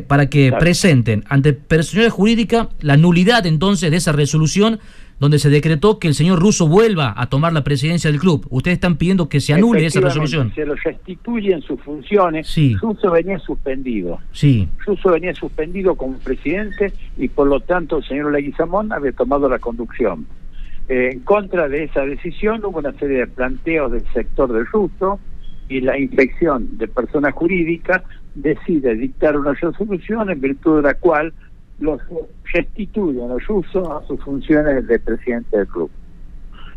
para 0.08 0.30
que 0.30 0.48
Claro. 0.48 0.58
presenten 0.58 1.24
ante 1.28 1.52
personalidad 1.52 2.10
jurídica 2.10 2.68
la 2.80 2.96
nulidad 2.96 3.44
entonces 3.46 3.90
de 3.90 3.98
esa 3.98 4.12
resolución 4.12 4.78
donde 5.18 5.38
se 5.38 5.48
decretó 5.48 5.98
que 5.98 6.08
el 6.08 6.14
señor 6.14 6.40
Russo 6.40 6.68
vuelva 6.68 7.14
a 7.16 7.28
tomar 7.28 7.52
la 7.52 7.64
presidencia 7.64 8.10
del 8.10 8.20
club. 8.20 8.46
Ustedes 8.50 8.76
están 8.76 8.96
pidiendo 8.96 9.28
que 9.28 9.40
se 9.40 9.54
anule 9.54 9.86
esa 9.86 10.00
resolución. 10.00 10.52
Se 10.54 10.66
lo 10.66 10.74
restituyen 10.74 11.62
sus 11.62 11.80
funciones. 11.80 12.46
Sí. 12.46 12.76
Russo 12.80 13.10
venía 13.10 13.38
suspendido. 13.38 14.18
Sí. 14.32 14.68
Russo 14.84 15.10
venía 15.10 15.34
suspendido 15.34 15.94
como 15.94 16.18
presidente 16.18 16.92
y 17.16 17.28
por 17.28 17.48
lo 17.48 17.60
tanto 17.60 17.98
el 17.98 18.04
señor 18.04 18.32
Leguizamón 18.32 18.92
había 18.92 19.12
tomado 19.12 19.48
la 19.48 19.58
conducción. 19.58 20.26
Eh, 20.88 21.10
en 21.12 21.20
contra 21.20 21.68
de 21.68 21.84
esa 21.84 22.02
decisión 22.02 22.64
hubo 22.64 22.78
una 22.78 22.92
serie 22.92 23.18
de 23.18 23.26
planteos 23.26 23.90
del 23.92 24.04
sector 24.12 24.52
del 24.52 24.66
Russo 24.66 25.18
y 25.68 25.80
la 25.80 25.98
inspección 25.98 26.78
de 26.78 26.86
personas 26.86 27.34
jurídicas 27.34 28.02
decide 28.36 28.94
dictar 28.94 29.36
una 29.36 29.54
resolución 29.54 30.30
en 30.30 30.40
virtud 30.40 30.76
de 30.76 30.82
la 30.82 30.94
cual 30.94 31.32
los 31.78 32.00
restituyen 32.52 33.30
a 33.30 33.38
Russo 33.46 33.96
a 33.96 34.06
sus 34.06 34.20
funciones 34.22 34.86
de 34.86 34.98
presidente 34.98 35.56
del 35.56 35.66
club. 35.66 35.90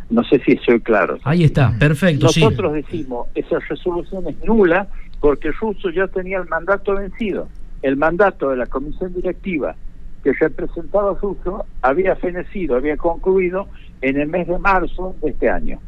No 0.09 0.23
sé 0.23 0.39
si 0.39 0.57
soy 0.57 0.79
claro. 0.79 1.19
Ahí 1.23 1.43
está, 1.43 1.73
perfecto, 1.77 2.29
sí. 2.29 2.41
Nosotros 2.41 2.73
decimos, 2.73 3.27
esa 3.35 3.59
resolución 3.59 4.27
es 4.27 4.43
nula 4.43 4.87
porque 5.19 5.51
Russo 5.51 5.89
ya 5.91 6.07
tenía 6.07 6.39
el 6.39 6.47
mandato 6.47 6.95
vencido. 6.95 7.47
El 7.81 7.95
mandato 7.95 8.49
de 8.49 8.57
la 8.57 8.65
comisión 8.65 9.13
directiva 9.13 9.75
que 10.23 10.33
representaba 10.33 11.11
a 11.11 11.13
Russo 11.13 11.65
había 11.81 12.15
fenecido, 12.15 12.75
había 12.75 12.97
concluido 12.97 13.67
en 14.01 14.19
el 14.19 14.27
mes 14.27 14.47
de 14.47 14.57
marzo 14.57 15.15
de 15.21 15.29
este 15.29 15.49
año. 15.49 15.79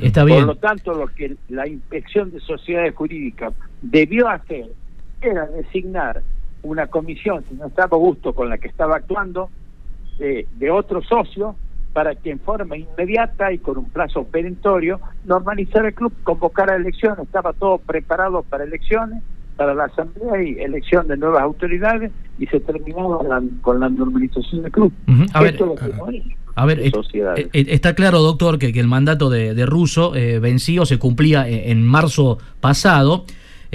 Está 0.00 0.22
Por 0.22 0.30
bien. 0.30 0.46
lo 0.46 0.56
tanto, 0.56 0.92
lo 0.94 1.08
que 1.08 1.36
la 1.48 1.66
inspección 1.66 2.30
de 2.30 2.40
sociedades 2.40 2.94
jurídicas 2.94 3.52
debió 3.82 4.28
hacer 4.28 4.66
era 5.20 5.46
designar 5.46 6.22
una 6.64 6.86
comisión, 6.88 7.44
si 7.48 7.54
no 7.54 7.66
estaba 7.66 7.96
a 7.96 8.00
gusto 8.00 8.32
con 8.34 8.48
la 8.48 8.58
que 8.58 8.68
estaba 8.68 8.96
actuando, 8.96 9.50
de, 10.18 10.46
de 10.58 10.70
otro 10.70 11.02
socio 11.02 11.56
para 11.92 12.14
que 12.16 12.30
en 12.30 12.40
forma 12.40 12.76
inmediata 12.76 13.52
y 13.52 13.58
con 13.58 13.78
un 13.78 13.84
plazo 13.90 14.24
perentorio 14.24 15.00
normalizara 15.24 15.88
el 15.88 15.94
club, 15.94 16.12
convocara 16.24 16.74
elecciones, 16.76 17.20
estaba 17.20 17.52
todo 17.52 17.78
preparado 17.78 18.42
para 18.42 18.64
elecciones, 18.64 19.22
para 19.56 19.74
la 19.74 19.84
asamblea 19.84 20.42
y 20.42 20.58
elección 20.60 21.06
de 21.06 21.16
nuevas 21.16 21.42
autoridades 21.42 22.10
y 22.38 22.46
se 22.46 22.58
terminaba 22.58 23.22
la- 23.22 23.42
con 23.62 23.78
la 23.78 23.88
normalización 23.88 24.62
del 24.62 24.72
club. 24.72 24.92
A 25.32 25.40
ver, 25.42 25.54
Esto 25.54 25.64
es 25.64 25.70
lo 25.70 25.74
que 25.76 25.84
hemos 25.92 26.08
hecho. 26.14 26.28
A 26.56 26.66
ver, 26.66 26.78
de 26.80 26.90
sociedades. 26.90 27.48
está 27.52 27.94
claro, 27.94 28.20
doctor, 28.20 28.58
que, 28.58 28.72
que 28.72 28.78
el 28.80 28.86
mandato 28.88 29.28
de, 29.30 29.54
de 29.54 29.66
Russo 29.66 30.14
eh, 30.16 30.38
vencido 30.40 30.86
se 30.86 30.98
cumplía 30.98 31.48
eh, 31.48 31.70
en 31.72 31.84
marzo 31.84 32.38
pasado, 32.60 33.24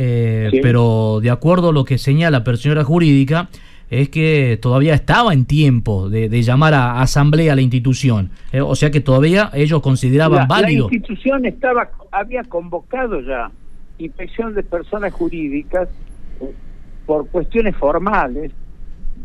eh, 0.01 0.47
Sí. 0.51 0.59
pero 0.61 1.19
de 1.21 1.29
acuerdo 1.29 1.69
a 1.69 1.73
lo 1.73 1.83
que 1.83 1.97
señala 1.97 2.43
personalidad 2.43 2.85
jurídica, 2.85 3.49
es 3.89 4.09
que 4.09 4.57
todavía 4.61 4.93
estaba 4.93 5.33
en 5.33 5.45
tiempo 5.45 6.09
de, 6.09 6.29
de 6.29 6.41
llamar 6.43 6.73
a 6.73 7.01
asamblea 7.01 7.53
a 7.53 7.55
la 7.55 7.61
institución. 7.61 8.29
Eh, 8.51 8.61
o 8.61 8.75
sea 8.75 8.91
que 8.91 9.01
todavía 9.01 9.49
ellos 9.53 9.81
consideraban 9.81 10.39
la, 10.39 10.45
válido. 10.45 10.87
La 10.89 10.95
institución 10.95 11.45
estaba 11.45 11.89
había 12.11 12.43
convocado 12.43 13.21
ya 13.21 13.51
inspección 13.97 14.53
de 14.53 14.63
personas 14.63 15.11
jurídicas 15.13 15.89
eh, 16.41 16.53
por 17.05 17.27
cuestiones 17.27 17.75
formales, 17.75 18.51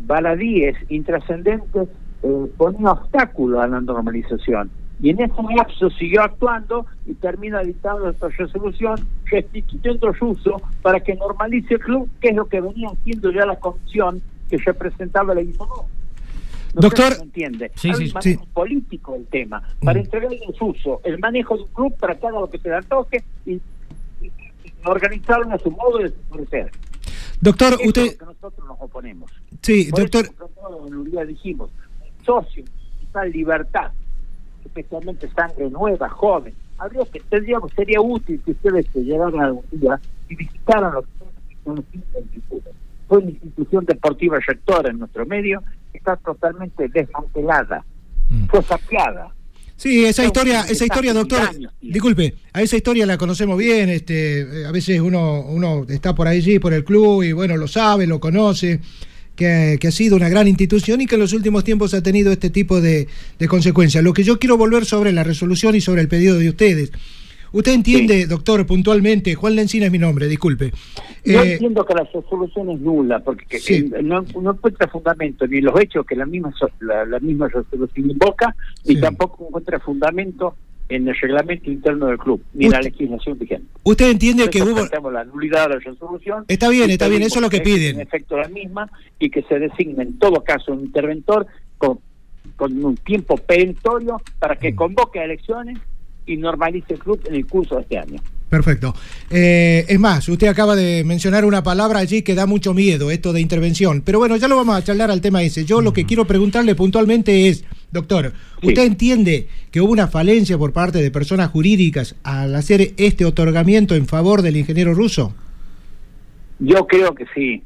baladíes, 0.06 0.76
intrascendentes, 0.88 1.88
eh, 2.22 2.46
ponía 2.56 2.92
obstáculos 2.92 3.60
a 3.62 3.68
la 3.68 3.80
normalización. 3.80 4.70
Y 5.04 5.10
en 5.10 5.20
ese 5.20 5.34
lapso 5.54 5.90
siguió 5.90 6.22
actuando 6.22 6.86
y 7.04 7.12
termina 7.12 7.60
dictando 7.60 8.08
esta 8.08 8.28
resolución 8.28 9.06
restituyendo 9.26 10.08
el 10.08 10.16
uso 10.18 10.62
para 10.80 10.98
que 11.00 11.14
normalice 11.14 11.74
el 11.74 11.80
club, 11.80 12.08
que 12.22 12.28
es 12.30 12.34
lo 12.34 12.46
que 12.46 12.62
venía 12.62 12.88
haciendo 12.88 13.30
ya 13.30 13.44
la 13.44 13.56
comisión 13.56 14.22
que 14.48 14.56
representaba 14.56 15.34
la 15.34 15.42
ISO. 15.42 15.66
No 15.66 16.80
Doctor- 16.80 17.18
me 17.18 17.24
entiende. 17.24 17.70
Sí, 17.74 17.88
Hay 17.90 17.94
sí, 17.96 18.02
un 18.04 18.08
sí. 18.08 18.14
manejo 18.14 18.46
político 18.54 19.12
del 19.12 19.26
tema, 19.26 19.62
para 19.82 20.00
entregarle 20.00 20.40
el 20.42 20.54
uso, 20.58 21.02
el 21.04 21.18
manejo 21.18 21.54
de 21.58 21.62
un 21.64 21.68
club 21.68 21.94
para 21.98 22.14
haga 22.14 22.30
lo 22.30 22.48
que 22.48 22.56
se 22.58 22.68
le 22.70 22.76
antoje 22.76 23.22
y, 23.44 23.52
y- 23.52 23.60
y 24.22 24.32
organizarlo 24.86 25.52
a 25.54 25.58
su 25.58 25.70
modo 25.70 25.98
de 25.98 26.14
ofrecer. 26.30 26.70
Doctor, 27.42 27.74
Eso 27.74 27.88
usted... 27.88 28.02
es 28.06 28.12
lo 28.14 28.18
que 28.20 28.24
nosotros 28.40 28.66
nos 28.68 28.76
oponemos. 28.80 29.30
Sí, 29.60 29.88
Por 29.90 30.00
doctor... 30.00 30.24
eso, 30.24 30.34
nosotros 30.64 31.28
dijimos, 31.28 31.68
socio, 32.24 32.64
tal 33.12 33.30
libertad, 33.30 33.92
especialmente 34.64 35.28
sangre 35.30 35.70
nueva, 35.70 36.08
joven. 36.08 36.54
Habría 36.78 37.04
que, 37.06 37.20
tendríamos, 37.20 37.72
sería 37.72 38.00
útil 38.00 38.40
que 38.44 38.52
ustedes 38.52 38.86
se 38.92 39.04
llegaran 39.04 39.40
algún 39.40 39.64
día 39.72 40.00
y 40.28 40.36
visitaran 40.36 40.94
los. 40.94 41.04
Fue 43.06 43.18
una 43.18 43.30
institución 43.30 43.84
deportiva 43.84 44.38
rectora 44.46 44.90
en 44.90 44.98
nuestro 44.98 45.24
medio 45.26 45.62
está 45.94 46.16
totalmente 46.16 46.88
desmantelada, 46.88 47.84
Mm. 48.28 48.46
fue 48.46 48.62
saqueada. 48.62 49.34
Sí, 49.76 50.04
esa 50.04 50.24
historia, 50.24 50.62
esa 50.62 50.84
historia, 50.84 51.12
doctor, 51.12 51.40
disculpe, 51.80 52.34
a 52.52 52.62
esa 52.62 52.76
historia 52.76 53.06
la 53.06 53.18
conocemos 53.18 53.58
bien, 53.58 53.88
este, 53.90 54.64
a 54.66 54.70
veces 54.70 55.00
uno, 55.00 55.40
uno 55.42 55.84
está 55.88 56.14
por 56.14 56.28
allí, 56.28 56.58
por 56.58 56.72
el 56.72 56.84
club, 56.84 57.22
y 57.22 57.32
bueno, 57.32 57.56
lo 57.56 57.66
sabe, 57.66 58.06
lo 58.06 58.20
conoce, 58.20 58.80
que, 59.36 59.78
que 59.80 59.88
ha 59.88 59.92
sido 59.92 60.16
una 60.16 60.28
gran 60.28 60.46
institución 60.48 61.00
y 61.00 61.06
que 61.06 61.14
en 61.16 61.20
los 61.22 61.32
últimos 61.32 61.64
tiempos 61.64 61.92
ha 61.94 62.02
tenido 62.02 62.32
este 62.32 62.50
tipo 62.50 62.80
de, 62.80 63.08
de 63.38 63.48
consecuencias. 63.48 64.02
Lo 64.04 64.12
que 64.12 64.22
yo 64.24 64.38
quiero 64.38 64.56
volver 64.56 64.84
sobre 64.84 65.12
la 65.12 65.24
resolución 65.24 65.74
y 65.74 65.80
sobre 65.80 66.02
el 66.02 66.08
pedido 66.08 66.38
de 66.38 66.48
ustedes. 66.48 66.92
Usted 67.52 67.72
entiende, 67.72 68.26
doctor, 68.26 68.66
puntualmente, 68.66 69.36
Juan 69.36 69.54
Lencina 69.54 69.86
es 69.86 69.92
mi 69.92 69.98
nombre, 69.98 70.26
disculpe. 70.26 70.72
Yo 71.24 71.40
Eh, 71.40 71.52
entiendo 71.52 71.84
que 71.86 71.94
la 71.94 72.02
resolución 72.02 72.68
es 72.70 72.80
nula, 72.80 73.20
porque 73.20 73.60
Sí. 73.60 73.74
eh, 73.94 74.02
no, 74.02 74.24
no 74.42 74.50
encuentra 74.54 74.88
fundamento 74.88 75.46
ni 75.46 75.60
los 75.60 75.72
hechos 75.80 76.04
que 76.04 76.16
la 76.16 76.26
misma 76.26 76.52
la, 76.80 77.04
la 77.06 77.20
misma 77.20 77.46
resolución 77.46 78.10
invoca, 78.10 78.56
ni 78.84 78.96
Sí. 78.96 79.00
tampoco 79.00 79.46
encuentra 79.46 79.78
fundamento 79.78 80.56
en 80.88 81.08
el 81.08 81.14
reglamento 81.18 81.70
interno 81.70 82.06
del 82.06 82.18
club, 82.18 82.42
ni 82.52 82.66
en 82.66 82.72
la 82.72 82.80
legislación 82.80 83.38
vigente. 83.38 83.66
usted 83.84 84.10
entiende 84.10 84.50
que 84.50 84.62
hubo... 84.62 85.10
la 85.10 85.24
nulidad 85.24 85.68
de 85.68 85.74
la 85.74 85.80
resolución. 85.80 86.44
Está 86.48 86.68
bien, 86.68 86.90
está 86.90 87.08
bien, 87.08 87.22
eso 87.22 87.36
es 87.36 87.42
lo 87.42 87.48
que 87.50 87.56
es 87.56 87.62
En 87.62 87.74
piden. 87.74 88.00
efecto 88.00 88.36
la 88.36 88.48
misma 88.48 88.90
y 89.18 89.30
que 89.30 89.42
se 89.42 89.58
designe 89.58 90.02
en 90.02 90.18
todo 90.18 90.44
caso 90.44 90.72
un 90.72 90.80
interventor 90.80 91.46
con, 91.78 91.98
con 92.56 92.84
un 92.84 92.96
tiempo 92.98 93.36
perentorio 93.36 94.20
para 94.38 94.54
Mm. 94.54 94.58
que 94.58 94.74
convoque 94.74 95.20
a 95.20 95.24
elecciones 95.24 95.78
y 96.26 96.36
normalice 96.36 96.94
el 96.94 96.98
club 96.98 97.20
en 97.26 97.34
el 97.34 97.46
curso 97.46 97.76
de 97.76 97.82
este 97.82 97.98
año. 97.98 98.20
Perfecto. 98.48 98.94
Eh, 99.30 99.84
es 99.88 99.98
más, 99.98 100.28
usted 100.28 100.46
acaba 100.46 100.76
de 100.76 101.02
mencionar 101.04 101.44
una 101.44 101.62
palabra 101.62 101.98
allí 101.98 102.22
que 102.22 102.34
da 102.34 102.46
mucho 102.46 102.72
miedo, 102.72 103.10
esto 103.10 103.32
de 103.32 103.40
intervención. 103.40 104.00
Pero 104.02 104.18
bueno, 104.20 104.36
ya 104.36 104.46
lo 104.48 104.56
vamos 104.56 104.76
a 104.76 104.84
charlar 104.84 105.10
al 105.10 105.20
tema 105.20 105.42
ese. 105.42 105.64
Yo 105.64 105.80
lo 105.80 105.92
que 105.92 106.04
quiero 106.06 106.24
preguntarle 106.26 106.74
puntualmente 106.76 107.48
es, 107.48 107.64
doctor, 107.94 108.32
¿usted 108.62 108.84
entiende 108.84 109.48
que 109.70 109.80
hubo 109.80 109.92
una 109.92 110.08
falencia 110.08 110.58
por 110.58 110.72
parte 110.72 111.00
de 111.00 111.10
personas 111.10 111.50
jurídicas 111.50 112.16
al 112.24 112.54
hacer 112.54 112.92
este 112.98 113.24
otorgamiento 113.24 113.94
en 113.94 114.06
favor 114.06 114.42
del 114.42 114.56
ingeniero 114.56 114.92
ruso? 114.92 115.32
Yo 116.58 116.86
creo 116.86 117.14
que 117.14 117.24
sí. 117.34 117.62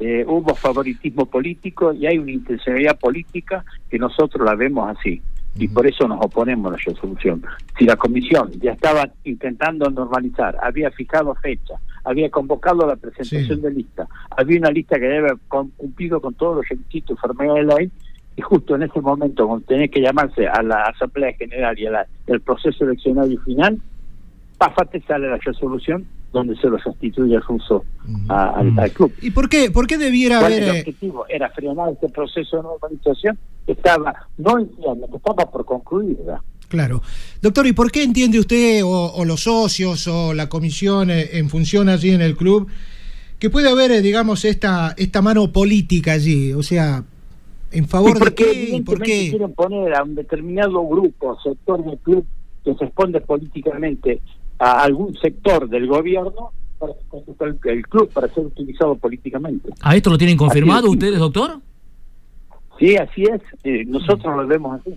Eh, 0.00 0.24
hubo 0.26 0.54
favoritismo 0.54 1.26
político 1.26 1.92
y 1.92 2.06
hay 2.06 2.18
una 2.18 2.32
intencionalidad 2.32 2.98
política 2.98 3.64
que 3.88 3.98
nosotros 3.98 4.44
la 4.44 4.54
vemos 4.54 4.96
así. 4.96 5.20
y 5.54 5.68
por 5.68 5.86
eso 5.86 6.08
nos 6.08 6.18
oponemos 6.24 6.72
a 6.72 6.76
la 6.76 6.82
resolución. 6.82 7.44
Si 7.78 7.84
la 7.84 7.96
comisión 7.96 8.50
ya 8.58 8.72
estaba 8.72 9.10
intentando 9.24 9.90
normalizar, 9.90 10.56
había 10.62 10.90
fijado 10.90 11.34
fecha, 11.34 11.74
había 12.04 12.30
convocado 12.30 12.86
la 12.86 12.96
presentación 12.96 13.60
de 13.60 13.70
lista, 13.70 14.08
había 14.30 14.58
una 14.58 14.70
lista 14.70 14.96
que 14.98 15.04
debe 15.04 15.18
haber 15.18 15.36
cumplido 15.76 16.22
con 16.22 16.32
todos 16.34 16.56
los 16.56 16.68
requisitos 16.70 17.18
enfermedad 17.22 17.54
de 17.56 17.64
ley, 17.64 17.90
y 18.36 18.42
justo 18.42 18.74
en 18.76 18.84
ese 18.84 19.00
momento, 19.00 19.46
cuando 19.46 19.66
tenía 19.66 19.88
que 19.88 20.00
llamarse 20.00 20.46
a 20.48 20.62
la 20.62 20.84
Asamblea 20.84 21.32
General 21.34 21.78
y 21.78 21.86
al 21.86 22.40
proceso 22.40 22.84
eleccionario 22.84 23.40
final, 23.42 23.78
pafate 24.58 25.02
sale 25.06 25.28
la 25.28 25.36
resolución 25.38 26.06
donde 26.32 26.56
se 26.56 26.68
lo 26.68 26.78
sustituye 26.78 27.34
el 27.34 27.42
ruso 27.42 27.84
al, 28.28 28.90
club. 28.92 29.12
¿Y 29.20 29.30
por 29.30 29.48
qué, 29.48 29.70
por 29.70 29.86
qué 29.86 29.98
debiera 29.98 30.38
haber...? 30.38 30.62
El 30.62 30.68
eh, 30.68 30.80
objetivo 30.80 31.26
era 31.28 31.50
frenar 31.50 31.90
este 31.92 32.08
proceso 32.08 32.56
de 32.56 32.62
normalización 32.62 33.38
que 33.66 33.72
estaba, 33.72 34.14
no 34.38 34.58
entiendo, 34.58 35.08
que 35.08 35.16
estaba 35.16 35.50
por 35.50 35.64
concluir. 35.66 36.16
Claro. 36.68 37.02
Doctor, 37.42 37.66
¿y 37.66 37.74
por 37.74 37.92
qué 37.92 38.02
entiende 38.02 38.38
usted 38.38 38.80
o, 38.82 39.24
los 39.26 39.42
socios 39.42 40.08
o 40.08 40.32
la 40.32 40.48
comisión 40.48 41.10
eh, 41.10 41.36
en 41.36 41.50
función 41.50 41.90
allí 41.90 42.12
en 42.12 42.22
el 42.22 42.34
club 42.34 42.66
que 43.38 43.50
puede 43.50 43.68
haber, 43.68 43.90
eh, 43.90 44.00
digamos, 44.00 44.46
esta, 44.46 44.94
esta 44.96 45.20
mano 45.20 45.52
política 45.52 46.12
allí? 46.12 46.54
O 46.54 46.62
sea, 46.62 47.04
¿en 47.72 47.88
favor 47.88 48.18
de 48.18 48.34
qué? 48.34 48.82
¿Por 48.84 49.00
qué? 49.00 49.30
quieren 49.30 49.52
poner 49.54 49.94
a 49.94 50.02
un 50.02 50.14
determinado 50.14 50.86
grupo, 50.86 51.38
sector 51.40 51.84
del 51.84 51.98
club, 51.98 52.26
que 52.64 52.74
se 52.74 52.84
responde 52.84 53.20
políticamente 53.20 54.20
a 54.58 54.82
algún 54.82 55.16
sector 55.16 55.68
del 55.68 55.86
gobierno 55.86 56.52
para 56.78 57.72
el 57.72 57.86
club 57.86 58.10
para 58.12 58.28
ser 58.28 58.46
utilizado 58.46 58.96
políticamente. 58.96 59.70
¿A 59.80 59.96
esto 59.96 60.10
lo 60.10 60.18
tienen 60.18 60.36
confirmado 60.36 60.90
ustedes, 60.90 61.18
doctor? 61.18 61.60
Sí, 62.78 62.96
así 62.96 63.22
es. 63.22 63.40
Eh, 63.64 63.84
nosotros 63.86 64.36
lo 64.36 64.46
vemos 64.46 64.80
así. 64.80 64.94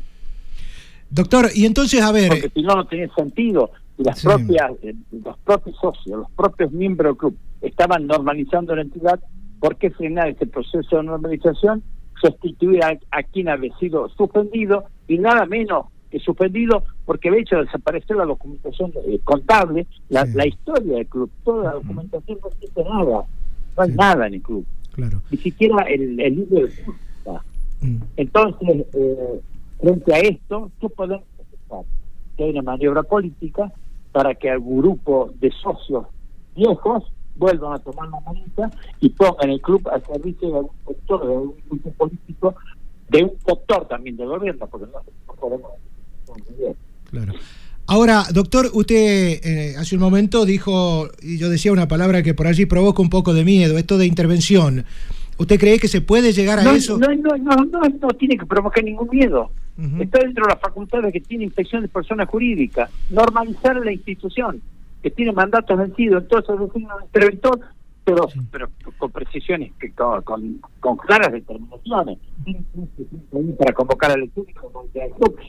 Doctor, 1.10 1.50
y 1.54 1.66
entonces, 1.66 2.02
a 2.02 2.12
ver... 2.12 2.30
Porque 2.30 2.50
si 2.50 2.62
no, 2.64 2.76
no 2.76 2.86
tenía 2.88 3.08
sentido. 3.16 3.72
Las 3.98 4.24
propias, 4.24 4.72
eh, 4.82 4.94
los 5.24 5.38
propios 5.40 5.78
socios, 5.78 6.20
los 6.20 6.32
propios 6.32 6.72
miembros 6.72 7.12
del 7.12 7.18
club 7.18 7.38
estaban 7.62 8.08
normalizando 8.08 8.76
la 8.76 8.82
entidad, 8.82 9.20
¿por 9.60 9.78
qué 9.78 9.90
frenar 9.92 10.30
este 10.30 10.48
proceso 10.48 10.98
de 10.98 11.04
normalización? 11.04 11.82
Sustituir 12.28 12.84
a, 12.84 12.98
a 13.12 13.24
quien 13.24 13.50
había 13.50 13.76
sido 13.78 14.10
suspendido 14.10 14.86
y 15.08 15.18
nada 15.18 15.46
menos 15.46 15.86
suspendido 16.20 16.84
porque 17.06 17.30
había 17.30 17.42
hecho 17.42 17.58
desaparecer 17.58 18.18
la 18.18 18.26
documentación 18.26 18.92
eh, 19.08 19.20
contable, 19.24 19.88
la, 20.10 20.26
historia 20.46 20.98
del 20.98 21.08
club, 21.08 21.30
toda 21.44 21.66
la 21.66 21.74
documentación 21.74 22.40
no 22.42 22.50
existe 22.50 22.84
nada, 22.84 23.26
no 23.78 23.84
hay 23.84 23.92
nada 23.92 24.28
en 24.28 24.36
el 24.36 24.42
club, 24.42 24.66
ni 25.32 25.38
siquiera 25.38 25.84
el, 25.84 26.16
libro 26.16 26.62
del 26.62 26.72
club. 26.72 26.96
Mm. 27.82 27.98
Entonces, 28.18 28.86
eh, 28.94 29.42
frente 29.80 30.14
a 30.14 30.20
esto, 30.20 30.72
¿qué 30.80 30.90
podemos 30.90 31.26
hacer? 31.70 31.86
Que 32.38 32.44
hay 32.46 32.50
una 32.52 32.62
maniobra 32.62 33.04
política 33.04 33.72
para 34.12 34.34
que 34.36 34.50
algún 34.50 34.80
grupo 34.80 35.32
de 35.40 35.52
socios 35.52 36.06
viejos 36.56 37.04
vuelvan 37.36 37.74
a 37.74 37.80
tomar 37.80 38.10
la 38.10 38.20
manita 38.22 38.72
y 39.00 39.10
pongan 39.10 39.50
el 39.50 39.62
club 39.62 39.88
al 39.90 40.04
servicio 40.06 40.50
de 40.50 40.58
algún 40.58 40.76
sector, 40.88 41.28
de 41.28 41.34
algún 41.34 41.56
grupo 41.70 41.92
político, 41.92 42.56
de 43.10 43.24
un 43.24 43.32
sector 43.46 43.88
también 43.88 44.18
del 44.18 44.28
gobierno, 44.28 44.68
porque 44.68 44.88
no 44.92 45.34
podemos 45.36 45.72
Claro. 47.10 47.34
Ahora, 47.88 48.24
doctor, 48.34 48.72
usted 48.74 48.96
eh, 49.44 49.76
hace 49.78 49.96
un 49.96 50.02
momento 50.02 50.44
dijo, 50.44 51.08
y 51.22 51.38
yo 51.38 51.50
decía 51.50 51.72
una 51.72 51.88
palabra 51.88 52.24
que 52.24 52.34
por 52.34 52.48
allí 52.48 52.66
provoca 52.66 53.02
un 53.02 53.10
poco 53.10 53.34
de 53.34 53.46
miedo, 53.46 53.78
esto 53.78 53.98
de 53.98 54.08
intervención. 54.08 54.86
¿Usted 55.38 55.60
cree 55.60 55.80
que 55.80 55.88
se 55.88 56.02
puede 56.02 56.32
llegar 56.32 56.60
a 56.60 56.74
eso? 56.74 56.98
No, 56.98 57.08
no, 57.14 57.38
no, 57.38 57.56
no, 57.56 57.82
no 57.82 58.08
tiene 58.18 58.38
que 58.38 58.46
provocar 58.46 58.84
ningún 58.84 59.10
miedo. 59.10 59.52
Está 60.00 60.20
dentro 60.20 60.46
de 60.46 60.54
las 60.54 60.62
facultades 60.62 61.12
que 61.12 61.20
tiene 61.20 61.44
inspección 61.44 61.82
de 61.82 61.90
personas 61.90 62.30
jurídicas. 62.30 62.90
Normalizar 63.10 63.76
la 63.76 63.92
institución 63.92 64.62
que 65.06 65.12
tiene 65.12 65.34
mandatos 65.34 65.78
vencidos, 65.78 66.24
entonces 66.24 66.60
decir 66.60 66.88
un 66.88 67.04
interventor, 67.04 67.60
pero, 68.04 68.28
pero 68.52 68.70
con 68.98 69.12
precisiones, 69.12 69.72
que, 69.80 69.92
con, 69.92 70.60
con, 70.80 70.98
claras 70.98 71.32
determinaciones, 71.32 72.18
para 73.60 73.74
convocar 73.76 74.10
al 74.14 74.24
equipo 74.24 74.84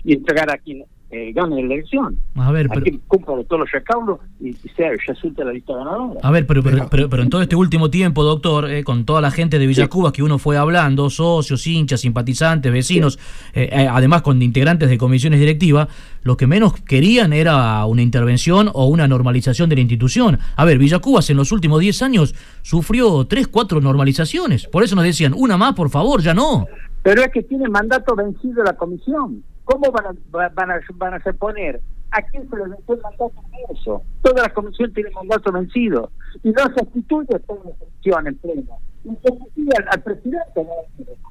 y 0.04 0.12
entregar 0.12 0.50
a 0.50 0.58
quien 0.58 0.84
eh, 1.10 1.32
gane 1.32 1.56
la 1.56 1.74
elección. 1.74 2.18
A 2.34 2.50
ver, 2.50 2.68
pero... 2.68 2.82
que 2.82 2.98
cumpla 3.06 3.34
todos 3.44 3.60
los 3.60 3.70
recaudos 3.70 4.20
y, 4.40 4.52
sea, 4.76 4.90
resulte 5.06 5.44
la 5.44 5.52
lista 5.52 5.74
ganadora. 5.74 6.20
A 6.22 6.30
ver, 6.30 6.46
pero, 6.46 6.62
pero, 6.62 7.08
pero, 7.08 7.22
en 7.22 7.30
todo 7.30 7.42
este 7.42 7.54
último 7.54 7.90
tiempo, 7.90 8.24
doctor, 8.24 8.68
eh, 8.68 8.82
con 8.82 9.04
toda 9.04 9.20
la 9.20 9.30
gente 9.30 9.58
de 9.58 9.66
Villa 9.66 9.88
Cuba 9.88 10.12
que 10.12 10.22
uno 10.22 10.38
fue 10.38 10.56
hablando, 10.56 11.08
socios, 11.08 11.66
hinchas, 11.66 12.00
simpatizantes, 12.00 12.72
vecinos, 12.72 13.18
eh, 13.54 13.68
eh, 13.70 13.88
además 13.90 14.22
con 14.22 14.42
integrantes 14.42 14.88
de 14.88 14.98
comisiones 14.98 15.38
directivas, 15.38 15.88
lo 16.22 16.36
que 16.36 16.48
menos 16.48 16.74
querían 16.80 17.32
era 17.32 17.84
una 17.86 18.02
intervención 18.02 18.68
o 18.72 18.86
una 18.86 19.06
normalización 19.06 19.68
de 19.68 19.76
la 19.76 19.82
institución. 19.82 20.40
A 20.56 20.64
ver, 20.64 20.78
Villa 20.78 20.98
Cubas 20.98 21.30
en 21.30 21.36
los 21.36 21.52
últimos 21.52 21.80
10 21.80 22.02
años 22.02 22.34
sufrió 22.62 23.24
3, 23.26 23.46
4 23.46 23.80
normalizaciones. 23.80 24.66
Por 24.66 24.82
eso 24.82 24.96
nos 24.96 25.04
decían, 25.04 25.34
una 25.36 25.56
más, 25.56 25.74
por 25.74 25.88
favor, 25.88 26.20
ya 26.20 26.34
no. 26.34 26.66
Pero 27.02 27.22
es 27.22 27.30
que 27.32 27.44
tiene 27.44 27.68
mandato 27.68 28.16
vencido 28.16 28.64
la 28.64 28.72
comisión. 28.72 29.44
¿Cómo 29.66 29.90
van 29.90 30.06
a, 30.06 30.48
van 30.50 30.70
a, 30.70 30.80
van 30.94 31.14
a 31.14 31.32
poner? 31.32 31.80
¿A 32.12 32.22
quién 32.22 32.48
se 32.48 32.56
le 32.56 32.68
venció 32.68 32.94
el 32.94 33.00
mandato 33.02 33.32
en 33.52 33.76
eso? 33.76 34.00
Toda 34.22 34.42
la 34.44 34.54
comisión 34.54 34.94
tiene 34.94 35.10
mandato 35.10 35.50
vencido. 35.50 36.10
Y 36.44 36.50
no 36.50 36.62
sustituye 36.78 37.38
toda 37.40 37.64
la 37.64 37.72
comisión 37.72 38.26
en 38.28 38.36
pleno. 38.36 38.78
Y 39.02 39.08
sustituye 39.08 39.70
al, 39.90 40.02
presidente, 40.02 40.66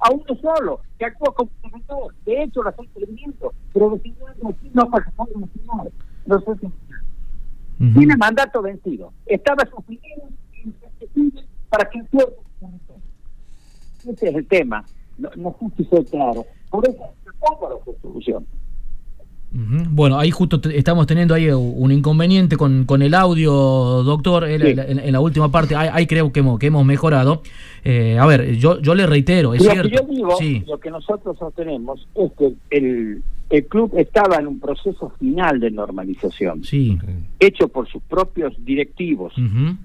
a 0.01 0.11
uno 0.11 0.25
solo, 0.41 0.81
que 0.99 1.05
actúa 1.05 1.33
como 1.33 1.49
profesor. 1.61 2.13
De 2.25 2.43
hecho, 2.43 2.61
la 2.61 2.71
están 2.71 2.85
interviniendo, 2.85 3.53
pero 3.73 3.89
designando 3.91 4.49
aquí 4.49 4.69
no 4.73 4.89
para 4.89 5.05
nacional. 5.05 5.91
No 6.25 6.39
sé 6.41 6.55
si... 6.59 7.93
Tiene 7.93 8.17
mandato 8.17 8.61
vencido. 8.61 9.13
Estaba 9.25 9.63
se 9.63 9.71
para 11.69 11.89
que 11.89 11.99
Ese 14.09 14.29
es 14.29 14.35
el 14.35 14.47
tema. 14.47 14.85
No, 15.17 15.29
no 15.37 15.55
sé 15.59 15.65
si 15.77 15.85
soy 15.85 16.05
claro. 16.05 16.45
Por 16.69 16.87
eso 16.87 17.13
bueno, 19.57 20.19
ahí 20.19 20.31
justo 20.31 20.59
estamos 20.69 21.07
teniendo 21.07 21.33
ahí 21.33 21.49
un 21.49 21.89
inconveniente 21.89 22.57
con, 22.57 22.83
con 22.83 23.01
el 23.01 23.13
audio, 23.13 23.53
doctor, 24.03 24.43
en, 24.49 25.11
la 25.11 25.19
última 25.21 25.49
parte, 25.49 25.77
ahí, 25.77 26.05
creo 26.07 26.33
que 26.33 26.41
hemos, 26.41 26.59
que 26.59 26.67
hemos 26.67 26.85
mejorado. 26.85 27.41
Eh, 27.83 28.17
a 28.19 28.25
ver, 28.25 28.57
yo, 28.57 28.81
yo 28.81 28.93
le 28.95 29.07
reitero, 29.07 29.53
es 29.53 29.63
lo 29.63 29.71
cierto. 29.71 29.89
Que 29.89 29.95
yo 29.95 30.03
digo, 30.03 30.37
lo 30.67 30.77
que 30.77 30.91
nosotros 30.91 31.37
sostenemos 31.37 32.05
es 32.15 32.31
que 32.33 32.53
el, 32.69 33.23
el 33.49 33.65
club 33.67 33.93
estaba 33.95 34.37
en 34.37 34.47
un 34.47 34.59
proceso 34.59 35.13
final 35.19 35.61
de 35.61 35.71
normalización, 35.71 36.65
sí. 36.65 36.97
hecho 37.39 37.69
por 37.69 37.87
sus 37.87 38.03
propios 38.03 38.53
directivos, 38.65 39.33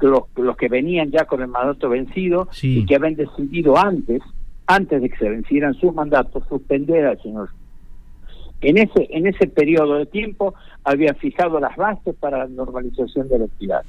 los, 0.00 0.22
los 0.36 0.56
que 0.56 0.68
venían 0.68 1.12
ya 1.12 1.26
con 1.26 1.42
el 1.42 1.48
mandato 1.48 1.88
vencido 1.88 2.48
y 2.60 2.84
que 2.86 2.96
habían 2.96 3.14
decidido 3.14 3.78
antes 3.78 4.20
antes 4.70 5.02
de 5.02 5.10
que 5.10 5.16
se 5.16 5.28
vencieran 5.28 5.74
sus 5.74 5.92
mandatos, 5.92 6.44
suspender 6.48 7.04
al 7.04 7.20
señor. 7.20 7.48
En 8.60 8.78
ese, 8.78 9.08
en 9.10 9.26
ese 9.26 9.48
periodo 9.48 9.94
de 9.96 10.06
tiempo 10.06 10.54
habían 10.84 11.16
fijado 11.16 11.58
las 11.58 11.76
bases 11.76 12.14
para 12.14 12.38
la 12.38 12.46
normalización 12.46 13.28
de 13.28 13.40
la 13.40 13.44
actividad. 13.46 13.82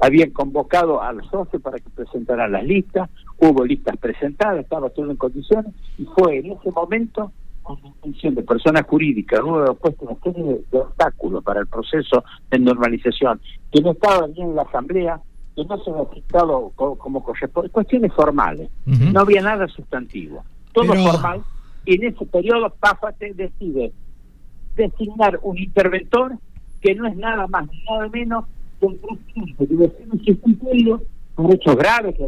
Habían 0.00 0.30
convocado 0.30 1.02
a 1.02 1.12
los 1.12 1.26
socios 1.26 1.60
para 1.60 1.78
que 1.78 1.90
presentaran 1.90 2.50
las 2.50 2.64
listas, 2.64 3.10
hubo 3.38 3.62
listas 3.64 3.98
presentadas, 3.98 4.60
estaba 4.60 4.88
todo 4.88 5.10
en 5.10 5.16
condiciones, 5.16 5.74
y 5.98 6.06
fue 6.06 6.38
en 6.38 6.52
ese 6.52 6.70
momento, 6.70 7.30
con 7.62 7.78
la 7.82 7.88
intención 7.88 8.34
de 8.34 8.42
personas 8.42 8.84
jurídicas, 8.86 9.40
hubo 9.40 9.74
puesto 9.74 10.06
una 10.06 10.18
serie 10.22 10.64
de, 10.70 10.78
obstáculos 10.78 11.44
para 11.44 11.60
el 11.60 11.66
proceso 11.66 12.24
de 12.50 12.58
normalización, 12.58 13.38
que 13.70 13.82
no 13.82 13.90
estaba 13.90 14.26
bien 14.28 14.48
en 14.48 14.56
la 14.56 14.62
Asamblea, 14.62 15.20
que 15.54 15.64
no 15.64 15.82
se 15.82 15.90
ha 15.90 16.14
citado 16.14 16.72
como, 16.74 16.96
como 16.96 17.22
cuestiones 17.22 18.12
formales, 18.14 18.70
no 18.86 19.20
había 19.20 19.42
nada 19.42 19.68
sustantivo, 19.68 20.44
todo 20.72 20.94
formal, 20.94 21.42
y 21.84 21.96
en 21.96 22.14
ese 22.14 22.24
periodo 22.26 22.70
Páfate 22.80 23.34
decide 23.34 23.92
designar 24.76 25.38
un 25.42 25.58
interventor 25.58 26.38
que 26.80 26.94
no 26.94 27.06
es 27.06 27.16
nada 27.16 27.46
más 27.46 27.68
ni 27.70 27.84
nada 27.84 28.08
menos 28.08 28.44
que 28.80 28.86
el 28.86 28.96
presidente 28.96 29.66
debe 29.66 29.88
ser 29.90 30.08
sustituido 30.10 31.02
por 31.34 31.54
hechos 31.54 31.76
graves 31.76 32.14
que 32.16 32.26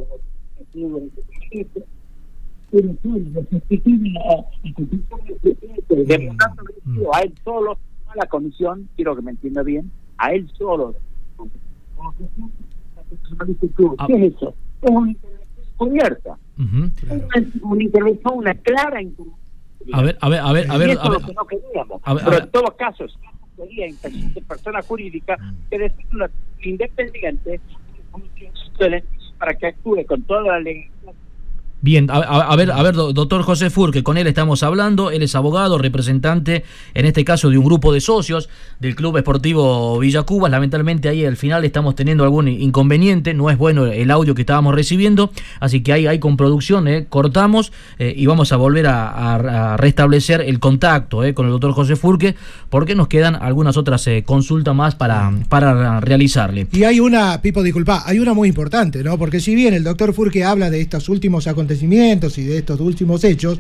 de 5.88 6.30
a 7.12 7.20
él 7.20 7.34
solo, 7.44 7.78
no 8.06 8.12
a 8.12 8.16
la 8.16 8.26
comisión, 8.26 8.88
quiero 8.96 9.14
que 9.14 9.22
me 9.22 9.30
entienda 9.30 9.62
bien, 9.62 9.90
a 10.18 10.32
él 10.32 10.50
solo 10.56 10.94
¿Qué 14.06 14.14
es 14.14 14.34
eso? 14.34 14.54
Es 14.82 14.90
una 14.90 15.10
intervención 15.10 15.66
cubierta. 15.76 16.38
una, 17.62 17.82
intervención, 17.82 18.34
una 18.34 18.54
clara 18.54 19.02
intervención. 19.02 19.44
A 19.92 20.02
ver, 20.02 20.16
a 20.20 20.28
ver, 20.28 20.40
a 20.40 20.52
ver, 20.52 20.70
a 20.70 20.78
ver. 20.78 20.88
Y 20.88 20.92
eso 20.92 21.02
es 21.02 21.10
lo 21.10 21.26
que 21.26 21.34
no 21.34 21.46
queríamos. 21.46 22.02
Pero 22.24 22.38
en 22.38 22.50
todos 22.50 22.74
casos, 22.74 23.18
quería 23.56 23.86
de 23.86 24.42
persona 24.42 24.82
jurídica 24.82 25.36
que 25.70 25.92
una 26.12 26.30
independiente 26.62 27.60
para 29.38 29.54
que 29.54 29.66
actúe 29.66 30.04
con 30.06 30.22
toda 30.22 30.42
la 30.42 30.60
legalidad 30.60 31.14
Bien, 31.84 32.06
a, 32.10 32.56
ver, 32.56 32.72
a 32.72 32.82
ver, 32.82 32.94
do- 32.94 33.12
doctor 33.12 33.42
José 33.42 33.68
Fur, 33.68 33.92
que 33.92 34.02
con 34.02 34.16
él 34.16 34.26
estamos 34.26 34.62
hablando, 34.62 35.10
él 35.10 35.22
es 35.22 35.34
abogado, 35.34 35.76
representante, 35.76 36.64
en 36.94 37.04
este 37.04 37.26
caso, 37.26 37.50
de 37.50 37.58
un 37.58 37.64
grupo 37.66 37.92
de 37.92 38.00
socios 38.00 38.48
del 38.80 38.96
Club 38.96 39.18
Esportivo 39.18 39.98
Villa 39.98 40.22
Cubas. 40.22 40.50
Lamentablemente 40.50 41.10
ahí 41.10 41.26
al 41.26 41.36
final 41.36 41.62
estamos 41.62 41.94
teniendo 41.94 42.24
algún 42.24 42.48
inconveniente, 42.48 43.34
no 43.34 43.50
es 43.50 43.58
bueno 43.58 43.84
el 43.84 44.10
audio 44.10 44.34
que 44.34 44.40
estábamos 44.40 44.74
recibiendo, 44.74 45.30
así 45.60 45.82
que 45.82 45.92
ahí, 45.92 46.06
ahí 46.06 46.18
con 46.18 46.38
producción 46.38 46.88
eh, 46.88 47.04
cortamos 47.06 47.70
eh, 47.98 48.14
y 48.16 48.24
vamos 48.24 48.50
a 48.52 48.56
volver 48.56 48.86
a, 48.86 49.76
restablecer 49.76 50.40
el 50.40 50.60
contacto 50.60 51.22
eh, 51.22 51.34
con 51.34 51.44
el 51.44 51.52
doctor 51.52 51.72
José 51.72 51.96
Furque, 51.96 52.34
porque 52.70 52.94
nos 52.94 53.08
quedan 53.08 53.34
algunas 53.34 53.76
otras 53.76 54.08
consultas 54.24 54.74
más 54.74 54.94
para, 54.94 55.30
para 55.50 56.00
realizarle. 56.00 56.66
Y 56.72 56.84
hay 56.84 56.98
una, 56.98 57.42
Pipo, 57.42 57.62
disculpa, 57.62 58.04
hay 58.06 58.20
una 58.20 58.32
muy 58.32 58.48
importante, 58.48 59.04
¿no? 59.04 59.18
Porque 59.18 59.38
si 59.38 59.54
bien 59.54 59.74
el 59.74 59.84
doctor 59.84 60.14
Furque 60.14 60.44
habla 60.44 60.70
de 60.70 60.80
estos 60.80 61.10
últimos 61.10 61.46
acontecimientos 61.46 61.73
y 61.82 62.42
de 62.44 62.58
estos 62.58 62.80
últimos 62.80 63.24
hechos, 63.24 63.58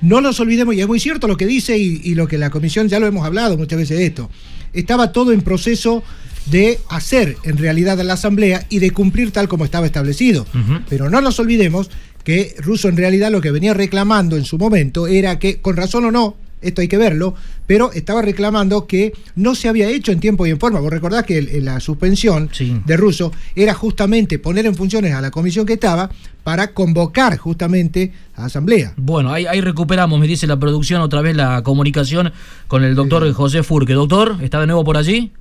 no 0.00 0.20
nos 0.20 0.40
olvidemos, 0.40 0.74
y 0.74 0.80
es 0.80 0.86
muy 0.86 1.00
cierto 1.00 1.28
lo 1.28 1.36
que 1.36 1.46
dice 1.46 1.78
y, 1.78 2.00
y 2.04 2.14
lo 2.14 2.28
que 2.28 2.38
la 2.38 2.50
comisión, 2.50 2.88
ya 2.88 3.00
lo 3.00 3.06
hemos 3.06 3.24
hablado 3.24 3.56
muchas 3.56 3.78
veces 3.78 3.98
de 3.98 4.06
esto, 4.06 4.30
estaba 4.72 5.12
todo 5.12 5.32
en 5.32 5.42
proceso 5.42 6.02
de 6.46 6.78
hacer 6.88 7.36
en 7.44 7.58
realidad 7.58 7.98
la 8.02 8.14
asamblea 8.14 8.66
y 8.68 8.78
de 8.78 8.90
cumplir 8.92 9.32
tal 9.32 9.48
como 9.48 9.64
estaba 9.64 9.86
establecido. 9.86 10.46
Pero 10.88 11.10
no 11.10 11.20
nos 11.20 11.38
olvidemos 11.40 11.90
que 12.24 12.54
Russo 12.58 12.88
en 12.88 12.96
realidad 12.96 13.30
lo 13.30 13.40
que 13.40 13.50
venía 13.50 13.74
reclamando 13.74 14.36
en 14.36 14.44
su 14.44 14.58
momento 14.58 15.06
era 15.06 15.38
que, 15.38 15.60
con 15.60 15.76
razón 15.76 16.06
o 16.06 16.10
no, 16.10 16.36
esto 16.66 16.80
hay 16.80 16.88
que 16.88 16.98
verlo, 16.98 17.34
pero 17.66 17.92
estaba 17.92 18.22
reclamando 18.22 18.86
que 18.86 19.12
no 19.34 19.54
se 19.54 19.68
había 19.68 19.88
hecho 19.88 20.12
en 20.12 20.20
tiempo 20.20 20.46
y 20.46 20.50
en 20.50 20.58
forma. 20.60 20.80
Vos 20.80 20.90
recordás 20.90 21.24
que 21.24 21.38
el- 21.38 21.64
la 21.64 21.80
suspensión 21.80 22.48
de 22.84 22.96
Russo 22.96 23.32
era 23.54 23.74
justamente 23.74 24.38
poner 24.38 24.66
en 24.66 24.74
funciones 24.74 25.14
a 25.14 25.20
la 25.20 25.30
comisión 25.30 25.66
que 25.66 25.74
estaba 25.74 26.10
para 26.44 26.72
convocar 26.72 27.36
justamente 27.38 28.12
a 28.36 28.44
asamblea. 28.44 28.92
Bueno, 28.96 29.32
ahí, 29.32 29.46
ahí 29.46 29.60
recuperamos, 29.60 30.18
me 30.20 30.26
dice 30.28 30.46
la 30.46 30.58
producción, 30.58 31.00
otra 31.00 31.20
vez 31.20 31.34
la 31.36 31.62
comunicación 31.62 32.32
con 32.68 32.84
el 32.84 32.94
doctor 32.94 33.30
José 33.32 33.62
Furque. 33.62 33.94
Doctor, 33.94 34.36
¿está 34.42 34.60
de 34.60 34.66
nuevo 34.66 34.84
por 34.84 34.96
allí? 34.96 35.32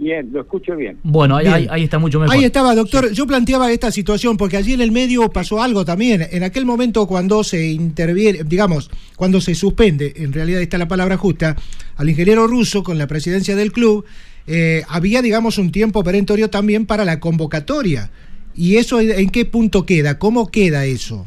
Bien, 0.00 0.30
lo 0.32 0.40
escucho 0.40 0.74
bien. 0.76 0.96
Bueno, 1.02 1.36
ahí, 1.36 1.44
Bien. 1.44 1.54
ahí, 1.54 1.66
ahí 1.68 1.84
está 1.84 1.98
mucho 1.98 2.18
mejor. 2.18 2.34
Ahí 2.34 2.44
estaba, 2.44 2.74
doctor. 2.74 3.12
Yo 3.12 3.26
planteaba 3.26 3.70
esta 3.70 3.90
situación 3.90 4.38
porque 4.38 4.56
allí 4.56 4.72
en 4.72 4.80
el 4.80 4.92
medio 4.92 5.28
pasó 5.28 5.62
algo 5.62 5.84
también. 5.84 6.26
En 6.30 6.42
aquel 6.42 6.64
momento 6.64 7.06
cuando 7.06 7.44
se 7.44 7.68
interviene, 7.70 8.44
digamos, 8.44 8.90
cuando 9.16 9.42
se 9.42 9.54
suspende, 9.54 10.14
en 10.16 10.32
realidad 10.32 10.62
está 10.62 10.78
la 10.78 10.88
palabra 10.88 11.18
justa, 11.18 11.54
al 11.96 12.08
ingeniero 12.08 12.46
ruso 12.46 12.82
con 12.82 12.96
la 12.96 13.06
presidencia 13.06 13.54
del 13.54 13.72
club, 13.72 14.06
eh, 14.46 14.84
había, 14.88 15.20
digamos, 15.20 15.58
un 15.58 15.70
tiempo 15.70 16.02
perentorio 16.02 16.48
también 16.48 16.86
para 16.86 17.04
la 17.04 17.20
convocatoria. 17.20 18.10
¿Y 18.56 18.76
eso 18.76 19.00
en 19.00 19.28
qué 19.28 19.44
punto 19.44 19.84
queda? 19.84 20.18
¿Cómo 20.18 20.50
queda 20.50 20.86
eso? 20.86 21.26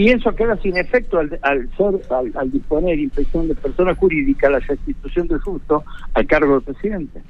Y 0.00 0.08
eso 0.08 0.34
queda 0.34 0.56
sin 0.62 0.78
efecto 0.78 1.18
al, 1.18 1.38
al 1.42 1.68
ser, 1.76 2.00
al, 2.10 2.32
al 2.34 2.50
disponer 2.50 2.98
inspección 2.98 3.48
de 3.48 3.54
persona 3.54 3.94
jurídica 3.94 4.48
la 4.48 4.60
restitución 4.60 5.28
del 5.28 5.40
justo 5.40 5.84
al 6.14 6.26
cargo 6.26 6.54
del 6.54 6.62
presidente. 6.62 7.20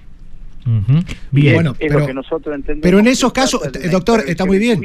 Bien, 1.33 1.49
es, 1.49 1.55
bueno, 1.55 1.71
es 1.73 1.89
pero, 1.89 1.99
lo 1.99 2.07
que 2.07 2.15
nosotros 2.15 2.55
entendemos. 2.55 2.83
pero 2.85 3.01
en 3.01 3.09
esos 3.09 3.33
casos, 3.33 3.61
doctor, 3.91 4.23
está 4.25 4.47
muy 4.47 4.61
bien. 4.61 4.81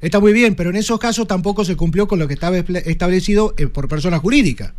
Está 0.00 0.18
muy 0.18 0.32
bien, 0.32 0.56
pero 0.56 0.70
en 0.70 0.76
esos 0.76 0.98
casos 0.98 1.28
tampoco 1.28 1.64
se 1.64 1.76
cumplió 1.76 2.08
con 2.08 2.18
lo 2.18 2.26
que 2.26 2.34
estaba 2.34 2.56
establecido 2.56 3.54
eh, 3.56 3.68
por 3.68 3.86
persona 3.86 4.18
jurídica. 4.18 4.74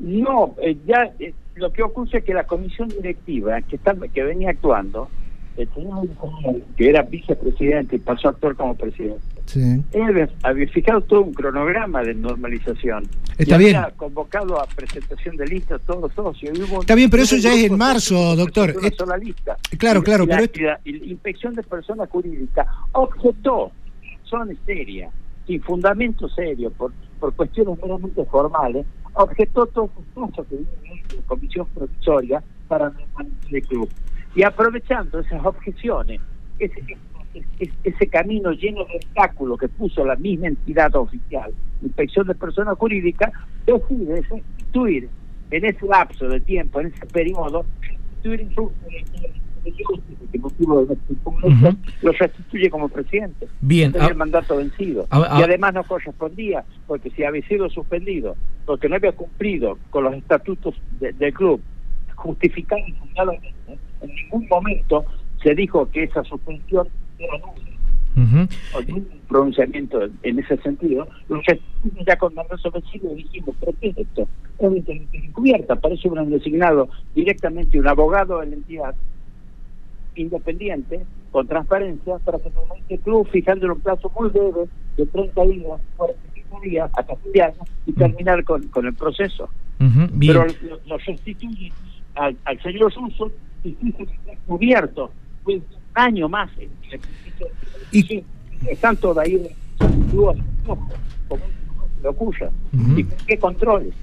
No, 0.00 0.54
eh, 0.60 0.76
ya 0.86 1.10
eh, 1.18 1.32
lo 1.54 1.72
que 1.72 1.82
ocurre 1.82 2.18
es 2.18 2.24
que 2.24 2.34
la 2.34 2.44
comisión 2.44 2.90
directiva 2.90 3.58
que 3.62 3.76
está, 3.76 3.96
que 4.12 4.22
venía 4.22 4.50
actuando, 4.50 5.08
el 5.56 5.66
señor 5.72 6.06
Nicolás, 6.06 6.56
que 6.76 6.90
era 6.90 7.00
vicepresidente 7.04 7.96
y 7.96 8.00
pasó 8.00 8.28
a 8.28 8.32
actuar 8.32 8.54
como 8.54 8.74
presidente, 8.74 9.37
Sí. 9.48 9.82
él 9.92 10.02
había- 10.44 10.68
fijado 10.68 11.00
todo 11.00 11.22
un 11.22 11.32
cronograma 11.32 12.02
de 12.02 12.12
normalización. 12.14 13.04
Está 13.38 13.56
y 13.56 13.58
bien. 13.58 13.76
Había 13.76 13.96
convocado 13.96 14.60
a 14.60 14.66
presentación 14.66 15.36
de 15.38 15.46
listas 15.46 15.80
todos 15.86 16.02
los 16.02 16.12
socios. 16.12 16.58
hubo- 16.58 16.82
Está 16.82 16.94
bien, 16.94 17.08
pero 17.08 17.22
eso 17.22 17.36
ya 17.38 17.54
es 17.54 17.64
en 17.64 17.78
marzo, 17.78 18.36
doctor. 18.36 18.74
Una 18.78 18.90
sola 18.90 19.16
lista. 19.16 19.56
Claro, 19.78 20.02
claro, 20.02 20.26
la, 20.26 20.36
pero 20.52 20.66
la- 20.66 20.80
la 20.84 21.06
inspección 21.06 21.54
de 21.54 21.62
personas 21.62 22.10
jurídicas 22.10 22.66
objetó 22.92 23.72
razones 24.24 24.58
serias, 24.66 25.10
sin 25.46 25.62
fundamento 25.62 26.28
serio, 26.28 26.70
por, 26.70 26.92
por 27.18 27.32
cuestiones 27.34 27.78
meramente 27.82 28.22
formales, 28.26 28.84
objetó 29.14 29.64
todos 29.66 29.88
los 29.96 30.28
pasos 30.30 30.46
que 30.48 30.56
viene 30.56 31.02
en 31.10 31.16
la 31.16 31.22
comisión 31.26 31.66
provisoria 31.74 32.42
para 32.68 32.90
normalizar 32.90 33.26
el 33.50 33.66
club. 33.66 33.88
Y 34.34 34.42
aprovechando 34.42 35.20
esas 35.20 35.42
objeciones, 35.44 36.20
ese, 36.58 36.82
ese, 37.58 37.72
ese 37.84 38.06
camino 38.08 38.52
lleno 38.52 38.84
de 38.84 38.96
obstáculos 38.96 39.58
que 39.58 39.68
puso 39.68 40.04
la 40.04 40.16
misma 40.16 40.48
entidad 40.48 40.94
oficial, 40.96 41.52
Inspección 41.82 42.26
de 42.26 42.34
Personas 42.34 42.76
Jurídicas, 42.78 43.32
decide 43.66 44.22
sustituir 44.28 45.08
en 45.50 45.64
ese 45.64 45.86
lapso 45.86 46.28
de 46.28 46.40
tiempo, 46.40 46.80
en 46.80 46.88
ese 46.88 47.06
periodo, 47.06 47.64
sustituir 48.22 48.48
motivo 50.40 50.84
de 50.86 50.96
lo 52.02 52.12
restituye 52.12 52.70
como 52.70 52.88
presidente. 52.88 53.48
Bien, 53.60 53.92
Tenía 53.92 54.08
a- 54.08 54.10
el 54.10 54.16
mandato 54.16 54.56
vencido. 54.56 55.06
a- 55.10 55.36
a- 55.36 55.40
y 55.40 55.42
además 55.42 55.74
no 55.74 55.84
correspondía, 55.84 56.64
porque 56.86 57.10
si 57.10 57.24
había 57.24 57.42
sido 57.46 57.68
suspendido, 57.70 58.36
porque 58.66 58.88
no 58.88 58.96
había 58.96 59.12
cumplido 59.12 59.78
con 59.90 60.04
los 60.04 60.14
estatutos 60.14 60.74
de- 61.00 61.12
del 61.12 61.32
club, 61.32 61.60
justificado 62.14 62.82
en 64.00 64.10
ningún 64.14 64.46
momento 64.48 65.04
se 65.42 65.54
dijo 65.54 65.88
que 65.90 66.04
esa 66.04 66.24
suspensión 66.24 66.88
era 67.18 67.38
nula. 67.38 68.48
O 68.74 68.80
ningún 68.80 69.20
pronunciamiento 69.28 70.00
en 70.22 70.38
ese 70.38 70.56
sentido, 70.58 71.06
lo 71.28 71.40
restituimos 71.42 72.06
ya 72.06 72.16
con 72.16 72.34
vencido 72.34 73.12
y 73.12 73.22
dijimos, 73.22 73.54
¿pero 73.60 73.72
qué 73.80 73.88
es 73.88 73.98
esto? 73.98 74.28
Es 74.58 74.76
inteligencia 74.76 75.20
encubierta, 75.24 75.76
parece 75.76 76.08
un 76.08 76.30
designado 76.30 76.88
directamente 77.14 77.78
un 77.78 77.86
abogado 77.86 78.40
de 78.40 78.46
la 78.46 78.56
entidad 78.56 78.94
independiente, 80.16 81.06
con 81.30 81.46
transparencia, 81.46 82.18
para 82.18 82.38
que 82.38 82.50
normalice 82.50 82.94
el 82.94 83.00
club, 83.00 83.28
fijándole 83.30 83.72
un 83.74 83.80
plazo 83.80 84.10
muy 84.18 84.30
breve 84.30 84.68
de 84.96 85.06
30 85.06 85.46
días, 85.46 85.80
45 85.96 86.60
días, 86.62 86.90
hasta 86.96 87.16
fin 87.16 87.32
de 87.32 87.42
año, 87.42 87.60
y 87.86 87.92
terminar 87.92 88.42
con, 88.44 88.66
con 88.68 88.86
el 88.86 88.94
proceso. 88.94 89.48
Ujú, 89.80 90.08
bien. 90.12 90.32
Pero 90.32 90.46
lo, 90.62 90.80
lo 90.86 90.98
restituye 90.98 91.72
al, 92.16 92.36
al 92.44 92.60
señor 92.62 92.92
Suso 92.92 93.30
y 93.62 93.76
dice 93.80 94.06
que 94.06 94.14
está 94.14 94.32
cubierto 94.46 95.12
pues, 95.44 95.62
un 95.70 95.77
año 95.94 96.28
más. 96.28 96.50
en 96.58 96.70
el 96.70 96.94
ejercicio 96.94 97.46
de- 97.46 98.02
Sí, 98.02 98.24
están 98.68 98.96
todavía 98.96 99.38
como 99.78 100.86
le 102.02 102.08
ocurra. 102.08 102.50
Ujú. 102.72 102.98
¿Y 103.00 103.04
qué 103.26 103.38
controles? 103.38 103.94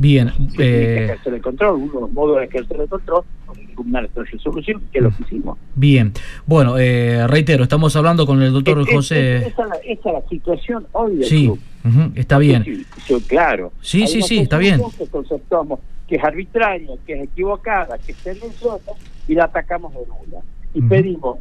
Bien, 0.00 0.30
que 0.56 0.62
eh, 0.62 1.04
ejercer 1.06 1.34
el 1.34 1.42
control, 1.42 1.74
uno 1.80 1.92
de 1.94 2.00
los 2.02 2.12
modos 2.12 2.38
de 2.38 2.44
ejercer 2.44 2.80
el 2.80 2.88
control, 2.88 3.24
impugnar 3.68 4.04
esta 4.04 4.22
resolución, 4.22 4.80
que 4.92 4.98
es 4.98 5.04
lo 5.04 5.10
que 5.10 5.22
hicimos. 5.24 5.58
bien. 5.74 6.12
Bueno, 6.46 6.78
eh, 6.78 7.26
reitero, 7.26 7.64
estamos 7.64 7.96
hablando 7.96 8.24
con 8.24 8.40
el 8.40 8.52
doctor 8.52 8.78
Es- 8.86 8.94
José. 8.94 9.36
Esa, 9.38 9.46
es 9.48 9.56
la, 9.58 9.64
esa 9.84 10.08
es 10.10 10.14
la 10.22 10.28
situación 10.28 10.86
hoy 10.92 11.16
del 11.16 11.24
Sí, 11.24 11.44
club. 11.46 11.58
ujú, 11.84 12.12
está 12.14 12.38
bien. 12.38 12.62
Sí, 12.64 12.86
sí, 13.08 13.20
claro. 13.26 13.72
Sí, 13.80 14.02
Hay 14.02 14.06
sí, 14.08 14.22
sí, 14.22 14.38
está 14.38 14.58
bien. 14.58 14.80
Que 14.96 15.06
conceptuamos 15.08 15.80
que 16.06 16.14
es 16.14 16.22
arbitraria, 16.24 16.90
que 17.04 17.14
es 17.14 17.24
equivocada, 17.24 17.98
que 17.98 18.12
es 18.12 18.18
tendenciosa 18.18 18.92
y 19.26 19.34
la 19.34 19.44
atacamos 19.44 19.92
de 19.94 20.00
nula. 20.06 20.42
Y 20.78 20.82
pedimos, 20.82 21.38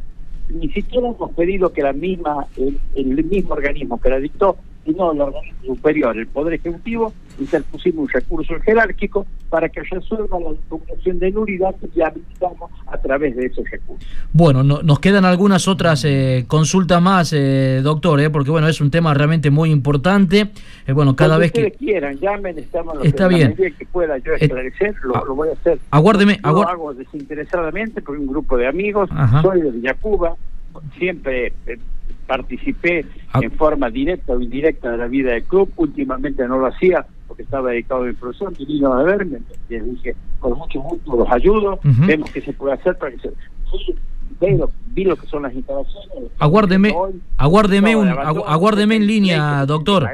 ni 0.49 0.67
siquiera 0.69 1.09
hemos 1.09 1.31
pedido 1.33 1.71
que 1.71 1.83
la 1.83 1.93
misma, 1.93 2.47
el, 2.57 2.79
el 2.95 3.23
mismo 3.23 3.53
organismo 3.53 4.01
que 4.01 4.09
la 4.09 4.19
dictó, 4.19 4.57
sino 4.87 5.11
el 5.11 5.21
organismo 5.21 5.75
superior, 5.75 6.17
el 6.17 6.27
Poder 6.27 6.53
Ejecutivo, 6.55 7.13
interpusimos 7.39 8.05
un 8.05 8.09
recurso 8.09 8.53
jerárquico 8.61 9.25
para 9.49 9.69
que 9.69 9.81
resuelva 9.83 10.39
la 10.39 10.49
impugnación 10.51 11.19
de 11.19 11.31
nulidad 11.31 11.75
que 11.93 12.03
habilitamos 12.03 12.71
a 12.87 12.97
través 12.97 13.35
de 13.35 13.45
ese 13.47 13.63
recurso. 13.69 14.05
Bueno, 14.33 14.63
no- 14.63 14.81
nos 14.81 14.99
quedan 14.99 15.25
algunas 15.25 15.67
otras 15.67 16.03
eh, 16.05 16.45
consultas 16.47 17.01
más, 17.01 17.33
eh, 17.33 17.81
doctor, 17.83 18.19
eh, 18.21 18.29
porque 18.29 18.49
bueno, 18.49 18.67
es 18.67 18.79
un 18.81 18.89
tema 18.89 19.13
realmente 19.13 19.51
muy 19.51 19.71
importante. 19.71 20.47
Eh, 20.87 20.93
bueno, 20.93 21.15
cada 21.15 21.35
Cuando 21.37 21.41
vez 21.41 21.51
que... 21.51 21.71
quieran, 21.77 22.17
llamen, 22.19 22.57
estamos 22.57 22.95
en 23.01 23.05
Está 23.07 23.27
que, 23.29 23.35
bien. 23.35 23.55
la 23.57 23.69
que 23.71 23.85
pueda 23.85 24.17
yo 24.19 24.33
Eh, 24.33 24.37
esclarecer, 24.41 24.95
lo, 25.03 25.25
lo 25.25 25.35
voy 25.35 25.49
a 25.49 25.53
hacer. 25.53 25.79
aguárdeme, 25.91 26.39
aguar- 26.43 26.65
lo 26.67 26.69
hago 26.71 26.93
desinteresadamente 26.93 28.01
por 28.01 28.17
un 28.17 28.27
grupo 28.27 28.57
de 28.57 28.67
amigos, 28.67 29.09
Ajá. 29.11 29.41
soy 29.41 29.61
de 29.61 29.71
Villacuba, 29.71 30.35
siempre 30.97 31.53
eh, 31.65 31.77
participé 32.25 33.05
Ah. 33.33 33.39
en 33.41 33.51
forma 33.51 33.89
directa 33.89 34.33
o 34.33 34.41
indirecta 34.41 34.91
de 34.91 34.97
la 34.97 35.07
vida 35.07 35.31
del 35.31 35.43
club, 35.43 35.69
últimamente 35.77 36.47
no 36.47 36.57
lo 36.57 36.67
hacía 36.67 37.05
porque 37.27 37.43
estaba 37.43 37.71
dedicado 37.71 38.03
a 38.03 38.05
mi 38.07 38.13
profesión, 38.13 38.53
vinieron 38.57 38.97
a 38.99 39.03
verme, 39.03 39.39
les 39.69 39.85
dije, 39.85 40.15
con 40.39 40.57
mucho 40.57 40.79
gusto 40.79 41.17
los 41.17 41.29
ayudo, 41.29 41.79
vemos 41.83 42.31
qué 42.31 42.41
se 42.41 42.53
puede 42.53 42.73
hacer 42.75 42.97
para 42.97 43.11
que 43.11 43.19
se... 43.19 43.29
Sí, 43.29 43.93
veo, 44.39 44.71
vi 44.93 45.03
lo 45.03 45.15
que 45.17 45.27
son 45.27 45.43
las 45.43 45.53
instalaciones. 45.53 46.31
Aguárdeme, 46.39 46.91
Hoy, 46.95 47.19
aguárdeme, 47.37 47.95
un, 47.97 48.07
agu- 48.07 48.43
aguárdeme 48.47 48.95
en 48.95 49.07
línea, 49.07 49.65
doctor. 49.65 50.07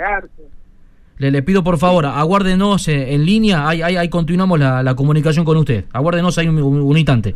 Le, 1.19 1.29
le 1.29 1.43
pido 1.43 1.63
por 1.63 1.77
favor, 1.77 2.07
aguárdenos 2.07 2.87
eh, 2.87 3.13
en 3.13 3.25
línea, 3.25 3.67
ahí, 3.69 3.83
ahí, 3.83 3.95
ahí 3.95 4.09
continuamos 4.09 4.59
la, 4.59 4.81
la 4.81 4.95
comunicación 4.95 5.45
con 5.45 5.57
usted. 5.57 5.85
Aguárdenos 5.93 6.37
ahí 6.39 6.47
un, 6.47 6.59
un- 6.61 6.81
un 6.81 6.97
instante. 6.97 7.35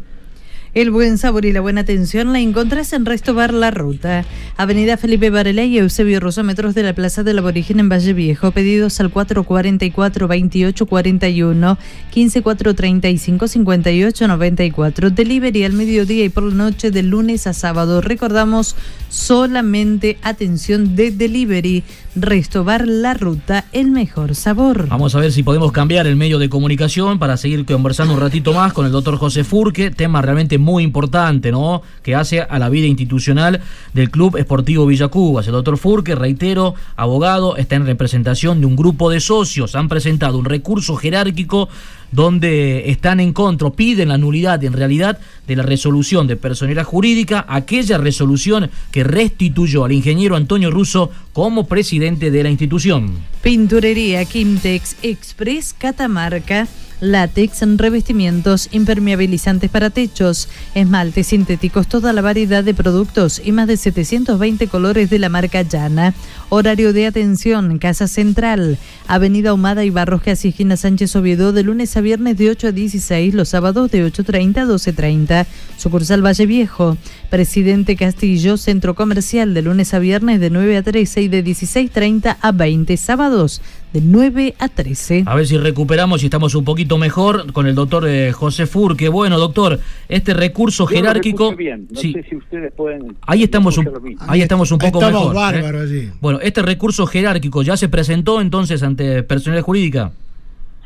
El 0.77 0.91
buen 0.91 1.17
sabor 1.17 1.43
y 1.45 1.53
la 1.53 1.61
buena 1.61 1.81
atención 1.81 2.33
la 2.33 2.39
encontrás 2.39 2.93
en 2.93 3.07
Resto 3.07 3.33
Bar 3.33 3.51
La 3.51 3.71
Ruta. 3.71 4.23
Avenida 4.57 4.95
Felipe 4.95 5.31
Varela 5.31 5.63
y 5.63 5.79
Eusebio 5.79 6.19
Rosa, 6.19 6.43
metros 6.43 6.75
de 6.75 6.83
la 6.83 6.93
Plaza 6.93 7.23
del 7.23 7.39
Aborigen 7.39 7.79
en 7.79 7.89
Valle 7.89 8.13
Viejo. 8.13 8.51
Pedidos 8.51 8.99
al 8.99 9.11
444-2841, 9.11 11.77
15435-5894. 12.13 15.09
Delivery 15.09 15.63
al 15.63 15.73
mediodía 15.73 16.25
y 16.25 16.29
por 16.29 16.43
la 16.43 16.53
noche 16.53 16.91
de 16.91 17.01
lunes 17.01 17.47
a 17.47 17.53
sábado. 17.53 18.01
Recordamos 18.01 18.75
solamente 19.09 20.19
atención 20.21 20.95
de 20.95 21.09
delivery. 21.09 21.83
Resto 22.21 22.63
Bar 22.63 22.87
La 22.87 23.13
Ruta, 23.13 23.65
el 23.71 23.91
mejor 23.91 24.35
sabor. 24.35 24.87
Vamos 24.87 25.15
a 25.15 25.19
ver 25.19 25.31
si 25.31 25.43
podemos 25.43 25.71
cambiar 25.71 26.07
el 26.07 26.15
medio 26.15 26.39
de 26.39 26.49
comunicación 26.49 27.19
para 27.19 27.37
seguir 27.37 27.65
conversando 27.65 28.13
un 28.13 28.19
ratito 28.19 28.53
más 28.53 28.73
con 28.73 28.85
el 28.85 28.91
doctor 28.91 29.17
José 29.17 29.43
Furque. 29.43 29.91
Tema 29.91 30.21
realmente 30.21 30.57
muy 30.57 30.83
importante, 30.83 31.51
¿no? 31.51 31.81
Que 32.03 32.15
hace 32.15 32.41
a 32.41 32.59
la 32.59 32.69
vida 32.69 32.87
institucional 32.87 33.61
del 33.93 34.09
Club 34.09 34.37
Esportivo 34.37 34.85
Villacubas. 34.85 35.47
El 35.47 35.53
doctor 35.53 35.77
Furque, 35.77 36.15
reitero, 36.15 36.75
abogado, 36.95 37.55
está 37.57 37.75
en 37.75 37.85
representación 37.85 38.59
de 38.59 38.65
un 38.65 38.75
grupo 38.75 39.09
de 39.09 39.19
socios. 39.19 39.75
Han 39.75 39.89
presentado 39.89 40.37
un 40.37 40.45
recurso 40.45 40.95
jerárquico 40.95 41.69
donde 42.11 42.89
están 42.89 43.19
en 43.19 43.33
contra, 43.33 43.69
piden 43.69 44.09
la 44.09 44.17
nulidad 44.17 44.63
en 44.63 44.73
realidad 44.73 45.19
de 45.47 45.55
la 45.55 45.63
resolución 45.63 46.27
de 46.27 46.35
personalidad 46.35 46.83
jurídica, 46.83 47.45
aquella 47.47 47.97
resolución 47.97 48.69
que 48.91 49.03
restituyó 49.03 49.85
al 49.85 49.91
ingeniero 49.91 50.35
Antonio 50.35 50.71
Russo 50.71 51.11
como 51.33 51.67
presidente 51.67 52.31
de 52.31 52.43
la 52.43 52.49
institución. 52.49 53.13
Pinturería 53.41 54.25
Quimtex 54.25 54.97
Express 55.01 55.73
Catamarca 55.77 56.67
látex, 56.99 57.61
revestimientos, 57.77 58.69
impermeabilizantes 58.71 59.69
para 59.69 59.89
techos, 59.89 60.49
esmaltes 60.75 61.27
sintéticos, 61.27 61.87
toda 61.87 62.13
la 62.13 62.21
variedad 62.21 62.63
de 62.63 62.73
productos 62.73 63.41
y 63.43 63.51
más 63.51 63.67
de 63.67 63.77
720 63.77 64.67
colores 64.67 65.09
de 65.09 65.19
la 65.19 65.29
marca 65.29 65.61
Llana. 65.61 66.13
Horario 66.49 66.93
de 66.93 67.07
atención, 67.07 67.77
Casa 67.77 68.07
Central, 68.07 68.77
Avenida 69.07 69.53
Humada 69.53 69.83
y 69.83 69.89
Barros 69.89 70.21
Casijina 70.21 70.77
Sánchez 70.77 71.15
Oviedo, 71.15 71.51
de 71.51 71.63
lunes 71.63 71.97
a 71.97 72.01
viernes 72.01 72.37
de 72.37 72.49
8 72.49 72.67
a 72.67 72.71
16, 72.71 73.33
los 73.33 73.49
sábados 73.49 73.91
de 73.91 74.05
8.30 74.05 74.57
a 74.57 74.65
12.30. 74.65 75.45
Sucursal 75.77 76.25
Valle 76.25 76.45
Viejo, 76.45 76.97
Presidente 77.29 77.95
Castillo, 77.95 78.57
Centro 78.57 78.95
Comercial, 78.95 79.53
de 79.53 79.61
lunes 79.61 79.93
a 79.93 79.99
viernes 79.99 80.39
de 80.39 80.49
9 80.49 80.77
a 80.77 80.83
13 80.83 81.21
y 81.23 81.27
de 81.27 81.43
16.30 81.43 82.37
a 82.39 82.51
20 82.51 82.97
sábados 82.97 83.61
de 83.93 84.01
9 84.01 84.55
a 84.59 84.67
13. 84.67 85.23
A 85.25 85.35
ver 85.35 85.47
si 85.47 85.57
recuperamos 85.57 86.21
y 86.21 86.25
estamos 86.25 86.53
un 86.55 86.65
poquito 86.65 86.97
mejor 86.97 87.51
con 87.53 87.67
el 87.67 87.75
doctor 87.75 88.07
eh, 88.07 88.31
José 88.33 88.65
Furque. 88.67 89.09
Bueno, 89.09 89.37
doctor, 89.39 89.79
este 90.09 90.33
recurso 90.33 90.85
jerárquico. 90.85 91.55
Bien. 91.55 91.87
No 91.89 91.99
sé 91.99 92.23
si 92.29 92.35
ustedes 92.35 92.73
pueden. 92.73 93.15
Ahí 93.21 93.43
estamos 93.43 93.77
un, 93.77 93.89
ahí 94.27 94.41
estamos 94.41 94.71
un 94.71 94.77
poco 94.79 94.99
Estamos 94.99 95.33
mejor. 95.33 95.55
¿eh? 95.55 95.61
bárbaros 95.61 95.81
allí. 95.89 96.09
Bueno, 96.21 96.39
este 96.41 96.61
recurso 96.61 97.05
jerárquico 97.07 97.61
ya 97.63 97.77
se 97.77 97.87
presentó 97.89 98.41
entonces 98.41 98.83
ante 98.83 99.23
personalidad 99.23 99.63
jurídica. 99.65 100.11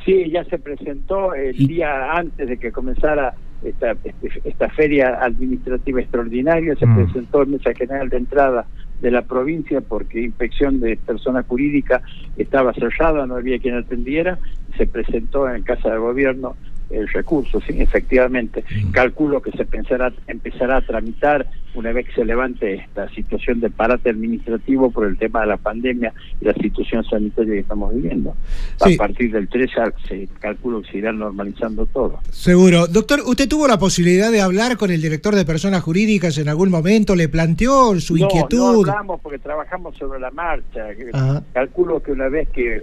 Sí, 0.05 0.31
ya 0.31 0.43
se 0.45 0.57
presentó 0.57 1.33
el 1.35 1.55
día 1.67 2.13
antes 2.13 2.47
de 2.49 2.57
que 2.57 2.71
comenzara 2.71 3.33
esta, 3.63 3.91
este- 4.03 4.41
esta 4.45 4.69
feria 4.69 5.19
administrativa 5.21 6.01
extraordinaria, 6.01 6.75
se 6.75 6.85
Mm. 6.87 6.95
presentó 7.03 7.43
en 7.43 7.51
mesa 7.51 7.71
general 7.77 8.09
de 8.09 8.17
entrada 8.17 8.65
de 9.01 9.11
la 9.11 9.23
provincia 9.23 9.81
porque 9.81 10.21
inspección 10.21 10.79
de 10.79 10.97
persona 10.97 11.43
jurídica 11.43 12.01
estaba 12.37 12.73
cerrada, 12.73 13.25
no 13.25 13.35
había 13.35 13.59
quien 13.59 13.75
atendiera, 13.75 14.39
se 14.77 14.85
presentó 14.87 15.49
en 15.49 15.63
Casa 15.63 15.89
de 15.89 15.97
Gobierno 15.97 16.55
el 16.91 17.07
recurso, 17.07 17.59
sí, 17.61 17.81
efectivamente. 17.81 18.63
Calculo 18.91 19.41
que 19.41 19.51
se 19.51 19.65
pensará, 19.65 20.13
empezará 20.27 20.77
a 20.77 20.81
tramitar 20.81 21.47
una 21.73 21.91
vez 21.91 22.07
que 22.07 22.13
se 22.13 22.25
levante 22.25 22.73
esta 22.73 23.09
situación 23.09 23.59
de 23.59 23.69
parate 23.69 24.09
administrativo 24.09 24.91
por 24.91 25.07
el 25.07 25.17
tema 25.17 25.41
de 25.41 25.47
la 25.47 25.57
pandemia 25.57 26.13
y 26.41 26.45
la 26.45 26.53
situación 26.53 27.03
sanitaria 27.05 27.53
que 27.53 27.59
estamos 27.59 27.93
viviendo. 27.93 28.35
Sí. 28.83 28.95
A 28.95 28.97
partir 28.97 29.31
del 29.31 29.47
3 29.47 29.71
se 30.07 30.27
calculo 30.39 30.81
que 30.81 30.91
se 30.91 30.97
irá 30.97 31.11
normalizando 31.11 31.85
todo. 31.85 32.19
Seguro. 32.29 32.87
Doctor, 32.87 33.21
¿usted 33.25 33.47
tuvo 33.47 33.67
la 33.67 33.79
posibilidad 33.79 34.31
de 34.31 34.41
hablar 34.41 34.77
con 34.77 34.91
el 34.91 35.01
director 35.01 35.35
de 35.35 35.45
personas 35.45 35.81
jurídicas 35.81 36.37
en 36.37 36.49
algún 36.49 36.69
momento? 36.69 37.15
¿Le 37.15 37.29
planteó 37.29 37.99
su 37.99 38.17
no, 38.17 38.25
inquietud? 38.25 38.85
No 38.85 38.91
hablamos 38.91 39.21
porque 39.21 39.39
trabajamos 39.39 39.95
sobre 39.97 40.19
la 40.19 40.31
marcha. 40.31 40.87
Ajá. 41.13 41.43
Calculo 41.53 42.01
que 42.01 42.11
una 42.11 42.27
vez 42.27 42.49
que 42.49 42.81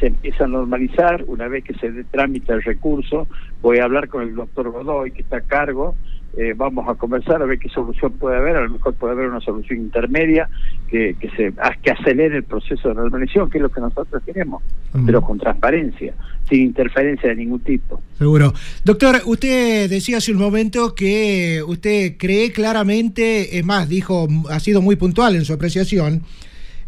se 0.00 0.06
empieza 0.06 0.44
a 0.44 0.48
normalizar, 0.48 1.24
una 1.28 1.46
vez 1.46 1.62
que 1.62 1.74
se 1.74 1.92
dé 1.92 2.04
trámite 2.04 2.52
el 2.52 2.62
recurso, 2.62 3.28
voy 3.62 3.78
a 3.78 3.84
hablar 3.84 4.08
con 4.08 4.22
el 4.22 4.34
doctor 4.34 4.70
Godoy, 4.70 5.12
que 5.12 5.22
está 5.22 5.36
a 5.36 5.40
cargo. 5.42 5.94
eh, 6.36 6.54
vamos 6.56 6.88
a 6.88 6.94
conversar 6.94 7.42
a 7.42 7.44
ver 7.44 7.58
qué 7.58 7.68
solución 7.68 8.12
puede 8.12 8.36
haber. 8.36 8.54
A 8.56 8.62
lo 8.62 8.70
mejor 8.70 8.94
puede 8.94 9.14
haber 9.14 9.26
una 9.28 9.40
solución 9.40 9.80
intermedia 9.80 10.48
que, 10.88 11.16
que 11.18 11.28
se 11.30 11.52
que 11.82 11.90
acelere 11.90 12.36
el 12.36 12.44
proceso 12.44 12.88
de 12.88 12.94
normalización, 12.94 13.50
que 13.50 13.58
es 13.58 13.62
lo 13.62 13.68
que 13.68 13.80
nosotros 13.80 14.22
queremos, 14.24 14.62
Mm. 14.92 15.06
pero 15.06 15.22
con 15.22 15.38
transparencia, 15.38 16.14
sin 16.48 16.62
interferencia 16.62 17.28
de 17.28 17.36
ningún 17.36 17.60
tipo. 17.60 18.00
Seguro. 18.18 18.52
Doctor, 18.84 19.16
usted 19.26 19.88
decía 19.90 20.16
hace 20.18 20.32
un 20.32 20.38
momento 20.38 20.94
que 20.94 21.62
usted 21.66 22.16
cree 22.16 22.50
claramente, 22.52 23.58
es 23.58 23.64
más, 23.64 23.88
dijo, 23.88 24.26
ha 24.50 24.58
sido 24.60 24.80
muy 24.82 24.96
puntual 24.96 25.34
en 25.36 25.44
su 25.44 25.52
apreciación, 25.52 26.22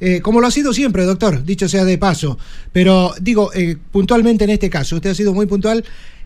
eh, 0.05 0.21
como 0.21 0.41
lo 0.41 0.49
ha 0.49 0.51
sido 0.51 0.73
siempre, 0.73 1.05
doctor, 1.05 1.45
dicho 1.45 1.69
sea 1.69 1.85
de 1.85 1.97
paso, 1.97 2.37
pero 2.73 3.15
digo, 3.21 3.53
eh, 3.55 3.77
puntualmente 3.93 4.43
en 4.43 4.51
este 4.51 4.69
caso, 4.69 4.97
usted 4.97 5.11
ha 5.11 5.15
sido 5.15 5.33
muy 5.33 5.47
puntual 5.47 5.85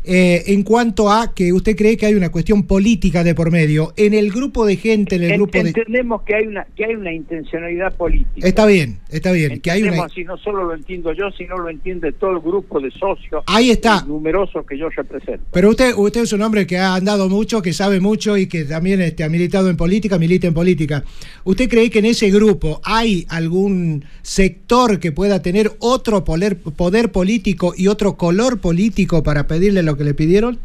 eh, 0.09 0.45
en 0.47 0.63
cuanto 0.63 1.11
a 1.11 1.35
que 1.35 1.53
usted 1.53 1.75
cree 1.75 1.97
que 1.97 2.07
hay 2.07 2.15
una 2.15 2.31
cuestión 2.31 2.63
política 2.63 3.25
de 3.25 3.35
por 3.35 3.51
medio. 3.51 3.93
En 3.97 4.15
el 4.15 4.31
grupo 4.31 4.65
de 4.65 4.77
gente, 4.77 5.17
en 5.17 5.25
el 5.25 5.33
grupo 5.33 5.61
de... 5.61 5.71
Entendemos 5.71 6.23
que 6.23 6.37
hay 6.37 6.47
una 6.47 6.65
que 6.77 6.85
hay 6.85 6.95
una 6.95 7.13
intencionalidad 7.13 7.93
política. 7.97 8.47
Está 8.47 8.67
bien, 8.67 9.01
está 9.09 9.33
bien, 9.33 9.61
que 9.61 9.71
hay 9.73 9.83
una... 9.83 9.89
Entendemos 9.89 10.13
así, 10.13 10.25
no 10.25 10.37
solo 10.37 10.65
lo 10.65 10.75
entiendo 10.75 11.13
yo, 11.13 11.31
sino 11.33 11.59
lo 11.59 11.69
entiende 11.69 12.13
todo 12.13 12.31
el 12.31 12.41
grupo 12.41 12.79
de 12.81 12.91
socios 12.93 13.43
Ahí 13.47 13.71
está. 13.71 14.05
numerosos 14.07 14.65
que 14.65 14.79
yo 14.79 14.89
represento. 14.91 15.45
Pero 15.53 15.71
usted, 15.71 15.93
usted 15.97 16.23
es 16.23 16.33
un 16.33 16.43
hombre 16.43 16.69
que 16.69 16.79
ha 16.79 16.95
andado 16.95 17.29
mucho, 17.29 17.61
que 17.61 17.73
sabe 17.73 17.99
mucho 17.99 18.37
y 18.37 18.47
que 18.47 18.65
también 18.65 19.01
este, 19.01 19.25
ha 19.25 19.29
militado 19.29 19.71
en 19.71 19.77
política, 19.77 20.19
milita 20.19 20.47
en 20.47 20.55
política. 20.55 21.03
¿Usted 21.43 21.69
cree 21.69 21.91
que 21.91 21.99
en 21.99 22.07
ese 22.07 22.31
grupo 22.31 22.81
hay 22.85 23.27
algún 23.29 24.05
sector 24.23 25.01
que 25.01 25.11
pueda 25.11 25.43
tener 25.43 25.73
otro 25.81 26.25
poder, 26.25 26.59
poder 26.59 27.11
político 27.11 27.75
y 27.77 27.89
otro 27.89 28.17
color 28.17 28.61
político 28.61 29.23
para 29.23 29.49
pedirle 29.49 29.83
lo 29.83 29.96
que 29.97 30.05
le 30.05 30.15
pidieron? 30.15 30.59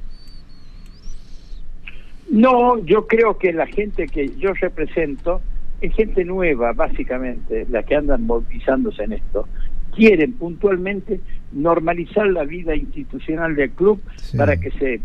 No, 2.29 2.83
yo 2.85 3.07
creo 3.07 3.37
que 3.37 3.51
la 3.51 3.67
gente 3.67 4.07
que 4.07 4.29
yo 4.37 4.53
represento 4.53 5.41
es 5.81 5.93
gente 5.93 6.23
nueva, 6.23 6.73
básicamente, 6.73 7.65
la 7.69 7.83
que 7.83 7.95
andan 7.95 8.25
movilizándose 8.25 9.03
en 9.03 9.13
esto. 9.13 9.47
Quieren 9.95 10.33
puntualmente 10.33 11.19
normalizar 11.51 12.27
la 12.27 12.45
vida 12.45 12.75
institucional 12.75 13.55
del 13.55 13.71
club 13.71 13.99
Sí. 14.15 14.37
para 14.37 14.57
que 14.57 14.71
se 14.71 15.01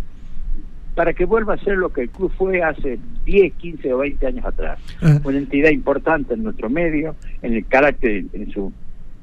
para 0.95 1.13
que 1.13 1.27
vuelva 1.27 1.53
a 1.55 1.59
ser 1.59 1.77
lo 1.77 1.91
que 1.93 2.03
el 2.03 2.09
club 2.09 2.33
fue 2.39 2.63
hace 2.63 2.99
10, 3.27 3.53
15 3.55 3.93
o 3.93 3.99
20 3.99 4.27
años 4.29 4.47
atrás. 4.47 4.79
Ah. 5.03 5.21
Una 5.25 5.37
entidad 5.37 5.69
importante 5.69 6.33
en 6.33 6.43
nuestro 6.43 6.71
medio, 6.71 7.17
en 7.43 7.53
el 7.53 7.67
carácter, 7.67 8.25
en 8.33 8.51
su 8.51 8.73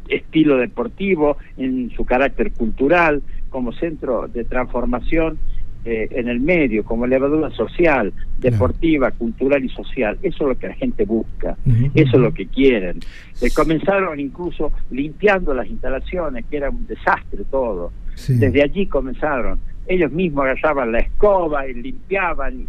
estilo 0.07 0.57
deportivo, 0.57 1.37
en 1.57 1.89
su 1.95 2.05
carácter 2.05 2.51
cultural, 2.51 3.23
como 3.53 3.71
centro 3.71 4.27
de 4.27 4.43
transformación 4.45 5.37
eh, 5.85 6.07
en 6.09 6.27
el 6.27 6.39
medio, 6.39 6.83
como 6.83 7.05
levadura 7.05 7.51
social, 7.51 8.11
deportiva, 8.39 9.11
cultural 9.11 9.63
y 9.63 9.69
social. 9.69 10.17
Eso 10.23 10.43
es 10.43 10.49
lo 10.49 10.57
que 10.57 10.69
la 10.69 10.73
gente 10.73 11.05
busca, 11.05 11.55
eso 11.93 12.17
es 12.17 12.21
lo 12.21 12.33
que 12.33 12.47
quieren. 12.47 12.99
Eh, 13.39 13.51
comenzaron 13.55 14.19
incluso 14.19 14.71
limpiando 14.89 15.53
las 15.53 15.67
instalaciones, 15.67 16.45
que 16.49 16.57
era 16.57 16.71
un 16.71 16.87
desastre 16.87 17.43
todo. 17.51 17.91
Sí. 18.15 18.33
Desde 18.33 18.63
allí 18.63 18.87
comenzaron. 18.87 19.59
Ellos 19.85 20.11
mismos 20.11 20.45
agarraban 20.45 20.91
la 20.91 20.99
escoba 20.99 21.67
y 21.67 21.75
limpiaban. 21.75 22.65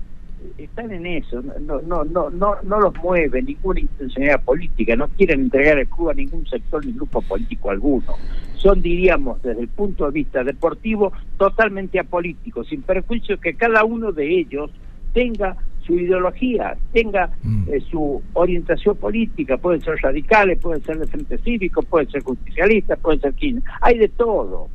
Están 0.59 0.92
en 0.92 1.07
eso, 1.07 1.42
no, 1.42 1.80
no, 1.80 2.05
no, 2.05 2.30
no, 2.30 2.57
no 2.62 2.80
los 2.80 2.95
mueve 3.03 3.42
ninguna 3.42 3.80
intencionalidad 3.80 4.42
política, 4.42 4.95
no 4.95 5.09
quieren 5.09 5.40
entregar 5.42 5.78
el 5.78 5.88
club 5.88 6.11
a 6.11 6.14
ningún 6.14 6.47
sector 6.47 6.84
ni 6.84 6.92
grupo 6.92 7.22
político 7.22 7.70
alguno. 7.70 8.14
Son, 8.57 8.80
diríamos, 8.82 9.42
desde 9.42 9.62
el 9.62 9.68
punto 9.68 10.07
de 10.07 10.12
vista 10.12 10.45
deportivo, 10.45 11.12
totalmente 11.38 11.99
apolíticos, 11.99 12.68
sin 12.68 12.82
perjuicio 12.82 13.38
que 13.40 13.55
cada 13.55 13.84
uno 13.84 14.12
de 14.12 14.38
ellos 14.38 14.70
tenga 15.12 15.57
su 15.86 15.95
ideología, 15.99 16.76
tenga 16.92 17.30
eh, 17.70 17.80
su 17.90 18.22
orientación 18.34 18.97
política, 18.97 19.57
pueden 19.59 19.82
ser 19.82 19.97
radicales, 20.03 20.59
pueden 20.59 20.82
ser 20.82 20.99
de 20.99 21.07
frente 21.07 21.38
cívico, 21.38 21.82
pueden 21.82 22.09
ser 22.11 22.22
justicialistas, 22.22 22.99
pueden 23.01 23.20
ser 23.20 23.34
quien, 23.34 23.62
hay 23.80 23.99
de 23.99 24.09
todo. 24.09 24.68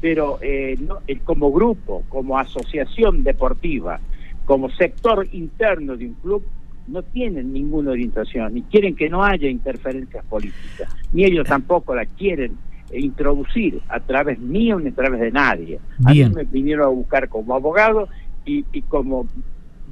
Pero 0.00 0.38
eh, 0.42 0.76
no- 0.80 0.98
eh, 1.06 1.18
como 1.24 1.52
grupo, 1.52 2.02
como 2.08 2.38
asociación 2.38 3.22
deportiva, 3.24 4.00
como 4.46 4.70
sector 4.70 5.28
interno 5.32 5.96
de 5.96 6.06
un 6.06 6.14
club, 6.14 6.42
no 6.88 7.02
tienen 7.02 7.52
ninguna 7.52 7.90
orientación, 7.90 8.54
ni 8.54 8.62
quieren 8.62 8.94
que 8.94 9.10
no 9.10 9.22
haya 9.22 9.48
interferencias 9.48 10.24
políticas, 10.24 10.88
ni 11.12 11.24
ellos 11.24 11.46
tampoco 11.46 11.94
la 11.94 12.06
quieren 12.06 12.52
eh, 12.90 13.00
introducir 13.00 13.80
a 13.88 13.98
través 14.00 14.38
mío 14.38 14.78
ni 14.78 14.90
a 14.90 14.94
través 14.94 15.20
de 15.20 15.32
nadie. 15.32 15.80
A 16.04 16.12
mí 16.12 16.24
me 16.30 16.44
vinieron 16.44 16.86
a 16.86 16.88
buscar 16.88 17.28
como 17.28 17.54
abogado 17.54 18.08
y, 18.44 18.64
y 18.72 18.82
como 18.82 19.26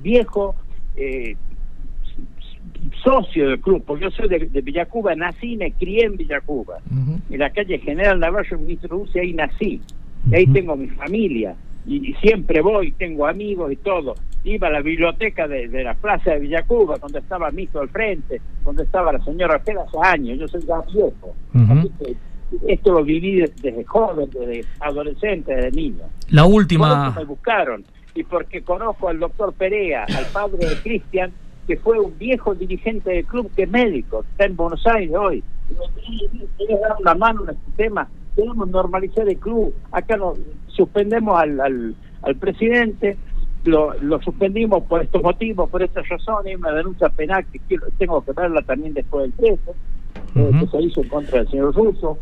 viejo 0.03 0.55
eh, 0.97 1.35
socio 3.03 3.49
del 3.49 3.61
club, 3.61 3.83
porque 3.85 4.05
yo 4.05 4.11
soy 4.13 4.29
de, 4.29 4.39
de 4.47 4.61
Villacuba, 4.61 5.15
nací 5.17 5.55
y 5.55 5.57
me 5.57 5.73
crié 5.73 6.05
en 6.05 6.17
Villacuba, 6.17 6.79
en 7.31 7.39
la 7.39 7.51
calle 7.51 7.79
General 7.79 8.21
Navarro, 8.21 8.59
ministro 8.59 8.99
Rusia, 8.99 9.23
ahí 9.23 9.33
nací, 9.33 9.81
y 10.31 10.35
ahí 10.35 10.47
tengo 10.47 10.77
mi 10.77 10.89
familia, 10.89 11.57
y, 11.87 12.11
y 12.11 12.15
siempre 12.15 12.61
voy, 12.61 12.93
tengo 12.93 13.27
amigos 13.27 13.73
y 13.73 13.77
todo. 13.77 14.15
Iba 14.45 14.69
a 14.69 14.73
la 14.73 14.81
biblioteca 14.81 15.49
de, 15.49 15.69
de 15.69 15.85
la 15.85 15.95
plaza 15.95 16.33
de 16.33 16.41
Villacuba, 16.41 16.97
donde 16.99 17.19
estaba 17.19 17.51
Mito 17.51 17.81
al 17.81 17.89
frente, 17.89 18.41
donde 18.65 18.85
estaba 18.85 19.13
la 19.13 19.25
señora 19.25 19.55
Ortega 19.57 19.83
hace 19.83 19.99
años, 20.03 20.39
yo 20.39 20.49
soy 20.49 20.61
ya 20.63 20.81
viejo. 20.93 21.35
Así 21.55 21.91
que 21.99 22.17
esto 22.69 22.93
lo 22.93 23.05
viví 23.05 23.41
desde 23.41 23.85
joven, 23.85 24.29
desde 24.31 24.65
adolescente, 24.81 25.55
desde 25.55 25.71
niño. 25.73 26.05
La 26.31 26.45
última. 26.45 27.11
me 27.17 27.25
buscaron. 27.25 27.85
Y 28.15 28.23
porque 28.23 28.63
conozco 28.63 29.09
al 29.09 29.19
doctor 29.19 29.53
Perea, 29.55 30.05
al 30.05 30.27
padre 30.27 30.69
de 30.69 30.77
Cristian, 30.83 31.33
que 31.67 31.77
fue 31.77 31.99
un 31.99 32.17
viejo 32.17 32.55
dirigente 32.55 33.11
del 33.11 33.25
club 33.25 33.51
que 33.57 33.65
es 33.65 33.71
médico, 33.71 34.25
está 34.31 34.45
en 34.45 34.55
Buenos 34.57 34.87
Aires 34.87 35.15
hoy. 35.17 35.43
Y 35.71 35.75
me 35.75 36.31
dice, 36.31 36.47
¿Querés 36.59 36.81
dar 36.81 36.97
una 37.01 37.15
mano 37.15 37.45
en 37.45 37.51
este 37.51 37.71
tema? 37.77 38.09
Queremos 38.37 38.69
normalizar 38.69 39.29
el 39.29 39.39
club. 39.39 39.75
Acá 39.93 40.17
nos 40.17 40.39
suspendemos 40.69 41.39
al, 41.39 41.61
al, 41.61 41.95
al 42.23 42.37
presidente, 42.37 43.17
lo, 43.65 43.95
lo 44.01 44.21
suspendimos 44.21 44.83
por 44.85 45.03
estos 45.03 45.23
motivos, 45.23 45.71
por 45.71 45.83
estas 45.83 46.09
razones, 46.09 46.57
una 46.57 46.73
denuncia 46.73 47.09
penal 47.09 47.45
que 47.51 47.59
quiero, 47.61 47.87
tengo 47.99 48.25
que 48.25 48.33
verla 48.33 48.63
también 48.63 48.95
después 48.95 49.25
del 49.25 49.33
13, 49.33 49.71
eh, 50.37 50.51
que 50.61 50.67
se 50.67 50.83
hizo 50.83 51.03
en 51.03 51.09
contra 51.09 51.39
del 51.39 51.49
señor 51.49 51.75
Russo, 51.75 52.19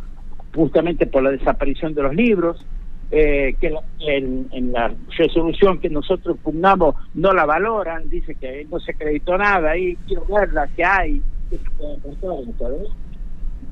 justamente 0.54 1.06
por 1.06 1.22
la 1.22 1.30
desaparición 1.30 1.94
de 1.94 2.02
los 2.02 2.14
libros, 2.14 2.64
eh, 3.10 3.56
que 3.60 3.74
en, 4.00 4.48
en 4.52 4.72
la 4.72 4.94
resolución 5.18 5.78
que 5.80 5.90
nosotros 5.90 6.38
pugnamos 6.42 6.94
no 7.14 7.32
la 7.32 7.44
valoran, 7.44 8.08
dice 8.08 8.34
que 8.34 8.66
no 8.70 8.80
se 8.80 8.92
acreditó 8.92 9.36
nada, 9.36 9.72
ahí 9.72 9.96
quiero 10.06 10.24
verla, 10.26 10.68
que 10.74 10.84
hay, 10.84 11.20
que 11.50 11.58
se 11.58 11.70
puede 11.76 11.94
encontrar, 11.94 12.34
¿sabes? 12.58 12.88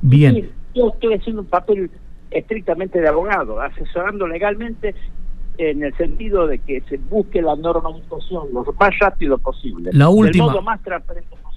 Bien. 0.02 0.50
Yo 0.74 0.88
estoy 0.88 1.14
haciendo 1.14 1.42
un 1.42 1.48
papel 1.48 1.90
estrictamente 2.30 3.00
de 3.00 3.08
abogado, 3.08 3.60
asesorando 3.60 4.26
legalmente 4.26 4.94
en 5.58 5.82
el 5.82 5.94
sentido 5.96 6.46
de 6.46 6.58
que 6.58 6.82
se 6.88 6.96
busque 6.96 7.42
la 7.42 7.54
normalización 7.56 8.48
lo 8.52 8.64
más 8.78 8.98
rápido 8.98 9.36
posible. 9.38 9.90
La 9.92 10.08
última. 10.08 10.44
Del 10.46 10.52
modo 10.52 10.62
más 10.62 10.82
transparente 10.82 11.28
posible. 11.30 11.50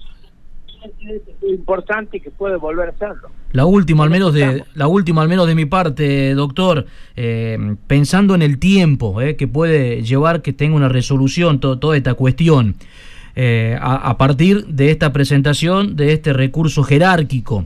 Es 1.08 1.50
importante 1.50 2.18
y 2.18 2.20
que 2.20 2.30
puede 2.30 2.56
volver 2.56 2.88
a 2.88 2.92
hacerlo. 2.92 3.30
La 3.52 3.64
última, 3.64 4.04
al 4.04 4.10
menos 4.10 4.34
de 4.34 4.64
la 4.74 4.86
última, 4.86 5.22
al 5.22 5.28
menos 5.28 5.46
de 5.46 5.54
mi 5.54 5.64
parte, 5.64 6.34
doctor, 6.34 6.84
eh, 7.16 7.76
pensando 7.86 8.34
en 8.34 8.42
el 8.42 8.58
tiempo 8.58 9.22
eh, 9.22 9.36
que 9.36 9.48
puede 9.48 10.02
llevar 10.02 10.42
que 10.42 10.52
tenga 10.52 10.76
una 10.76 10.90
resolución 10.90 11.58
to- 11.60 11.78
toda 11.78 11.96
esta 11.96 12.12
cuestión, 12.14 12.74
eh, 13.36 13.78
a, 13.80 14.10
a 14.10 14.18
partir 14.18 14.66
de 14.66 14.90
esta 14.90 15.12
presentación 15.12 15.96
de 15.96 16.12
este 16.12 16.34
recurso 16.34 16.82
jerárquico, 16.82 17.64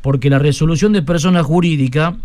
porque 0.00 0.30
la 0.30 0.38
resolución 0.38 0.92
de 0.92 1.02
persona 1.02 1.42
jurídica 1.42 2.16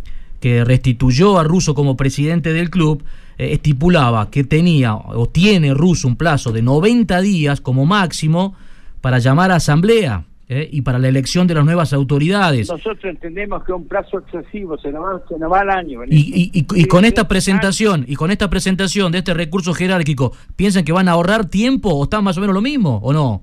que 0.46 0.64
restituyó 0.64 1.40
a 1.40 1.44
Russo 1.44 1.74
como 1.74 1.98
presidente 1.98 2.54
del 2.54 2.70
club 2.70 3.04
eh, 3.40 3.54
estipulaba 3.54 4.30
que 4.30 4.44
tenía 4.44 4.94
o 4.94 5.28
tiene 5.28 5.74
Russo 5.74 6.08
un 6.08 6.18
plazo 6.18 6.52
de 6.52 6.62
90 6.62 7.20
días 7.22 7.62
como 7.62 7.88
máximo 7.88 8.54
para 9.02 9.18
llamar 9.18 9.50
a 9.52 9.56
asamblea 9.56 10.26
eh, 10.48 10.70
y 10.72 10.82
para 10.82 11.00
la 11.00 11.08
elección 11.08 11.48
de 11.48 11.56
las 11.56 11.66
nuevas 11.66 11.94
autoridades. 11.94 12.70
Nosotros 12.70 13.00
entendemos 13.06 13.64
que 13.64 13.72
un 13.74 13.88
plazo 13.88 14.20
excesivo 14.20 14.78
se 14.78 14.92
nos 14.92 15.02
va, 15.04 15.22
se 15.28 15.40
nos 15.40 15.52
va 15.52 15.62
al 15.62 15.72
año. 15.72 16.02
Y, 16.06 16.16
y- 16.16 16.52
y- 16.60 16.82
y 16.82 16.86
con 16.86 17.06
esta 17.06 17.28
presentación 17.28 18.06
y 18.08 18.16
con 18.16 18.30
esta 18.30 18.48
presentación 18.48 19.12
de 19.14 19.18
este 19.18 19.34
recurso 19.34 19.74
jerárquico, 19.74 20.32
¿piensan 20.56 20.84
que 20.86 20.92
van 20.92 21.10
a 21.10 21.14
ahorrar 21.14 21.46
tiempo 21.50 21.90
o 21.90 22.04
está 22.04 22.22
más 22.22 22.38
o 22.38 22.42
menos 22.42 22.54
lo 22.54 22.62
mismo 22.62 23.00
o 23.02 23.12
no? 23.14 23.42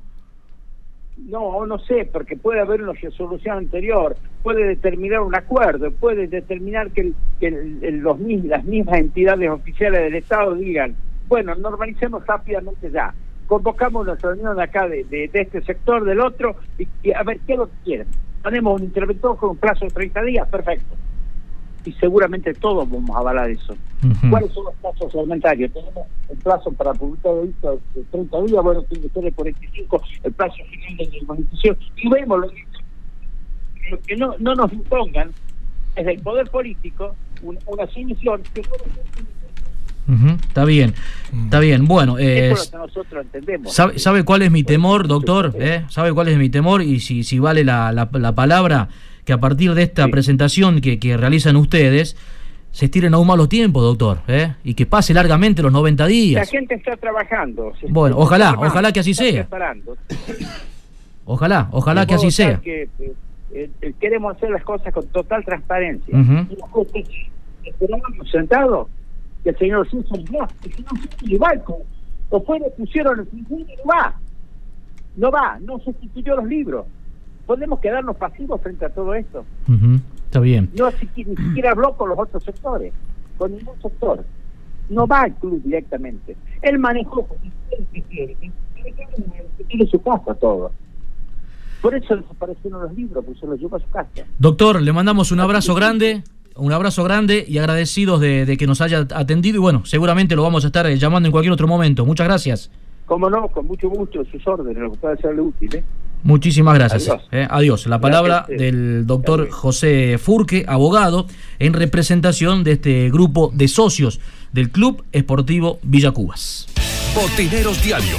No, 1.32 1.64
no 1.64 1.78
sé, 1.78 2.04
porque 2.12 2.36
puede 2.36 2.60
haber 2.60 2.82
una 2.82 2.92
resolución 2.92 3.56
anterior, 3.56 4.14
puede 4.42 4.66
determinar 4.66 5.20
un 5.20 5.34
acuerdo, 5.34 5.90
puede 5.90 6.26
determinar 6.26 6.90
que, 6.90 7.10
las 7.40 8.18
mismas 8.18 8.98
entidades 8.98 9.48
oficiales 9.48 10.02
del 10.02 10.16
Estado 10.16 10.54
digan, 10.54 10.94
bueno, 11.28 11.54
normalicemos 11.54 12.26
rápidamente 12.26 12.90
ya, 12.90 13.14
convocamos 13.46 14.02
una 14.02 14.14
reunión 14.16 14.60
acá 14.60 14.86
de, 14.86 15.04
de- 15.04 15.30
este 15.32 15.62
sector, 15.62 16.04
del 16.04 16.20
otro, 16.20 16.54
y, 16.78 16.86
y 17.02 17.12
a 17.12 17.22
ver 17.22 17.40
qué 17.46 17.56
lo 17.56 17.70
quieren. 17.82 18.08
Ponemos 18.42 18.78
un 18.78 18.84
interventor 18.88 19.38
con 19.38 19.50
un 19.50 19.56
plazo 19.56 19.86
de 19.86 19.90
30 19.90 20.22
días, 20.24 20.46
perfecto. 20.50 20.94
Y 21.84 21.92
seguramente 21.94 22.54
todos 22.54 22.88
vamos 22.90 23.10
a 23.16 23.20
avalar 23.20 23.50
eso. 23.50 23.74
¿Cuáles 24.30 24.52
son 24.52 24.64
los 24.66 24.74
plazos 24.74 25.12
reglamentarios? 25.12 25.72
Tenemos 25.72 26.06
el 26.30 26.36
plazo 26.38 26.70
para 26.72 26.92
publicar 26.94 27.32
visto 27.44 27.80
de 27.94 28.02
30 28.10 28.42
días, 28.42 28.62
bueno, 28.62 28.82
tiene 28.82 29.04
que 29.04 29.10
ser 29.12 29.22
de 29.24 29.32
45, 29.32 30.02
el 30.24 30.32
plazo 30.32 30.54
final 30.70 30.96
de 30.96 31.04
la 31.04 31.18
organización. 31.32 31.78
Y 31.96 32.08
vemos 32.08 32.40
lo 32.40 32.48
que, 32.50 32.64
lo 33.90 34.00
que 34.00 34.16
no, 34.16 34.34
no 34.38 34.54
nos 34.54 34.72
impongan 34.72 35.30
desde 35.96 36.12
el 36.12 36.20
poder 36.20 36.48
político 36.50 37.14
una, 37.42 37.58
una 37.66 37.86
sumisión 37.88 38.40
que 38.54 38.62
no 38.62 38.68
Ujú, 40.08 40.28
Está 40.48 40.64
bien, 40.64 40.94
está 41.44 41.60
bien. 41.60 41.86
Bueno, 41.86 42.18
eh, 42.18 42.50
es 42.50 42.54
por 42.54 42.58
lo 42.58 42.70
que 42.70 42.76
nosotros 42.88 43.22
entendemos. 43.24 43.72
¿sabe, 43.72 43.98
sabe 44.00 44.24
cuál 44.24 44.42
es 44.42 44.50
mi 44.50 44.64
temor, 44.64 45.06
doctor? 45.06 45.54
¿Eh? 45.58 45.84
¿Sabe 45.88 46.12
cuál 46.12 46.28
es 46.28 46.36
mi 46.38 46.48
temor? 46.50 46.82
Y 46.82 46.98
si, 47.00 47.22
si 47.22 47.38
vale 47.38 47.62
la, 47.64 47.92
la- 47.92 48.08
la 48.12 48.34
palabra, 48.34 48.88
que 49.24 49.32
a 49.32 49.38
partir 49.38 49.74
de 49.74 49.82
esta 49.82 50.08
presentación 50.08 50.80
que, 50.80 50.98
que 50.98 51.16
realizan 51.16 51.56
ustedes, 51.56 52.16
se 52.72 52.86
estiren 52.86 53.12
aún 53.14 53.26
más 53.26 53.36
los 53.36 53.48
tiempos, 53.48 53.82
doctor, 53.82 54.20
¿eh? 54.28 54.54
y 54.64 54.74
que 54.74 54.86
pase 54.86 55.12
largamente 55.12 55.62
los 55.62 55.70
90 55.72 56.02
La 56.02 56.08
días. 56.08 56.50
gente 56.50 56.74
está 56.74 56.96
trabajando. 56.96 57.72
Bueno, 57.88 58.16
está 58.16 58.24
ojalá, 58.24 58.54
ojalá 58.58 58.92
que 58.92 59.00
así 59.00 59.14
sea. 59.14 59.42
preparando. 59.44 59.96
Ojalá, 61.24 61.68
ojalá 61.70 62.06
que 62.06 62.14
así 62.14 62.30
sea. 62.30 62.60
que, 62.60 62.88
eh, 63.54 63.70
eh, 63.80 63.92
queremos 64.00 64.34
hacer 64.36 64.50
las 64.50 64.64
cosas 64.64 64.92
con 64.92 65.06
total 65.08 65.44
transparencia. 65.44 66.16
La 66.16 66.40
es 66.42 67.08
que 67.08 67.32
Esperábamos 67.64 68.28
sentados 68.30 68.88
que 69.44 69.50
el 69.50 69.58
señor 69.58 69.88
Suso 69.88 70.14
no, 70.32 70.48
el 70.64 70.72
señor 70.74 71.46
al 71.46 71.62
club. 71.64 71.84
Los 72.30 72.42
jueces 72.44 72.72
pusieron 72.76 73.20
el 73.20 73.26
y 73.28 73.76
no 73.76 73.84
va. 73.88 74.14
No 75.16 75.30
va, 75.30 75.58
no 75.60 75.78
sustituyó 75.80 76.36
los 76.36 76.46
libros. 76.46 76.86
Podemos 77.46 77.80
quedarnos 77.80 78.16
pasivos 78.16 78.60
frente 78.60 78.84
a 78.84 78.90
todo 78.90 79.14
esto. 79.14 79.44
Ujú, 79.68 80.00
Está 80.24 80.40
bien. 80.40 80.70
No 80.78 80.90
ni 81.16 81.24
siquiera 81.36 81.72
habló 81.72 81.96
con 81.96 82.08
los 82.08 82.18
otros 82.18 82.42
sectores, 82.44 82.92
con 83.36 83.52
ningún 83.56 83.80
sector. 83.82 84.24
No 84.88 85.06
va 85.06 85.22
al 85.22 85.34
club 85.34 85.60
directamente. 85.62 86.36
Él 86.62 86.78
manejó 86.78 87.26
que 87.92 88.02
quiere, 88.02 88.36
que 88.36 89.64
tiene 89.68 89.86
su 89.86 90.00
casa 90.02 90.34
todo. 90.34 90.72
Por 91.80 91.94
eso 91.94 92.16
desaparecieron 92.16 92.82
los 92.82 92.94
libros, 92.94 93.24
porque 93.24 93.40
se 93.40 93.46
los 93.46 93.58
llevó 93.58 93.76
a 93.76 93.80
su 93.80 93.88
casa. 93.88 94.08
Doctor, 94.38 94.80
le 94.80 94.92
mandamos 94.92 95.32
un 95.32 95.40
abrazo 95.40 95.74
grande, 95.74 96.22
un 96.56 96.72
abrazo 96.72 97.02
grande 97.02 97.44
y 97.46 97.58
agradecidos 97.58 98.20
de, 98.20 98.46
de 98.46 98.56
que 98.56 98.66
nos 98.66 98.80
haya 98.80 99.00
atendido 99.14 99.56
y 99.56 99.60
bueno, 99.60 99.84
seguramente 99.84 100.36
lo 100.36 100.42
vamos 100.44 100.64
a 100.64 100.68
estar 100.68 100.86
eh, 100.86 100.96
llamando 100.96 101.26
en 101.26 101.32
cualquier 101.32 101.52
otro 101.52 101.66
momento. 101.66 102.06
Muchas 102.06 102.26
gracias. 102.26 102.70
Como 103.04 103.28
no, 103.28 103.48
con 103.48 103.66
mucho 103.66 103.90
gusto, 103.90 104.24
sus 104.26 104.46
órdenes, 104.46 104.78
lo 104.78 104.92
que 104.92 104.98
pueda 104.98 105.16
serle 105.16 105.42
útil. 105.42 105.74
¿eh? 105.74 105.84
Muchísimas 106.22 106.74
gracias. 106.74 107.08
Adiós. 107.08 107.22
eh. 107.32 107.46
Adiós. 107.50 107.86
La 107.86 108.00
palabra 108.00 108.44
Gracias. 108.48 108.58
del 108.58 109.06
doctor 109.06 109.50
José 109.50 110.18
Furque, 110.18 110.64
abogado, 110.68 111.26
en 111.58 111.72
representación 111.72 112.64
de 112.64 112.72
este 112.72 113.10
grupo 113.10 113.50
de 113.54 113.68
socios 113.68 114.20
del 114.52 114.70
Club 114.70 115.04
Esportivo 115.12 115.78
Villa 115.82 116.10
Cubas. 116.12 116.66
Botineros 117.14 117.82
Diario. 117.82 118.16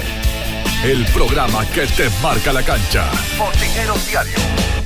El 0.84 1.04
programa 1.06 1.64
que 1.74 1.86
te 1.86 2.08
marca 2.22 2.52
la 2.52 2.62
cancha. 2.62 3.10
Botineros 3.38 4.06
Diario. 4.08 4.83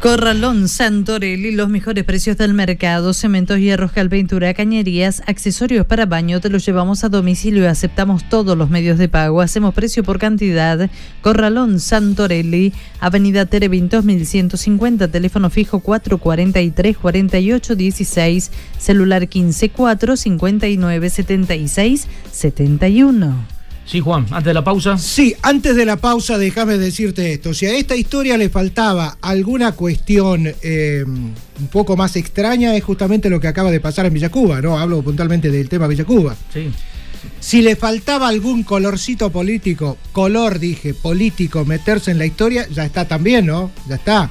Corralón 0.00 0.68
Santorelli, 0.68 1.50
los 1.50 1.68
mejores 1.68 2.04
precios 2.04 2.38
del 2.38 2.54
mercado, 2.54 3.12
cementos, 3.12 3.58
hierros, 3.58 3.92
cal, 3.92 4.08
pintura, 4.08 4.54
cañerías, 4.54 5.22
accesorios 5.26 5.84
para 5.84 6.06
baño, 6.06 6.40
te 6.40 6.48
los 6.48 6.64
llevamos 6.64 7.04
a 7.04 7.10
domicilio 7.10 7.68
aceptamos 7.68 8.26
todos 8.26 8.56
los 8.56 8.70
medios 8.70 8.96
de 8.96 9.10
pago, 9.10 9.42
hacemos 9.42 9.74
precio 9.74 10.02
por 10.02 10.18
cantidad. 10.18 10.88
Corralón 11.20 11.80
Santorelli, 11.80 12.72
Avenida 12.98 13.44
Terevintos 13.44 14.02
1150, 14.02 15.08
teléfono 15.08 15.50
fijo 15.50 15.80
443 15.80 16.96
4816, 16.96 18.50
celular 18.78 19.28
154 19.30 20.16
59 20.16 21.10
76 21.10 22.08
71. 22.32 23.59
Sí, 23.90 23.98
Juan, 23.98 24.24
antes 24.30 24.44
de 24.44 24.54
la 24.54 24.62
pausa. 24.62 24.96
Sí, 24.98 25.34
antes 25.42 25.74
de 25.74 25.84
la 25.84 25.96
pausa 25.96 26.38
déjame 26.38 26.78
decirte 26.78 27.32
esto. 27.32 27.52
Si 27.54 27.66
a 27.66 27.74
esta 27.76 27.96
historia 27.96 28.36
le 28.36 28.48
faltaba 28.48 29.18
alguna 29.20 29.72
cuestión 29.72 30.46
eh, 30.62 31.04
un 31.06 31.66
poco 31.72 31.96
más 31.96 32.14
extraña, 32.14 32.76
es 32.76 32.84
justamente 32.84 33.28
lo 33.28 33.40
que 33.40 33.48
acaba 33.48 33.70
de 33.72 33.80
pasar 33.80 34.06
en 34.06 34.14
Villacuba, 34.14 34.60
¿no? 34.62 34.78
Hablo 34.78 35.02
puntualmente 35.02 35.50
del 35.50 35.68
tema 35.68 35.88
Villacuba. 35.88 36.36
Sí. 36.54 36.70
Si 37.40 37.62
le 37.62 37.74
faltaba 37.74 38.28
algún 38.28 38.62
colorcito 38.62 39.30
político, 39.30 39.98
color 40.12 40.60
dije, 40.60 40.94
político, 40.94 41.64
meterse 41.64 42.12
en 42.12 42.18
la 42.18 42.26
historia, 42.26 42.68
ya 42.72 42.84
está 42.84 43.08
también, 43.08 43.46
¿no? 43.46 43.72
Ya 43.88 43.96
está. 43.96 44.30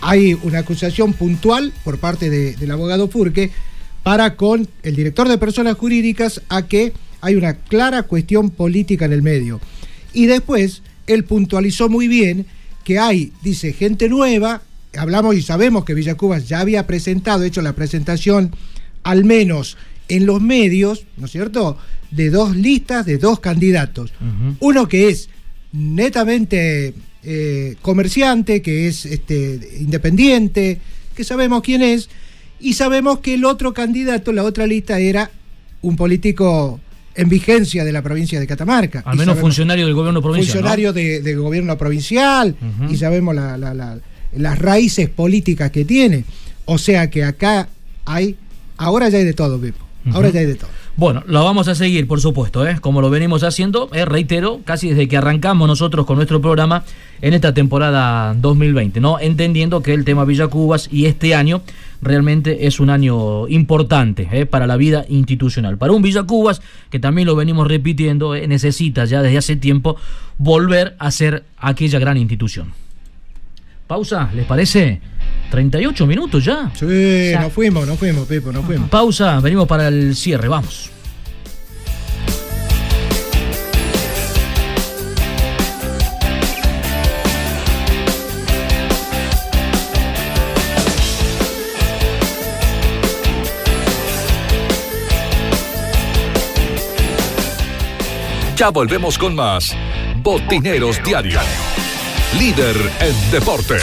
Hay 0.00 0.36
una 0.42 0.58
acusación 0.58 1.12
puntual 1.12 1.72
por 1.84 1.98
parte 1.98 2.30
de- 2.30 2.56
del 2.56 2.70
abogado 2.72 3.06
Furque 3.08 3.52
para 4.02 4.34
con 4.34 4.66
el 4.82 4.96
director 4.96 5.28
de 5.28 5.38
personas 5.38 5.76
jurídicas 5.76 6.42
a 6.48 6.62
que 6.66 6.92
hay 7.20 7.34
una 7.34 7.54
clara 7.54 8.02
cuestión 8.04 8.50
política 8.50 9.04
en 9.04 9.12
el 9.12 9.22
medio. 9.22 9.60
Y 10.12 10.26
después, 10.26 10.82
él 11.06 11.24
puntualizó 11.24 11.88
muy 11.88 12.08
bien 12.08 12.46
que 12.84 12.98
hay, 12.98 13.32
dice, 13.42 13.72
gente 13.72 14.08
nueva, 14.08 14.62
hablamos 14.96 15.36
y 15.36 15.42
sabemos 15.42 15.84
que 15.84 15.94
Villacubas 15.94 16.48
ya 16.48 16.60
había 16.60 16.86
presentado, 16.86 17.44
hecho 17.44 17.62
la 17.62 17.74
presentación, 17.74 18.54
al 19.02 19.24
menos 19.24 19.76
en 20.08 20.26
los 20.26 20.40
medios, 20.40 21.04
¿no 21.16 21.26
es 21.26 21.32
cierto?, 21.32 21.76
de 22.10 22.30
dos 22.30 22.56
listas 22.56 23.04
de 23.04 23.18
dos 23.18 23.40
candidatos. 23.40 24.12
Uno 24.60 24.88
que 24.88 25.10
es 25.10 25.28
netamente 25.72 26.94
eh, 27.22 27.76
comerciante, 27.82 28.62
que 28.62 28.88
es 28.88 29.04
este, 29.04 29.76
independiente, 29.78 30.80
que 31.14 31.24
sabemos 31.24 31.62
quién 31.62 31.82
es, 31.82 32.08
y 32.60 32.72
sabemos 32.74 33.18
que 33.18 33.34
el 33.34 33.44
otro 33.44 33.74
candidato, 33.74 34.32
la 34.32 34.44
otra 34.44 34.66
lista, 34.66 34.98
era 34.98 35.30
un 35.82 35.96
político 35.96 36.80
en 37.18 37.28
vigencia 37.28 37.84
de 37.84 37.92
la 37.92 38.00
provincia 38.00 38.38
de 38.38 38.46
Catamarca. 38.46 39.02
Al 39.04 39.16
menos 39.16 39.38
funcionario 39.38 39.84
del 39.84 39.94
gobierno 39.94 40.22
provincial. 40.22 40.52
Funcionario 40.52 40.92
del 40.92 41.38
gobierno 41.38 41.76
provincial, 41.76 42.56
y 42.88 42.96
sabemos 42.96 43.34
las 43.34 44.58
raíces 44.58 45.08
políticas 45.08 45.70
que 45.70 45.84
tiene. 45.84 46.24
O 46.64 46.78
sea 46.78 47.10
que 47.10 47.24
acá 47.24 47.68
hay, 48.04 48.36
ahora 48.76 49.08
ya 49.08 49.18
hay 49.18 49.24
de 49.24 49.34
todo, 49.34 49.60
Pepo. 49.60 49.84
Ahora 50.12 50.30
ya 50.30 50.40
hay 50.40 50.46
de 50.46 50.54
todo. 50.54 50.70
Bueno, 50.98 51.22
lo 51.28 51.44
vamos 51.44 51.68
a 51.68 51.76
seguir, 51.76 52.08
por 52.08 52.20
supuesto, 52.20 52.66
¿eh? 52.66 52.78
como 52.80 53.00
lo 53.00 53.08
venimos 53.08 53.44
haciendo, 53.44 53.88
eh, 53.92 54.04
reitero, 54.04 54.62
casi 54.64 54.88
desde 54.88 55.06
que 55.06 55.16
arrancamos 55.16 55.68
nosotros 55.68 56.04
con 56.04 56.16
nuestro 56.16 56.40
programa 56.40 56.82
en 57.22 57.34
esta 57.34 57.54
temporada 57.54 58.34
2020, 58.34 58.98
¿no? 58.98 59.20
Entendiendo 59.20 59.80
que 59.80 59.94
el 59.94 60.04
tema 60.04 60.24
Villa 60.24 60.48
Cubas 60.48 60.88
y 60.90 61.06
este 61.06 61.36
año 61.36 61.62
realmente 62.02 62.66
es 62.66 62.80
un 62.80 62.90
año 62.90 63.46
importante 63.46 64.28
¿eh? 64.32 64.44
para 64.44 64.66
la 64.66 64.76
vida 64.76 65.04
institucional. 65.08 65.78
Para 65.78 65.92
un 65.92 66.02
Villa 66.02 66.24
Cubas, 66.24 66.62
que 66.90 66.98
también 66.98 67.28
lo 67.28 67.36
venimos 67.36 67.68
repitiendo, 67.68 68.34
¿eh? 68.34 68.48
necesita 68.48 69.04
ya 69.04 69.22
desde 69.22 69.38
hace 69.38 69.54
tiempo 69.54 69.94
volver 70.36 70.96
a 70.98 71.12
ser 71.12 71.44
aquella 71.58 72.00
gran 72.00 72.16
institución. 72.16 72.72
Pausa, 73.88 74.28
¿les 74.34 74.44
parece? 74.44 75.00
38 75.50 76.06
minutos 76.06 76.44
ya. 76.44 76.70
Sí, 76.74 77.32
nos 77.40 77.50
fuimos, 77.50 77.86
nos 77.86 77.98
fuimos, 77.98 78.28
Pepo, 78.28 78.52
nos 78.52 78.66
fuimos. 78.66 78.90
Pausa, 78.90 79.40
venimos 79.40 79.66
para 79.66 79.88
el 79.88 80.14
cierre, 80.14 80.46
vamos. 80.46 80.90
Ya 98.54 98.68
volvemos 98.70 99.16
con 99.16 99.34
más 99.34 99.74
Botineros 100.22 101.00
Diario. 101.02 101.40
Líder 102.36 102.76
en 103.00 103.30
deportes. 103.30 103.82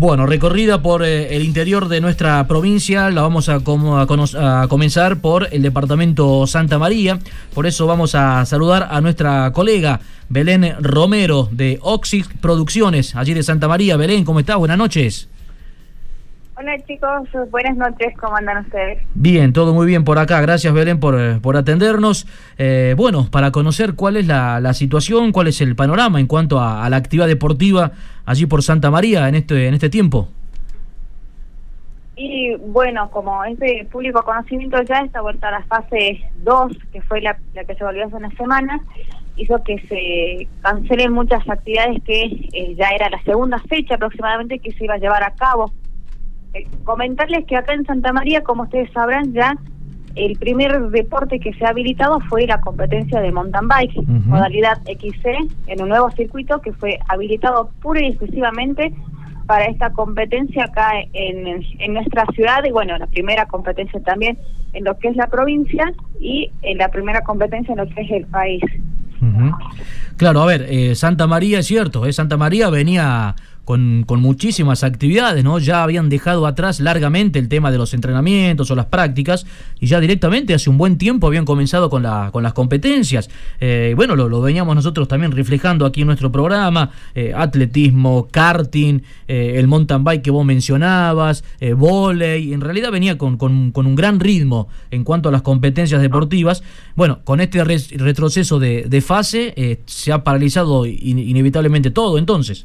Bueno, 0.01 0.27
recorrida 0.27 0.81
por 0.81 1.05
eh, 1.05 1.35
el 1.35 1.43
interior 1.43 1.89
de 1.89 2.01
nuestra 2.01 2.47
provincia, 2.47 3.11
la 3.11 3.20
vamos 3.20 3.49
a, 3.49 3.55
a, 3.57 4.62
a, 4.62 4.69
comenzar 4.69 5.20
por 5.20 5.49
el 5.51 5.61
departamento 5.61 6.47
Santa 6.47 6.79
María. 6.79 7.19
Por 7.53 7.66
eso 7.66 7.85
vamos 7.89 8.15
a 8.15 8.47
saludar 8.47 8.87
a 8.93 9.01
nuestra 9.01 9.53
colega 9.53 9.99
Belén 10.29 10.77
Romero 10.79 11.49
de 11.51 11.81
Oxix 11.83 12.29
Producciones, 12.41 13.16
allí 13.16 13.35
de 13.35 13.43
Santa 13.43 13.66
María. 13.66 13.97
Belén, 13.97 14.25
¿cómo 14.25 14.39
estás? 14.39 14.57
Buenas 14.57 14.79
noches. 14.79 15.29
Hola 16.60 16.76
chicos, 16.89 17.28
buenas 17.52 17.76
noches, 17.76 18.16
¿cómo 18.18 18.36
andan 18.36 18.64
ustedes? 18.64 18.98
Bien, 19.14 19.52
todo 19.52 19.72
muy 19.74 19.86
bien 19.86 20.02
por 20.02 20.18
acá, 20.18 20.40
gracias 20.40 20.74
Belén 20.74 20.98
por, 20.98 21.14
eh, 21.16 21.39
por 21.40 21.56
atendernos. 21.56 22.26
Eh, 22.59 22.94
bueno, 22.97 23.28
para 23.30 23.52
conocer 23.52 23.94
cuál 23.94 24.16
es 24.16 24.26
la, 24.26 24.59
la, 24.59 24.74
situación, 24.74 25.30
cuál 25.30 25.47
es 25.47 25.60
el 25.60 25.76
panorama 25.76 26.18
en 26.18 26.26
cuanto 26.26 26.59
a, 26.59 26.85
a, 26.85 26.90
la 26.90 26.97
actividad 26.97 27.28
deportiva 27.28 27.93
allí 28.26 28.47
por 28.47 28.64
Santa 28.64 28.90
María 28.90 29.28
en 29.28 29.36
este, 29.36 29.68
en 29.68 29.74
este 29.74 29.89
tiempo. 29.89 30.30
Y 32.16 32.56
bueno, 32.56 33.09
como 33.12 33.44
es 33.44 33.56
de 33.60 33.86
público 33.93 34.24
conocimiento 34.24 34.82
ya, 34.82 34.98
esta 35.02 35.20
vuelta 35.20 35.47
a 35.48 35.52
la 35.52 35.62
fase 35.62 36.22
2, 36.43 36.72
que 36.93 37.01
fue 37.02 37.20
la, 37.20 37.39
la 37.55 37.62
que 37.62 37.76
se 37.76 37.85
volvió 37.85 38.05
hace 38.05 38.16
una 38.16 38.30
semana, 38.30 38.80
hizo 39.36 39.62
que 39.62 39.78
se 39.86 40.48
cancelen 40.60 41.12
muchas 41.12 41.48
actividades 41.48 42.02
que 42.02 42.24
eh, 42.52 42.74
ya 42.76 42.89
era 42.89 43.09
la 43.10 43.22
segunda 43.22 43.60
fecha 43.60 43.94
aproximadamente 43.94 44.59
que 44.59 44.72
se 44.72 44.86
iba 44.86 44.94
a 44.94 44.98
llevar 44.98 45.22
a 45.22 45.36
cabo 45.36 45.72
eh, 46.55 46.66
comentarles 46.85 47.45
que 47.47 47.57
acá 47.57 47.75
en 47.75 47.85
Santa 47.85 48.12
María, 48.12 48.43
como 48.43 48.65
ustedes 48.65 48.91
sabrán, 48.93 49.33
ya 49.33 49.57
el 50.15 50.37
primer 50.39 50.81
deporte 50.91 51.39
que 51.39 51.53
se 51.55 51.65
ha 51.65 51.69
habilitado 51.69 52.19
fue 52.29 52.47
la 52.47 52.61
competencia 52.61 53.20
de 53.20 53.31
mountain 53.31 53.69
bike, 53.69 54.03
modalidad 54.27 54.79
XC, 54.83 55.49
en 55.69 55.83
un 55.83 55.91
nuevo 55.91 56.11
circuito 56.11 56.61
que 56.61 56.73
fue 56.73 56.99
habilitado 57.09 57.70
pura 57.81 58.03
y 58.03 58.09
exclusivamente 58.09 58.93
para 59.47 59.66
esta 59.66 59.91
competencia 59.93 60.65
acá 60.65 60.91
en, 61.12 61.65
en 61.79 61.95
nuestra 61.95 62.27
ciudad 62.35 62.65
y 62.65 62.70
bueno, 62.70 62.99
la 62.99 63.07
primera 63.07 63.47
competencia 63.47 64.01
también 64.01 64.37
en 64.73 64.85
lo 64.85 64.99
que 64.99 65.09
es 65.09 65.16
la 65.16 65.29
provincia 65.29 65.93
y 66.20 66.51
en 66.62 66.79
la 66.79 66.89
primera 66.89 67.23
competencia 67.23 67.73
en 67.73 67.79
lo 67.79 67.89
que 67.89 68.03
es 68.03 68.11
el 68.11 68.27
país. 68.27 68.62
Claro, 70.16 70.43
a 70.43 70.47
ver, 70.47 70.66
eh, 70.69 70.95
Santa 70.95 71.27
María 71.27 71.61
es 71.61 71.66
cierto, 71.66 72.07
eh, 72.07 72.12
Santa 72.12 72.37
María 72.37 72.70
venía 72.70 73.35
con, 73.69 74.05
con, 74.07 74.23
muchísimas 74.23 74.82
actividades, 74.82 75.45
¿no? 75.45 75.59
Ya 75.59 75.82
habían 75.82 76.09
dejado 76.09 76.47
atrás 76.47 76.81
largamente 76.81 77.39
el 77.39 77.51
tema 77.51 77.70
de 77.70 77.77
los 77.77 77.93
entrenamientos 77.93 78.70
o 78.70 78.74
las 78.74 78.86
prácticas 78.86 79.45
y 79.78 79.89
ya 79.89 80.01
directamente 80.01 80.55
hace 80.55 80.70
un 80.70 80.78
buen 80.78 80.97
tiempo 80.97 81.27
habían 81.27 81.45
comenzado 81.45 81.90
con, 81.90 82.03
la, 82.03 82.31
con 82.32 82.43
las 82.43 82.55
competencias. 82.55 83.28
Eh, 83.61 83.93
bueno, 83.95 84.16
lo, 84.16 84.40
veníamos 84.40 84.74
nosotros 84.74 85.07
también 85.07 85.32
reflejando 85.32 85.85
aquí 85.85 86.01
en 86.01 86.07
nuestro 86.07 86.32
programa, 86.32 86.93
eh, 87.15 87.35
atletismo, 87.36 88.28
karting, 88.31 89.03
eh, 89.28 89.57
el 89.57 89.69
mountain 89.69 90.03
bike 90.03 90.23
que 90.23 90.31
vos 90.31 90.47
mencionabas, 90.47 91.45
eh, 91.61 91.74
volei, 91.74 92.55
en 92.55 92.62
realidad 92.62 92.90
venía 92.90 93.19
con, 93.19 93.36
con, 93.36 93.74
un 93.74 93.95
gran 93.95 94.19
ritmo 94.19 94.69
en 94.90 95.05
cuanto 95.05 95.28
a 95.28 95.32
las 95.32 95.43
competencias 95.43 96.01
deportivas. 96.01 96.62
Bueno, 96.97 97.19
con 97.23 97.43
este 97.43 97.62
retroceso 97.62 98.59
de, 98.59 98.85
de 98.89 99.01
fase 99.03 99.82
se 99.85 100.11
ha 100.11 100.24
paralizado 100.24 100.86
in 100.86 101.19
inevitablemente 101.19 101.90
todo 101.90 102.16
entonces. 102.16 102.65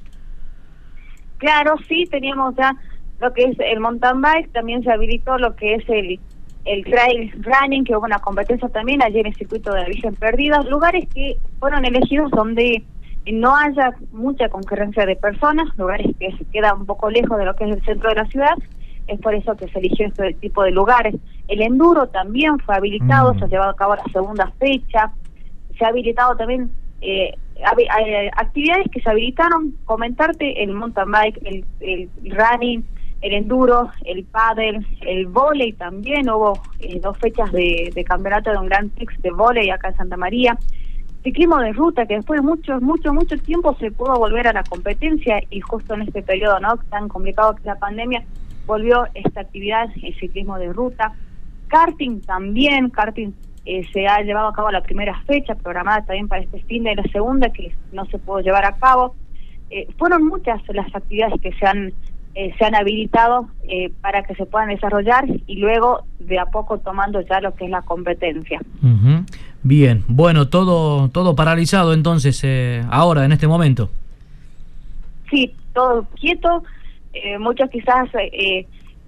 Claro, 1.43 1.75
sí, 1.89 2.05
teníamos 2.09 2.55
ya 2.55 2.73
lo 3.19 3.33
que 3.33 3.43
es 3.43 3.59
el 3.59 3.81
mountain 3.81 4.21
bike, 4.21 4.53
también 4.53 4.81
se 4.81 4.89
habilitó 4.89 5.37
lo 5.37 5.53
que 5.57 5.75
es 5.75 5.83
el, 5.89 6.17
el 6.63 6.85
trail 6.85 7.33
running, 7.43 7.83
que 7.83 7.97
hubo 7.97 8.05
una 8.05 8.19
competencia 8.19 8.69
también 8.69 9.03
allí 9.03 9.19
en 9.19 9.25
el 9.25 9.35
circuito 9.35 9.73
de 9.73 9.81
la 9.81 9.87
Virgen 9.87 10.15
Perdida, 10.15 10.63
lugares 10.63 11.05
que 11.13 11.35
fueron 11.59 11.83
elegidos 11.83 12.31
donde 12.31 12.81
no 13.29 13.53
haya 13.57 13.91
mucha 14.13 14.47
concurrencia 14.47 15.05
de 15.05 15.17
personas, 15.17 15.67
lugares 15.77 16.15
que 16.17 16.31
se 16.31 16.45
quedan 16.45 16.79
un 16.79 16.85
poco 16.85 17.09
lejos 17.09 17.37
de 17.37 17.43
lo 17.43 17.53
que 17.57 17.65
es 17.65 17.75
el 17.75 17.83
centro 17.83 18.07
de 18.07 18.15
la 18.15 18.25
ciudad, 18.27 18.55
es 19.07 19.19
por 19.19 19.35
eso 19.35 19.53
que 19.57 19.67
se 19.67 19.79
eligió 19.79 20.07
este 20.07 20.35
tipo 20.35 20.63
de 20.63 20.71
lugares. 20.71 21.13
El 21.49 21.61
enduro 21.61 22.07
también 22.07 22.57
fue 22.59 22.77
habilitado, 22.77 23.33
mm. 23.33 23.39
se 23.39 23.43
ha 23.43 23.47
llevado 23.49 23.71
a 23.71 23.75
cabo 23.75 23.95
la 23.97 24.13
segunda 24.13 24.49
fecha, 24.59 25.11
se 25.77 25.83
ha 25.83 25.89
habilitado 25.89 26.37
también 26.37 26.71
eh, 27.01 27.33
actividades 28.35 28.87
que 28.91 29.01
se 29.01 29.09
habilitaron, 29.09 29.75
comentarte 29.85 30.63
el 30.63 30.73
mountain 30.73 31.11
bike, 31.11 31.65
el, 31.81 32.09
running, 32.31 32.83
el 33.21 33.33
enduro, 33.33 33.89
el 34.05 34.23
paddle, 34.25 34.85
el 35.01 35.27
volei 35.27 35.73
también, 35.73 36.29
hubo 36.29 36.59
eh, 36.79 36.99
dos 36.99 37.17
fechas 37.17 37.51
de, 37.51 38.03
campeonato 38.05 38.51
de 38.51 38.57
un 38.57 38.65
Gran 38.65 38.89
Prix 38.89 39.21
de 39.21 39.31
volei 39.31 39.69
acá 39.69 39.89
en 39.89 39.95
Santa 39.95 40.17
María, 40.17 40.57
ciclismo 41.23 41.57
de 41.59 41.71
ruta 41.71 42.05
que 42.05 42.15
después 42.15 42.41
de 42.41 42.45
mucho, 42.45 42.81
mucho, 42.81 43.13
mucho 43.13 43.37
tiempo 43.37 43.75
se 43.79 43.91
pudo 43.91 44.17
volver 44.17 44.47
a 44.47 44.53
la 44.53 44.63
competencia 44.63 45.41
y 45.49 45.61
justo 45.61 45.93
en 45.93 46.01
este 46.01 46.21
periodo 46.21 46.59
no 46.59 46.75
tan 46.89 47.07
complicado 47.07 47.55
que 47.55 47.63
la 47.63 47.75
pandemia 47.75 48.23
volvió 48.65 49.07
esta 49.13 49.41
actividad, 49.41 49.89
el 50.01 50.15
ciclismo 50.15 50.57
de 50.57 50.73
ruta, 50.73 51.13
karting 51.67 52.21
también, 52.21 52.89
karting 52.89 53.33
eh, 53.65 53.87
se 53.93 54.07
ha 54.07 54.21
llevado 54.21 54.49
a 54.49 54.53
cabo 54.53 54.71
la 54.71 54.81
primera 54.81 55.21
fecha 55.25 55.55
programada 55.55 56.03
también 56.05 56.27
para 56.27 56.41
este 56.41 56.59
fin 56.63 56.83
de 56.83 56.95
la 56.95 57.03
segunda 57.03 57.49
que 57.49 57.73
no 57.93 58.05
se 58.05 58.19
pudo 58.19 58.41
llevar 58.41 58.65
a 58.65 58.75
cabo. 58.75 59.15
Eh, 59.69 59.87
fueron 59.97 60.25
muchas 60.25 60.61
las 60.73 60.93
actividades 60.93 61.39
que 61.41 61.53
se 61.53 61.65
han 61.65 61.93
eh, 62.35 62.51
se 62.57 62.65
han 62.65 62.73
habilitado 62.73 63.47
para 64.01 64.23
que 64.23 64.33
se 64.33 64.47
puedan 64.47 64.69
desarrollar 64.69 65.25
y 65.45 65.57
luego 65.57 66.03
de 66.17 66.39
a 66.39 66.47
poco 66.47 66.79
tomando 66.79 67.21
ya 67.21 67.39
lo 67.39 67.53
que 67.53 67.65
es 67.65 67.69
la 67.69 67.83
competencia. 67.83 68.59
Bien, 69.61 70.03
bueno, 70.07 70.49
todo 70.49 71.09
todo 71.09 71.35
paralizado 71.35 71.93
entonces 71.93 72.43
ahora 72.89 73.23
en 73.23 73.33
este 73.33 73.47
momento. 73.47 73.91
Sí, 75.29 75.53
todo 75.73 76.07
quieto. 76.19 76.63
muchos 77.39 77.69
quizás 77.69 78.09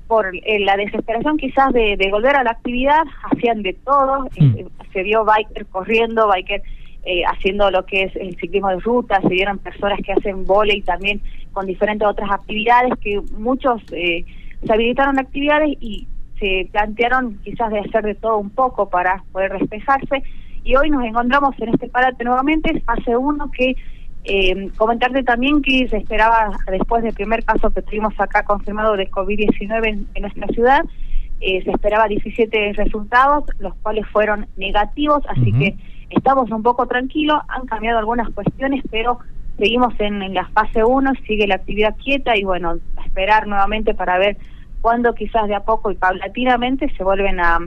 por 0.08 0.36
eh, 0.36 0.60
la 0.60 0.78
desesperación 0.78 1.38
quizás 1.38 1.74
de, 1.74 1.98
volver 2.12 2.36
a 2.36 2.44
la 2.44 2.52
actividad, 2.52 3.04
hacían 3.32 3.64
de 3.64 3.74
todo, 3.74 4.26
mm. 4.40 4.58
eh, 4.58 4.66
se 4.94 5.04
vio 5.04 5.26
biker 5.26 5.66
corriendo, 5.68 6.28
biker 6.28 6.62
eh, 7.06 7.24
haciendo 7.26 7.70
lo 7.72 7.86
que 7.86 8.04
es 8.04 8.16
el 8.16 8.36
ciclismo 8.38 8.70
de 8.70 8.80
ruta, 8.80 9.22
se 9.22 9.30
vieron 9.30 9.60
personas 9.60 10.00
que 10.04 10.14
hacen 10.14 10.46
volei 10.46 10.82
también 10.82 11.22
con 11.54 11.66
diferentes 11.66 12.08
otras 12.08 12.30
actividades, 12.32 12.94
que 13.02 13.22
muchos 13.38 13.82
se 13.88 14.26
habilitaron 14.68 15.20
actividades 15.20 15.78
y 15.80 16.08
se 16.40 16.68
plantearon 16.72 17.40
quizás 17.44 17.72
de 17.72 17.80
hacer 17.80 18.04
de 18.04 18.16
todo 18.16 18.38
un 18.38 18.50
poco 18.50 18.90
para 18.90 19.24
poder 19.32 19.58
despejarse 19.58 20.24
y 20.66 20.76
hoy 20.76 20.90
nos 20.90 21.06
encontramos 21.06 21.56
en 21.60 21.70
este 21.70 21.88
parate 21.88 22.24
nuevamente, 22.24 22.82
fase 22.82 23.16
uno 23.16 23.52
que 23.52 23.76
eh, 24.26 24.72
comentarte 24.76 25.24
también 25.24 25.62
que 25.62 25.88
se 25.88 25.98
esperaba, 25.98 26.52
después 26.72 27.04
del 27.04 27.14
primer 27.14 27.44
caso 27.44 27.70
que 27.70 27.84
tuvimos 27.84 28.14
acá 28.20 28.44
confirmado 28.44 28.98
de 28.98 29.10
COVID-19 29.10 30.06
en, 30.14 30.22
nuestra 30.22 30.48
ciudad, 30.48 30.84
eh, 31.42 31.64
se 31.64 31.72
esperaba 31.72 32.08
17 32.08 32.74
resultados, 32.74 33.44
los 33.60 33.76
cuales 33.76 34.08
fueron 34.08 34.48
negativos, 34.58 35.24
así 35.28 35.52
que 35.52 35.76
estamos 36.10 36.50
un 36.50 36.64
poco 36.64 36.88
tranquilos, 36.88 37.40
han 37.48 37.68
cambiado 37.68 38.00
algunas 38.00 38.30
cuestiones, 38.32 38.84
pero 38.90 39.20
seguimos 39.58 39.94
en, 40.00 40.24
en 40.24 40.34
la 40.34 40.48
fase 40.48 40.84
1, 40.84 41.14
sigue 41.28 41.46
la 41.46 41.56
actividad 41.56 41.96
quieta 41.96 42.36
y 42.36 42.44
bueno, 42.44 42.78
a 42.98 43.06
esperar 43.06 43.48
nuevamente 43.48 43.94
para 43.94 44.18
ver 44.18 44.38
cuándo 44.82 45.14
quizás 45.14 45.48
de 45.48 45.56
a 45.56 45.60
poco 45.60 45.92
y 45.92 45.96
paulatinamente 45.96 46.92
se 46.98 47.04
vuelven 47.04 47.40
a 47.40 47.60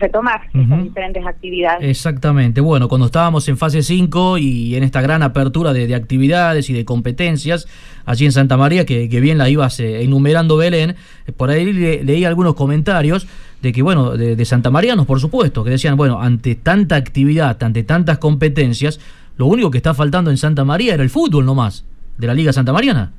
retomar 0.00 0.42
estas 0.52 0.82
diferentes 0.82 1.26
actividades. 1.26 1.88
Exactamente. 1.88 2.60
Bueno, 2.60 2.88
cuando 2.88 3.06
estábamos 3.06 3.48
en 3.48 3.56
fase 3.56 3.82
5 3.82 4.38
y 4.38 4.74
en 4.76 4.82
esta 4.82 5.00
gran 5.00 5.22
apertura 5.22 5.72
de, 5.72 5.94
actividades 5.94 6.70
y 6.70 6.72
de 6.72 6.84
competencias 6.84 7.66
allí 8.04 8.24
en 8.24 8.32
Santa 8.32 8.56
María, 8.56 8.84
que, 8.84 9.08
bien 9.20 9.38
la 9.38 9.48
ibas 9.48 9.80
eh, 9.80 10.02
enumerando 10.02 10.56
Belén, 10.56 10.96
eh, 11.26 11.32
por 11.32 11.50
ahí 11.50 11.72
leí 11.72 12.24
algunos 12.24 12.54
comentarios 12.54 13.26
de 13.62 13.72
que, 13.72 13.82
bueno, 13.82 14.16
de, 14.16 14.36
de 14.36 14.44
santamarianos, 14.44 15.06
por 15.06 15.20
supuesto, 15.20 15.64
que 15.64 15.70
decían, 15.70 15.96
bueno, 15.96 16.20
ante 16.20 16.54
tanta 16.54 16.96
actividad, 16.96 17.62
ante 17.62 17.82
tantas 17.82 18.18
competencias, 18.18 19.00
lo 19.36 19.46
único 19.46 19.70
que 19.70 19.78
está 19.78 19.94
faltando 19.94 20.30
en 20.30 20.36
Santa 20.36 20.64
María 20.64 20.94
era 20.94 21.02
el 21.02 21.10
fútbol 21.10 21.44
nomás, 21.46 21.86
de 22.18 22.26
la 22.26 22.34
Liga 22.34 22.52
Santa 22.52 22.72
Mariana. 22.72 23.12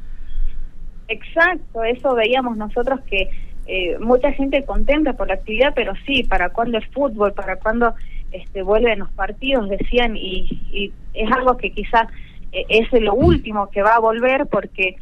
Exacto, 1.08 1.84
eso 1.84 2.16
veíamos 2.16 2.56
nosotros 2.56 3.02
que 3.10 3.30
eh, 3.68 3.98
mucha 4.00 4.32
gente 4.32 4.64
contenta 4.66 5.14
por 5.14 5.28
la 5.28 5.36
actividad, 5.36 5.74
pero 5.76 5.94
sí, 6.06 6.24
¿para 6.24 6.50
cuándo 6.50 6.78
el 6.78 6.86
fútbol? 6.88 7.34
¿Para 7.34 7.58
cuándo 7.58 7.94
este, 8.32 8.64
vuelven 8.64 9.00
los 9.00 9.12
partidos? 9.12 9.70
Decían, 9.70 10.18
y, 10.18 10.92
es 11.14 11.32
algo 11.32 11.58
que 11.58 11.72
quizás 11.72 12.08
eh, 12.52 12.66
es 12.70 12.92
lo 12.94 13.14
último 13.14 13.70
que 13.70 13.82
va 13.82 13.96
a 13.96 14.00
volver 14.00 14.48
porque 14.48 14.96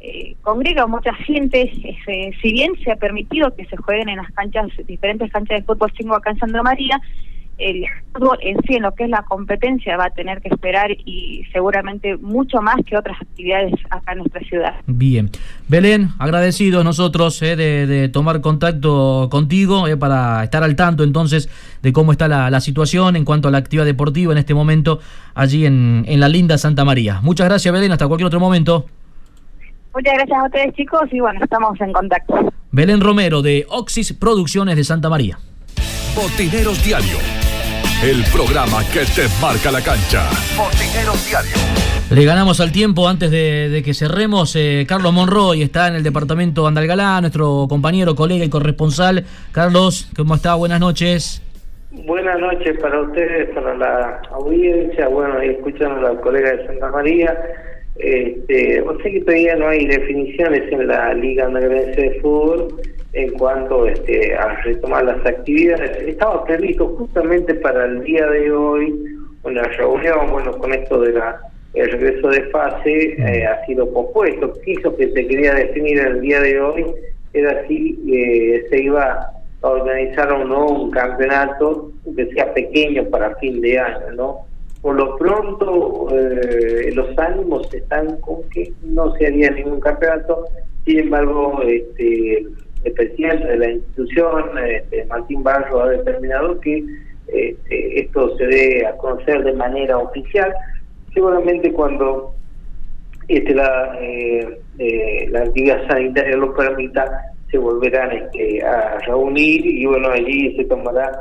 eh, 0.00 0.34
congrega 0.42 0.86
mucha 0.86 1.14
gente, 1.14 1.72
si 2.42 2.52
bien 2.52 2.72
se 2.82 2.90
ha 2.90 2.96
permitido 2.96 3.54
que 3.54 3.64
se 3.66 3.76
jueguen 3.76 4.08
en 4.08 4.16
las 4.16 4.30
canchas, 4.32 4.68
diferentes 4.86 5.30
canchas 5.30 5.60
de 5.60 5.64
fútbol 5.64 5.92
5 5.96 6.14
acá 6.14 6.30
en 6.30 6.38
Santa 6.38 6.62
María, 6.62 7.00
el 7.62 7.84
fútbol 8.12 8.38
en 8.42 8.56
sí, 8.66 8.74
en 8.74 8.82
lo 8.82 8.92
que 8.94 9.04
es 9.04 9.10
la 9.10 9.22
competencia, 9.22 9.96
va 9.96 10.06
a 10.06 10.10
tener 10.10 10.40
que 10.40 10.48
esperar 10.48 10.90
y 10.90 11.44
seguramente 11.52 12.16
mucho 12.16 12.60
más 12.60 12.76
que 12.84 12.96
otras 12.96 13.20
actividades 13.20 13.72
acá 13.90 14.12
en 14.12 14.18
nuestra 14.18 14.40
ciudad. 14.42 14.74
Bien. 14.86 15.30
Belén, 15.68 16.08
agradecidos 16.18 16.84
nosotros 16.84 17.40
eh, 17.42 17.56
de, 17.56 18.08
tomar 18.08 18.40
contacto 18.40 19.28
contigo 19.30 19.86
eh, 19.86 19.96
para 19.96 20.44
estar 20.44 20.62
al 20.62 20.76
tanto 20.76 21.04
entonces 21.04 21.48
de 21.82 21.92
cómo 21.92 22.12
está 22.12 22.28
la, 22.28 22.60
situación 22.60 23.16
en 23.16 23.24
cuanto 23.24 23.48
a 23.48 23.50
la 23.50 23.58
actividad 23.58 23.84
deportiva 23.84 24.32
en 24.32 24.38
este 24.38 24.54
momento 24.54 25.00
allí 25.34 25.66
en, 25.66 26.04
en 26.06 26.20
la 26.20 26.28
linda 26.28 26.58
Santa 26.58 26.84
María. 26.84 27.20
Muchas 27.22 27.48
gracias, 27.48 27.72
Belén. 27.72 27.92
Hasta 27.92 28.06
cualquier 28.06 28.26
otro 28.26 28.40
momento. 28.40 28.86
Muchas 29.94 30.14
gracias 30.14 30.38
a 30.38 30.44
ustedes, 30.44 30.74
chicos, 30.74 31.02
y 31.10 31.20
bueno, 31.20 31.40
estamos 31.42 31.78
en 31.80 31.92
contacto. 31.92 32.52
Belén 32.70 33.00
Romero, 33.00 33.42
de 33.42 33.66
Oxis 33.68 34.12
Producciones 34.14 34.76
de 34.76 34.84
Santa 34.84 35.10
María. 35.10 35.38
Botineros 36.14 36.82
Diario 36.84 37.18
el 38.02 38.24
programa 38.32 38.82
que 38.92 39.06
te 39.14 39.28
marca 39.40 39.70
la 39.70 39.80
cancha. 39.80 40.28
Botineros 40.58 41.24
Diario. 41.28 41.54
Le 42.10 42.24
ganamos 42.24 42.58
al 42.60 42.72
tiempo 42.72 43.06
antes 43.06 43.30
de, 43.30 43.80
que 43.84 43.94
cerremos. 43.94 44.56
Eh, 44.56 44.84
Carlos 44.88 45.12
Monroy 45.12 45.62
está 45.62 45.86
en 45.86 45.94
el 45.94 46.02
departamento 46.02 46.66
Andalgalá, 46.66 47.20
nuestro 47.20 47.66
compañero, 47.68 48.16
colega 48.16 48.44
y 48.44 48.50
corresponsal. 48.50 49.24
Carlos, 49.52 50.10
¿cómo 50.16 50.34
está? 50.34 50.56
Buenas 50.56 50.80
noches. 50.80 51.42
Buenas 51.92 52.40
noches 52.40 52.76
para 52.80 53.02
ustedes, 53.02 53.50
para 53.50 53.76
la 53.76 54.20
audiencia, 54.32 55.06
bueno, 55.06 55.40
y 55.44 55.50
escuchando 55.50 56.04
a 56.04 56.14
la 56.14 56.20
colega 56.20 56.56
de 56.56 56.66
Santa 56.66 56.90
María. 56.90 57.38
Este, 57.94 58.82
sé 59.02 59.12
que 59.12 59.20
todavía 59.20 59.54
no 59.54 59.68
hay 59.68 59.86
definiciones 59.86 60.62
en 60.72 60.88
la 60.88 61.14
Liga 61.14 61.44
Andalgalá 61.46 61.82
de 61.82 62.18
Fútbol 62.20 62.80
en 63.12 63.30
cuanto 63.32 63.86
este, 63.86 64.34
a 64.34 64.56
retomar 64.62 65.04
las 65.04 65.24
actividades. 65.26 66.08
Estaba 66.08 66.44
previsto 66.44 66.88
justamente 66.98 67.54
para 67.54 67.84
el 67.84 68.02
día 68.04 68.26
de 68.26 68.50
hoy 68.50 69.18
una 69.42 69.62
reunión, 69.64 70.30
bueno, 70.30 70.56
con 70.58 70.72
esto 70.72 71.00
de 71.00 71.12
la 71.12 71.40
el 71.74 71.90
regreso 71.90 72.28
de 72.28 72.42
fase 72.50 73.14
eh, 73.18 73.46
ha 73.46 73.64
sido 73.64 73.90
pospuesto. 73.90 74.52
Eso 74.66 74.94
que 74.94 75.08
se 75.08 75.26
quería 75.26 75.54
definir 75.54 75.98
el 76.00 76.20
día 76.20 76.40
de 76.40 76.60
hoy 76.60 76.86
era 77.32 77.66
si 77.66 77.98
eh, 78.12 78.66
se 78.68 78.82
iba 78.82 79.32
a 79.62 79.68
organizar 79.68 80.30
o 80.32 80.44
no 80.44 80.66
un 80.66 80.90
campeonato 80.90 81.90
que 82.14 82.26
sea 82.32 82.52
pequeño 82.52 83.04
para 83.08 83.36
fin 83.36 83.60
de 83.60 83.78
año, 83.78 84.12
¿no? 84.14 84.38
Por 84.82 84.96
lo 84.96 85.16
pronto, 85.16 86.08
eh, 86.10 86.90
los 86.94 87.16
ánimos 87.16 87.72
están 87.72 88.16
con 88.20 88.42
que 88.50 88.72
no 88.82 89.14
se 89.14 89.28
haría 89.28 89.50
ningún 89.50 89.80
campeonato, 89.80 90.44
sin 90.84 90.98
embargo, 90.98 91.62
este, 91.62 92.44
el 92.84 92.92
presidente 92.92 93.46
de 93.46 93.58
la 93.58 93.70
institución, 93.70 94.58
este, 94.66 95.04
Martín 95.06 95.42
Barro, 95.42 95.82
ha 95.82 95.90
determinado 95.90 96.60
que 96.60 96.84
este, 97.28 98.00
esto 98.00 98.36
se 98.36 98.46
dé 98.46 98.86
a 98.86 98.96
conocer 98.96 99.44
de 99.44 99.52
manera 99.52 99.98
oficial. 99.98 100.52
Seguramente 101.14 101.72
cuando 101.72 102.34
este, 103.28 103.54
la, 103.54 103.98
eh, 104.00 104.58
eh, 104.78 105.28
la 105.30 105.42
actividad 105.42 105.86
sanitaria 105.86 106.36
lo 106.36 106.54
permita, 106.54 107.32
se 107.50 107.58
volverán 107.58 108.12
este, 108.12 108.62
a 108.64 108.98
reunir 109.00 109.64
y 109.64 109.84
bueno, 109.86 110.08
allí 110.08 110.56
se 110.56 110.64
tomará 110.64 111.12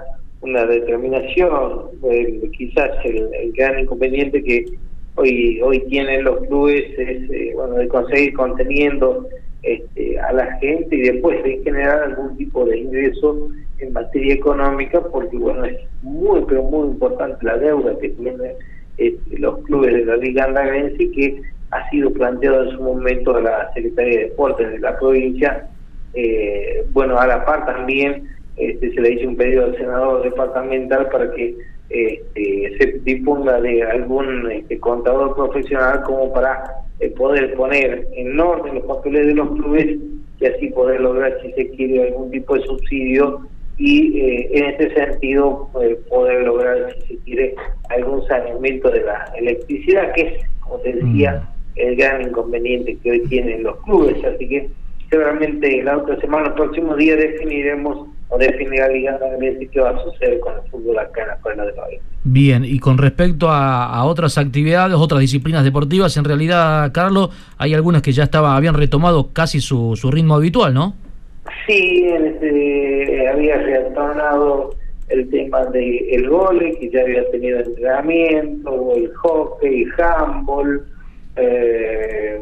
una 0.42 0.66
determinación. 0.66 1.90
Eh, 2.10 2.42
quizás 2.58 2.92
el, 3.04 3.52
gran 3.54 3.80
inconveniente 3.80 4.44
que 4.44 4.66
hoy 5.16 5.60
hoy 5.62 5.80
tienen 5.90 6.24
los 6.24 6.46
clubes 6.48 6.84
es 6.98 7.30
eh, 7.30 7.52
bueno 7.54 7.76
de 7.76 7.88
conseguir 7.88 8.34
conteniendo 8.34 9.28
este, 9.64 10.20
a 10.20 10.34
la 10.34 10.58
gente 10.58 10.96
y 10.96 11.02
después 11.02 11.44
de 11.44 11.62
generar 11.64 12.04
algún 12.04 12.36
tipo 12.38 12.66
de 12.66 12.80
ingreso 12.80 13.50
en 13.78 13.94
materia 13.94 14.34
económica 14.34 15.02
porque 15.12 15.38
bueno 15.38 15.66
es 15.66 15.78
muy 16.02 16.44
pero 16.48 16.64
muy 16.64 16.88
importante 16.88 17.46
la 17.46 17.58
deuda 17.58 17.98
que 18.00 18.10
tienen 18.10 18.54
este, 18.98 19.38
los 19.38 19.60
clubes 19.60 19.94
de 19.94 20.06
la 20.06 20.18
Liga 20.18 20.46
Andalense 20.46 21.12
que 21.12 21.42
ha 21.72 21.90
sido 21.90 22.12
planteado 22.12 22.64
en 22.64 22.72
su 22.72 22.82
momento 22.82 23.36
a 23.36 23.42
la 23.42 23.74
Secretaría 23.74 24.20
de 24.20 24.24
Deportes 24.26 24.72
de 24.72 24.80
la 24.80 24.98
provincia. 25.00 25.68
Eh, 26.14 26.86
bueno 26.92 27.18
a 27.20 27.28
la 27.28 27.46
par 27.46 27.66
también 27.66 28.28
este, 28.58 28.92
se 28.94 29.00
le 29.00 29.14
hizo 29.14 29.30
un 29.30 29.38
pedido 29.38 29.66
al 29.66 29.78
senador 29.78 30.24
departamental 30.24 31.08
para 31.10 31.32
que 31.32 31.56
este, 31.90 32.78
se 32.78 33.00
disponga 33.04 33.62
de 33.62 33.84
algún 33.84 34.52
este, 34.52 34.80
contador 34.80 35.36
profesional 35.36 36.02
como 36.04 36.34
para 36.34 36.81
poder 37.10 37.54
poner 37.56 38.08
en 38.16 38.40
orden 38.40 38.76
los 38.76 38.86
papeles 38.86 39.28
de 39.28 39.34
los 39.34 39.52
clubes 39.52 39.98
y 40.40 40.46
así 40.46 40.68
poder 40.70 41.02
lograr, 41.02 41.38
si 41.42 41.52
se 41.54 41.70
quiere, 41.72 42.08
algún 42.08 42.32
tipo 42.32 42.56
de 42.56 42.64
subsidio 42.64 43.42
y 43.78 44.20
eh, 44.20 44.50
en 44.52 44.66
ese 44.66 44.94
sentido 44.94 45.70
eh, 45.82 45.98
poder 46.10 46.44
lograr, 46.44 46.96
si 47.08 47.16
se 47.16 47.24
quiere, 47.24 47.56
algún 47.90 48.26
saneamiento 48.28 48.90
de 48.90 49.02
la 49.02 49.32
electricidad, 49.36 50.14
que 50.14 50.22
es, 50.22 50.44
como 50.60 50.78
te 50.78 50.94
decía, 50.94 51.44
mm. 51.44 51.80
el 51.80 51.96
gran 51.96 52.22
inconveniente 52.22 52.98
que 53.02 53.12
hoy 53.12 53.22
tienen 53.28 53.64
los 53.64 53.78
clubes. 53.84 54.24
Así 54.24 54.48
que 54.48 54.70
seguramente 55.10 55.84
la 55.84 55.98
otra 55.98 56.20
semana, 56.20 56.50
el 56.50 56.54
próximo 56.54 56.96
día, 56.96 57.16
definiremos 57.16 58.08
o 58.32 58.38
definir 58.38 58.80
la 58.80 58.88
Liga 58.88 59.20
qué 59.72 59.80
va 59.82 59.90
a 59.90 60.04
suceder 60.04 60.40
con 60.40 60.54
el 60.56 60.72
fútbol 60.72 60.98
acá 60.98 61.22
en 61.22 61.28
la 61.28 61.34
Escuela 61.36 61.66
de 61.66 61.72
Bahía. 61.74 62.00
Bien, 62.24 62.64
y 62.64 62.80
con 62.80 62.98
respecto 62.98 63.50
a, 63.50 64.04
otras 64.06 64.38
actividades, 64.38 64.96
otras 64.96 65.20
disciplinas 65.20 65.66
deportivas, 65.66 66.16
en 66.16 66.24
realidad, 66.24 66.92
Carlos, 66.94 67.30
hay 67.58 67.74
algunas 67.74 68.02
que 68.02 68.14
ya 68.14 68.24
estaba, 68.24 68.56
habían 68.56 68.76
retomado 68.76 69.32
casi 69.34 69.60
su, 69.60 69.98
su 69.98 70.10
ritmo 70.12 70.36
habitual, 70.36 70.74
¿no? 70.74 70.96
Sí, 71.68 72.06
este, 72.08 73.28
había 73.28 73.58
retornado 73.58 74.76
el 75.10 75.30
tema 75.30 75.66
del 75.66 76.00
el 76.10 76.30
gole, 76.30 76.78
que 76.80 76.90
ya 76.90 77.02
había 77.02 77.30
tenido 77.32 77.60
entrenamiento, 77.60 78.96
el 78.96 79.14
hockey, 79.16 79.84
el 79.84 79.92
handball, 80.02 80.86
eh, 81.36 82.42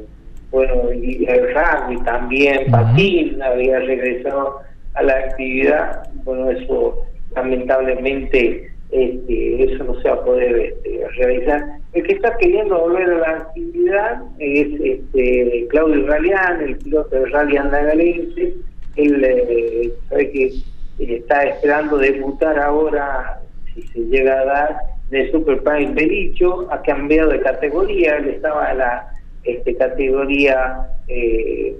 bueno, 0.51 0.93
y 0.93 1.25
el 1.25 1.47
rugby 1.53 2.03
también, 2.03 2.69
patín, 2.69 3.41
había 3.41 3.79
regresado 3.79 4.61
a 4.95 5.03
la 5.03 5.13
actividad, 5.13 6.09
bueno, 6.23 6.49
eso 6.51 7.03
lamentablemente 7.35 8.71
este, 8.91 9.63
eso 9.63 9.83
no 9.83 10.01
se 10.01 10.09
va 10.09 10.15
a 10.15 10.23
poder 10.23 10.55
este, 10.57 11.07
realizar. 11.17 11.63
El 11.93 12.03
que 12.03 12.13
está 12.13 12.35
queriendo 12.37 12.79
volver 12.79 13.09
a 13.09 13.17
la 13.17 13.29
actividad 13.37 14.21
es 14.39 14.67
este, 14.81 15.67
Claudio 15.69 16.05
Galeán, 16.05 16.61
el 16.61 16.77
piloto 16.77 17.15
de 17.15 17.25
Rally 17.27 17.57
Andagalense. 17.57 18.53
Él 18.95 19.23
eh, 19.23 19.93
sabe 20.09 20.31
que 20.31 20.53
está 20.99 21.43
esperando 21.43 21.97
debutar 21.97 22.59
ahora, 22.59 23.39
si 23.73 23.81
se 23.83 23.99
llega 23.99 24.39
a 24.39 24.45
dar, 24.45 24.77
de 25.09 25.31
Super 25.31 25.61
Prime 25.61 25.93
Bericho, 25.93 26.67
ha 26.71 26.81
cambiado 26.81 27.31
de 27.31 27.41
categoría, 27.41 28.17
él 28.17 28.29
estaba 28.29 28.71
en 28.71 28.77
la 28.79 29.07
este, 29.43 29.75
categoría 29.75 30.87
eh, 31.07 31.75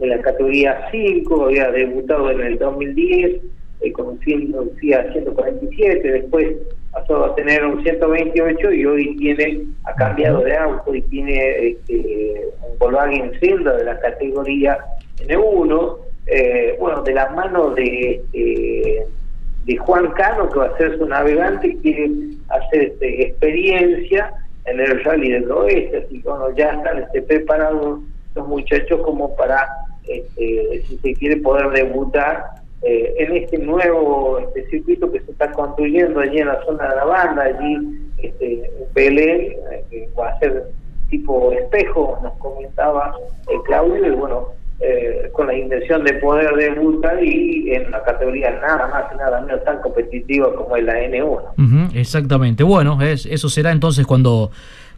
en 0.00 0.08
la 0.08 0.20
categoría 0.20 0.88
5, 0.90 1.44
había 1.44 1.70
debutado 1.70 2.30
en 2.30 2.40
el 2.40 2.58
2010 2.58 3.40
eh, 3.80 3.92
con 3.92 4.08
un 4.08 4.20
147, 4.20 6.12
después 6.12 6.56
pasó 6.92 7.24
a 7.24 7.34
tener 7.34 7.64
un 7.64 7.82
128 7.82 8.72
y 8.72 8.84
hoy 8.86 9.16
tiene 9.16 9.62
ha 9.84 9.94
cambiado 9.94 10.40
de 10.40 10.56
auto 10.56 10.94
y 10.94 11.02
tiene 11.02 11.68
este, 11.68 12.42
un 12.60 12.78
Volkswagen 12.78 13.32
Zelda 13.40 13.76
de 13.76 13.84
la 13.84 13.98
categoría 13.98 14.78
N1, 15.26 15.96
eh, 16.26 16.76
bueno, 16.78 17.02
de 17.02 17.14
la 17.14 17.30
mano 17.30 17.70
de, 17.70 18.10
este, 18.10 19.06
de 19.64 19.76
Juan 19.78 20.10
Cano, 20.12 20.48
que 20.50 20.58
va 20.58 20.66
a 20.66 20.76
ser 20.76 20.98
su 20.98 21.06
navegante, 21.06 21.76
quiere 21.82 22.10
hacer 22.48 22.82
este, 22.82 23.22
experiencia 23.22 24.32
en 24.66 24.80
el 24.80 25.02
rally 25.02 25.32
del 25.32 25.50
oeste, 25.50 26.04
así 26.06 26.22
que 26.22 26.28
bueno, 26.28 26.54
ya 26.54 26.70
están 26.70 26.98
este, 26.98 27.22
preparados 27.22 28.00
los 28.34 28.48
muchachos 28.48 29.00
como 29.02 29.34
para, 29.36 29.68
este, 30.06 30.82
si 30.88 30.98
se 30.98 31.14
quiere, 31.14 31.36
poder 31.38 31.70
debutar 31.70 32.44
eh, 32.82 33.14
en 33.18 33.36
este 33.36 33.58
nuevo 33.58 34.40
este, 34.40 34.68
circuito 34.68 35.10
que 35.12 35.20
se 35.20 35.30
está 35.30 35.52
construyendo 35.52 36.20
allí 36.20 36.38
en 36.38 36.48
la 36.48 36.64
zona 36.64 36.88
de 36.88 36.96
la 36.96 37.04
banda, 37.04 37.42
allí 37.42 37.78
este, 38.18 38.70
Belén, 38.94 39.52
eh, 39.70 39.84
que 39.90 40.08
va 40.18 40.30
a 40.30 40.38
ser 40.40 40.64
tipo 41.08 41.52
espejo, 41.52 42.18
nos 42.22 42.32
comentaba 42.34 43.14
el 43.52 43.62
Claudio, 43.62 44.06
y 44.06 44.16
bueno, 44.16 44.48
eh, 44.80 45.30
con 45.32 45.46
la 45.46 45.54
intención 45.54 46.02
de 46.02 46.14
poder 46.14 46.52
debutar 46.56 47.22
y 47.22 47.72
en 47.72 47.88
la 47.92 48.02
categoría 48.02 48.50
nada 48.60 48.88
más 48.88 49.04
y 49.14 49.16
nada 49.16 49.40
menos 49.42 49.62
tan 49.62 49.80
competitiva 49.80 50.52
como 50.56 50.76
es 50.76 50.82
la 50.82 50.94
N1. 50.94 51.94
exactamente, 51.94 52.64
bueno, 52.64 53.00
es, 53.00 53.26
eso 53.26 53.48
será 53.48 53.70
entonces 53.70 54.04
cuando 54.04 54.50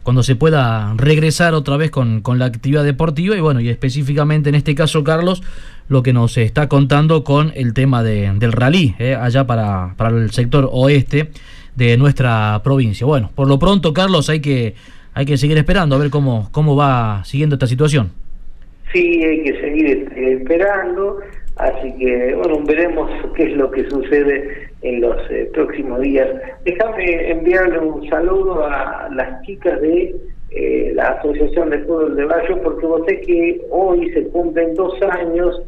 cuando 0.05 0.21
se 0.21 0.35
pueda 0.35 0.93
regresar 0.97 1.55
otra 1.55 1.77
vez 1.77 1.89
con, 1.89 2.21
con, 2.21 2.37
la 2.37 2.45
actividad 2.45 2.83
deportiva 2.83 3.35
y 3.35 3.39
bueno, 3.39 3.59
y 3.59 3.69
específicamente 3.69 4.49
en 4.49 4.55
este 4.55 4.75
caso, 4.75 5.03
Carlos, 5.03 5.41
lo 5.89 6.03
que 6.03 6.13
nos 6.13 6.37
está 6.37 6.69
contando 6.69 7.23
con 7.23 7.51
el 7.55 7.73
tema 7.73 8.03
de, 8.03 8.31
del 8.35 8.51
rally, 8.51 8.93
eh, 8.99 9.15
allá 9.15 9.47
para, 9.47 9.95
para 9.97 10.15
el 10.15 10.29
sector 10.29 10.69
oeste 10.71 11.31
de 11.75 11.97
nuestra 11.97 12.61
provincia. 12.63 13.07
Bueno, 13.07 13.31
por 13.33 13.47
lo 13.47 13.57
pronto, 13.57 13.95
Carlos, 13.95 14.29
hay 14.29 14.41
que, 14.41 14.75
hay 15.15 15.25
que 15.25 15.37
seguir 15.37 15.57
esperando 15.57 15.95
a 15.95 15.97
ver 15.97 16.11
cómo, 16.11 16.49
cómo 16.51 16.75
va 16.75 17.23
siguiendo 17.25 17.55
esta 17.55 17.65
situación. 17.65 18.11
Sí, 18.93 19.23
hay 19.23 19.41
que 19.41 19.59
seguir 19.59 20.07
esperando. 20.15 21.17
Así 21.55 21.91
que, 21.97 22.35
bueno, 22.35 22.63
veremos 22.63 23.09
qué 23.35 23.51
es 23.51 23.57
lo 23.57 23.71
que 23.71 23.89
sucede 23.89 24.64
en 24.85 25.01
los 25.01 25.17
eh, 25.31 25.49
próximos 25.53 25.99
días. 26.01 26.27
Déjame 26.63 27.31
enviarle 27.31 27.79
un 27.79 28.07
saludo 28.07 28.65
a 28.65 29.09
las 29.11 29.41
chicas 29.41 29.81
de 29.81 30.15
eh, 30.51 30.91
la 30.93 31.07
Asociación 31.07 31.71
de 31.71 31.79
Fútbol 31.79 32.15
de 32.15 32.25
Barrio, 32.25 32.61
porque 32.61 32.85
vos 32.85 33.01
sé 33.07 33.19
que 33.21 33.61
hoy 33.71 34.11
se 34.11 34.23
cumplen 34.27 34.75
dos 34.75 34.93
años 35.01 35.59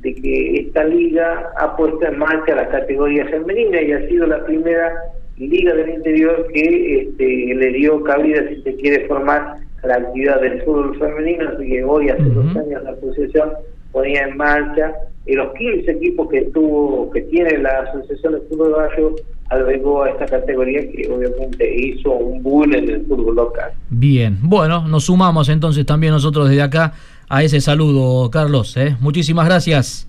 de 0.00 0.14
que 0.14 0.60
esta 0.60 0.84
liga 0.84 1.52
ha 1.58 1.76
puesto 1.76 2.04
en 2.04 2.18
marcha 2.18 2.56
la 2.56 2.68
categoría 2.68 3.26
femenina 3.26 3.80
y 3.82 3.92
ha 3.92 4.08
sido 4.08 4.26
la 4.26 4.44
primera 4.44 4.90
liga 5.36 5.74
del 5.74 5.90
interior 5.90 6.46
que 6.52 7.02
este, 7.02 7.54
le 7.54 7.72
dio 7.72 8.02
cabida, 8.02 8.48
si 8.48 8.62
se 8.62 8.74
quiere 8.76 9.06
formar, 9.06 9.56
la 9.84 9.96
actividad 9.96 10.40
del 10.40 10.62
fútbol 10.62 10.96
femenino, 10.98 11.50
así 11.50 11.68
que 11.68 11.84
hoy, 11.84 12.08
hace 12.08 12.22
dos 12.22 12.56
años, 12.56 12.84
la 12.84 12.90
asociación 12.90 13.50
ponía 13.92 14.24
en 14.24 14.36
marcha 14.36 14.92
y 15.26 15.34
los 15.34 15.52
15 15.54 15.90
equipos 15.90 16.28
que 16.30 16.42
tuvo 16.52 17.10
que 17.10 17.22
tiene 17.22 17.58
la 17.58 17.84
Asociación 17.88 18.34
de 18.34 18.40
Fútbol 18.48 18.68
de 18.68 18.74
Barrio 18.74 19.14
albergó 19.50 20.04
a 20.04 20.10
esta 20.10 20.26
categoría 20.26 20.80
que 20.80 21.08
obviamente 21.10 21.74
hizo 21.76 22.10
un 22.10 22.42
boom 22.42 22.74
en 22.74 22.88
el 22.88 23.06
fútbol 23.06 23.36
local. 23.36 23.72
Bien, 23.90 24.38
bueno, 24.40 24.88
nos 24.88 25.04
sumamos 25.04 25.48
entonces 25.48 25.84
también 25.84 26.12
nosotros 26.12 26.48
desde 26.48 26.62
acá 26.62 26.94
a 27.28 27.42
ese 27.42 27.60
saludo, 27.60 28.30
Carlos. 28.30 28.76
¿eh? 28.76 28.96
Muchísimas 29.00 29.46
gracias. 29.46 30.08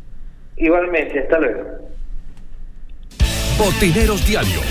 Igualmente, 0.58 1.20
hasta 1.20 1.40
luego. 1.40 1.62
Botineros 3.58 4.26
Diario, 4.26 4.62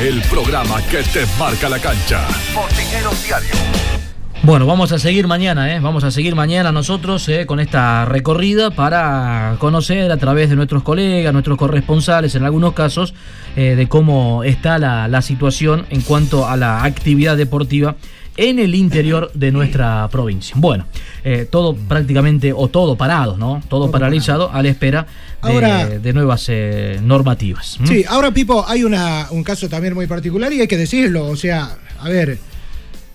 el 0.00 0.22
programa 0.30 0.80
que 0.90 0.98
te 0.98 1.26
marca 1.38 1.68
la 1.68 1.78
cancha. 1.78 2.26
Botineros 2.54 3.24
Diario. 3.26 4.07
Bueno, 4.44 4.66
vamos 4.66 4.92
a 4.92 4.98
seguir 4.98 5.26
mañana, 5.26 5.74
¿eh? 5.74 5.80
vamos 5.80 6.04
a 6.04 6.10
seguir 6.12 6.34
mañana 6.36 6.70
nosotros 6.70 7.28
¿eh? 7.28 7.44
con 7.44 7.58
esta 7.58 8.04
recorrida 8.04 8.70
para 8.70 9.56
conocer 9.58 10.10
a 10.12 10.16
través 10.16 10.48
de 10.48 10.56
nuestros 10.56 10.84
colegas, 10.84 11.32
nuestros 11.32 11.58
corresponsales 11.58 12.34
en 12.36 12.44
algunos 12.44 12.72
casos, 12.72 13.14
eh, 13.56 13.74
de 13.76 13.88
cómo 13.88 14.44
está 14.44 14.78
la, 14.78 15.22
situación 15.22 15.86
en 15.90 16.02
cuanto 16.02 16.46
a 16.46 16.56
la 16.56 16.84
actividad 16.84 17.36
deportiva 17.36 17.96
en 18.36 18.60
el 18.60 18.76
interior 18.76 19.32
de 19.34 19.50
nuestra 19.50 20.08
provincia. 20.08 20.54
Bueno, 20.56 20.86
eh, 21.24 21.46
todo 21.50 21.74
prácticamente 21.74 22.52
o 22.54 22.68
todo 22.68 22.96
parado, 22.96 23.36
¿no? 23.36 23.60
Todo, 23.68 23.90
paralizado 23.90 24.52
a 24.52 24.62
la 24.62 24.68
espera 24.68 25.06
de, 25.42 26.12
nuevas 26.12 26.48
normativas. 27.02 27.78
Sí, 27.84 28.04
ahora 28.08 28.30
Pipo, 28.30 28.64
hay 28.66 28.84
una, 28.84 29.26
un 29.30 29.42
caso 29.42 29.68
también 29.68 29.94
muy 29.94 30.06
particular 30.06 30.52
y 30.52 30.60
hay 30.60 30.68
que 30.68 30.76
decirlo, 30.76 31.26
o 31.26 31.36
sea, 31.36 31.76
a 32.00 32.08
ver 32.08 32.38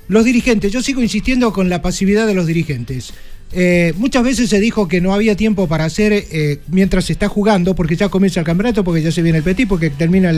los 0.08 0.26
dirigentes, 0.26 0.72
yo 0.72 0.82
sigo 0.82 1.02
insistiendo 1.02 1.54
con 1.54 1.70
la 1.70 1.82
pasividad 1.82 2.28
de 2.28 2.34
los 2.34 2.48
dirigentes. 2.48 3.14
Eh, 3.56 3.94
muchas 3.98 4.24
veces 4.24 4.50
se 4.50 4.60
dijo 4.60 4.88
que 4.88 5.00
no 5.00 5.14
había 5.14 5.36
tiempo 5.36 5.68
para 5.68 5.86
hacer 5.86 6.12
eh, 6.14 6.60
mientras 6.68 7.06
se 7.06 7.14
está 7.14 7.28
jugando, 7.28 7.76
porque 7.76 7.96
ya 7.96 8.10
comienza 8.10 8.40
el 8.40 8.46
campeonato, 8.46 8.84
porque 8.84 9.04
ya 9.04 9.12
se 9.12 9.22
viene 9.22 9.38
el 9.40 9.44
petit, 9.44 9.68
porque 9.68 9.92
termina 9.92 10.32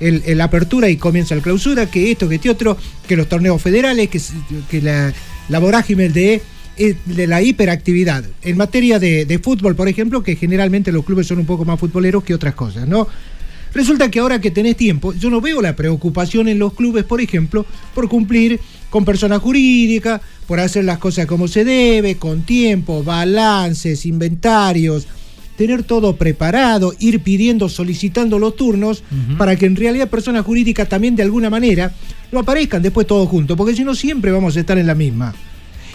el, 0.00 0.40
apertura 0.40 0.88
y 0.88 0.96
comienza 0.96 1.34
el 1.34 1.42
clausura, 1.42 1.90
que 1.90 2.10
esto, 2.10 2.28
que 2.28 2.36
este 2.36 2.48
otro, 2.48 2.78
que 3.06 3.16
los 3.16 3.28
torneos 3.28 3.60
federales, 3.60 4.08
que, 4.08 4.80
la, 4.80 5.12
la 5.48 5.58
vorágine 5.58 6.08
de 6.08 6.40
eh, 6.78 6.96
de 7.04 7.26
la 7.26 7.42
hiperactividad. 7.42 8.24
En 8.40 8.56
materia 8.56 8.98
de 8.98 9.38
fútbol, 9.42 9.76
por 9.76 9.88
ejemplo, 9.88 10.22
que 10.22 10.36
generalmente 10.36 10.90
los 10.90 11.04
clubes 11.04 11.26
son 11.26 11.38
un 11.38 11.46
poco 11.46 11.66
más 11.66 11.78
futboleros 11.78 12.24
que 12.24 12.32
otras 12.34 12.54
cosas, 12.54 12.88
¿no? 12.88 13.06
Resulta 13.74 14.10
que 14.10 14.20
ahora 14.20 14.40
que 14.40 14.50
tenés 14.50 14.76
tiempo, 14.76 15.14
yo 15.14 15.30
no 15.30 15.40
veo 15.40 15.62
la 15.62 15.74
preocupación 15.74 16.48
en 16.48 16.58
los 16.58 16.74
clubes, 16.74 17.04
por 17.04 17.20
ejemplo, 17.20 17.64
por 17.94 18.08
cumplir 18.08 18.60
con 18.90 19.04
personas 19.04 19.40
jurídicas, 19.40 20.20
por 20.46 20.60
hacer 20.60 20.84
las 20.84 20.98
cosas 20.98 21.26
como 21.26 21.48
se 21.48 21.64
debe, 21.64 22.16
con 22.16 22.42
tiempo, 22.42 23.02
balances, 23.02 24.04
inventarios, 24.04 25.06
tener 25.56 25.82
todo 25.84 26.16
preparado, 26.16 26.92
ir 26.98 27.20
pidiendo, 27.20 27.68
solicitando 27.68 28.38
los 28.38 28.56
turnos, 28.56 29.02
para 29.38 29.56
que 29.56 29.66
en 29.66 29.76
realidad 29.76 30.08
personas 30.08 30.44
jurídicas 30.44 30.88
también 30.88 31.16
de 31.16 31.22
alguna 31.22 31.48
manera 31.48 31.94
lo 32.30 32.40
aparezcan 32.40 32.82
después 32.82 33.06
todos 33.06 33.28
juntos, 33.28 33.56
porque 33.56 33.74
si 33.74 33.84
no 33.84 33.94
siempre 33.94 34.32
vamos 34.32 34.56
a 34.56 34.60
estar 34.60 34.76
en 34.76 34.86
la 34.86 34.94
misma. 34.94 35.34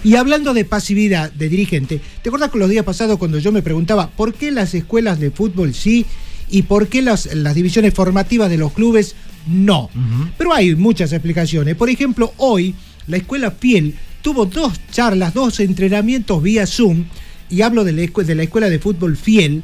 Y 0.04 0.16
hablando 0.16 0.54
de 0.54 0.64
pasividad 0.64 1.32
de 1.32 1.50
dirigente, 1.50 2.00
¿te 2.22 2.30
acuerdas 2.30 2.50
con 2.50 2.60
los 2.60 2.70
días 2.70 2.86
pasados 2.86 3.18
cuando 3.18 3.40
yo 3.40 3.52
me 3.52 3.62
preguntaba 3.62 4.10
por 4.10 4.34
qué 4.34 4.52
las 4.52 4.74
escuelas 4.74 5.20
de 5.20 5.32
fútbol 5.32 5.74
sí 5.74 6.06
y 6.50 6.62
por 6.64 6.88
qué 6.88 7.02
las, 7.02 7.34
las 7.36 7.56
divisiones 7.56 7.94
formativas 7.94 8.50
de 8.50 8.58
los 8.58 8.74
clubes 8.74 9.16
no? 9.48 9.90
Pero 10.38 10.54
hay 10.54 10.76
muchas 10.76 11.12
explicaciones. 11.14 11.76
Por 11.76 11.90
ejemplo, 11.90 12.34
hoy 12.38 12.76
la 13.08 13.18
escuela 13.18 13.52
Fiel 13.52 13.96
tuvo 14.22 14.46
dos 14.46 14.74
charlas, 14.92 15.34
dos 15.34 15.60
entrenamientos 15.62 16.42
vía 16.44 16.68
Zoom, 16.68 17.06
y 17.50 17.62
hablo 17.62 17.84
de 17.86 17.94
la, 17.94 18.24
de 18.24 18.36
la 18.36 18.44
escuela 18.44 18.70
de 18.70 18.80
fútbol 18.80 19.16
Fiel, 19.16 19.64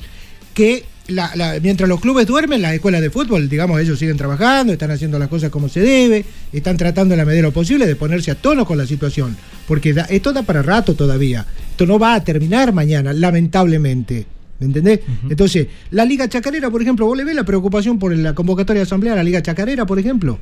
que 0.53 0.85
la- 1.07 1.35
la- 1.35 1.59
mientras 1.61 1.89
los 1.89 1.99
clubes 1.99 2.25
duermen, 2.27 2.61
las 2.61 2.73
escuelas 2.73 3.01
de 3.01 3.09
fútbol, 3.09 3.49
digamos, 3.49 3.77
ellos 3.81 3.99
siguen 3.99 4.15
trabajando, 4.15 4.71
están 4.71 4.91
haciendo 4.91 5.19
las 5.19 5.27
cosas 5.27 5.49
como 5.49 5.67
se 5.67 5.81
debe, 5.81 6.23
están 6.53 6.77
tratando 6.77 7.13
en 7.13 7.17
la 7.17 7.25
medida 7.25 7.37
de 7.41 7.47
lo 7.49 7.51
posible 7.51 7.85
de 7.85 7.97
ponerse 7.97 8.31
a 8.31 8.35
tono 8.35 8.65
con 8.65 8.77
la 8.77 8.87
situación, 8.87 9.35
porque 9.67 9.91
da- 9.93 10.05
esto 10.05 10.31
da 10.31 10.43
para 10.43 10.61
rato 10.61 10.93
todavía, 10.95 11.45
esto 11.71 11.85
no 11.85 11.99
va 11.99 12.13
a 12.15 12.23
terminar 12.23 12.71
mañana, 12.71 13.11
lamentablemente. 13.11 14.27
¿Me 14.63 14.67
entendés? 14.67 14.99
Entonces, 15.29 15.67
la 15.91 16.05
Liga 16.05 16.27
Chacarera, 16.27 16.69
por 16.71 16.81
ejemplo, 16.81 17.05
¿vos 17.05 17.17
le 17.17 17.23
ves 17.23 17.35
la 17.35 17.43
preocupación 17.43 17.99
por 17.99 18.15
la 18.15 18.33
convocatoria 18.33 18.79
de 18.81 18.83
asamblea 18.85 19.13
a 19.13 19.15
la 19.17 19.23
Liga 19.23 19.41
Chacarera, 19.41 19.85
por 19.85 19.99
ejemplo? 19.99 20.39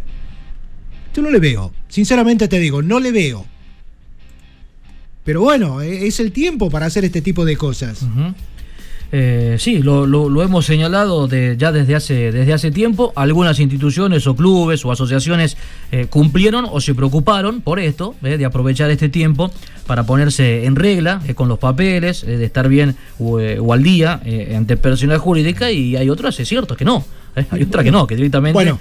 Yo 1.16 1.22
no 1.22 1.30
le 1.30 1.40
veo, 1.40 1.74
sinceramente 1.90 2.48
te 2.48 2.60
digo, 2.60 2.82
no 2.82 3.00
le 3.00 3.12
veo. 3.12 3.46
Pero 5.24 5.42
bueno, 5.42 5.82
e- 5.82 6.08
es 6.08 6.20
el 6.20 6.32
tiempo 6.32 6.70
para 6.70 6.86
hacer 6.86 7.04
este 7.06 7.22
tipo 7.22 7.46
de 7.46 7.58
cosas. 7.58 8.02
Eh, 9.14 9.58
sí, 9.60 9.80
lo, 9.80 10.06
lo- 10.08 10.30
lo 10.30 10.42
hemos 10.42 10.66
señalado 10.66 11.28
de- 11.28 11.56
ya 11.58 11.72
desde 11.74 11.96
hace, 11.96 12.32
desde 12.32 12.54
hace 12.54 12.72
tiempo. 12.72 13.12
Algunas 13.16 13.60
instituciones 13.60 14.26
o 14.26 14.36
clubes 14.36 14.86
o 14.86 14.92
asociaciones 14.92 15.58
eh, 15.92 16.06
cumplieron 16.10 16.66
o 16.72 16.80
se 16.80 16.96
preocuparon 16.96 17.60
por 17.62 17.80
esto, 17.80 18.16
eh, 18.24 18.38
de 18.38 18.46
aprovechar 18.46 18.90
este 18.90 19.10
tiempo 19.10 19.52
para 19.86 20.06
ponerse 20.06 20.64
en 20.66 20.76
regla 20.78 21.22
eh, 21.28 21.34
con 21.34 21.50
los 21.50 21.60
papeles, 21.60 22.24
eh, 22.24 22.38
de 22.38 22.46
estar 22.46 22.70
bien 22.70 22.96
o, 23.20 23.38
o 23.40 23.74
al 23.74 23.84
día 23.84 24.22
ante 24.56 24.78
personal 24.78 25.18
jurídica 25.18 25.72
y 25.72 25.96
hay 25.98 26.10
otras, 26.10 26.40
es 26.40 26.48
cierto, 26.48 26.78
que 26.78 26.86
no. 26.86 27.04
hay 27.52 27.64
otras 27.64 27.84
que 27.84 27.92
no, 27.92 28.08
que 28.08 28.16
directamente 28.16 28.54
Bueno. 28.54 28.78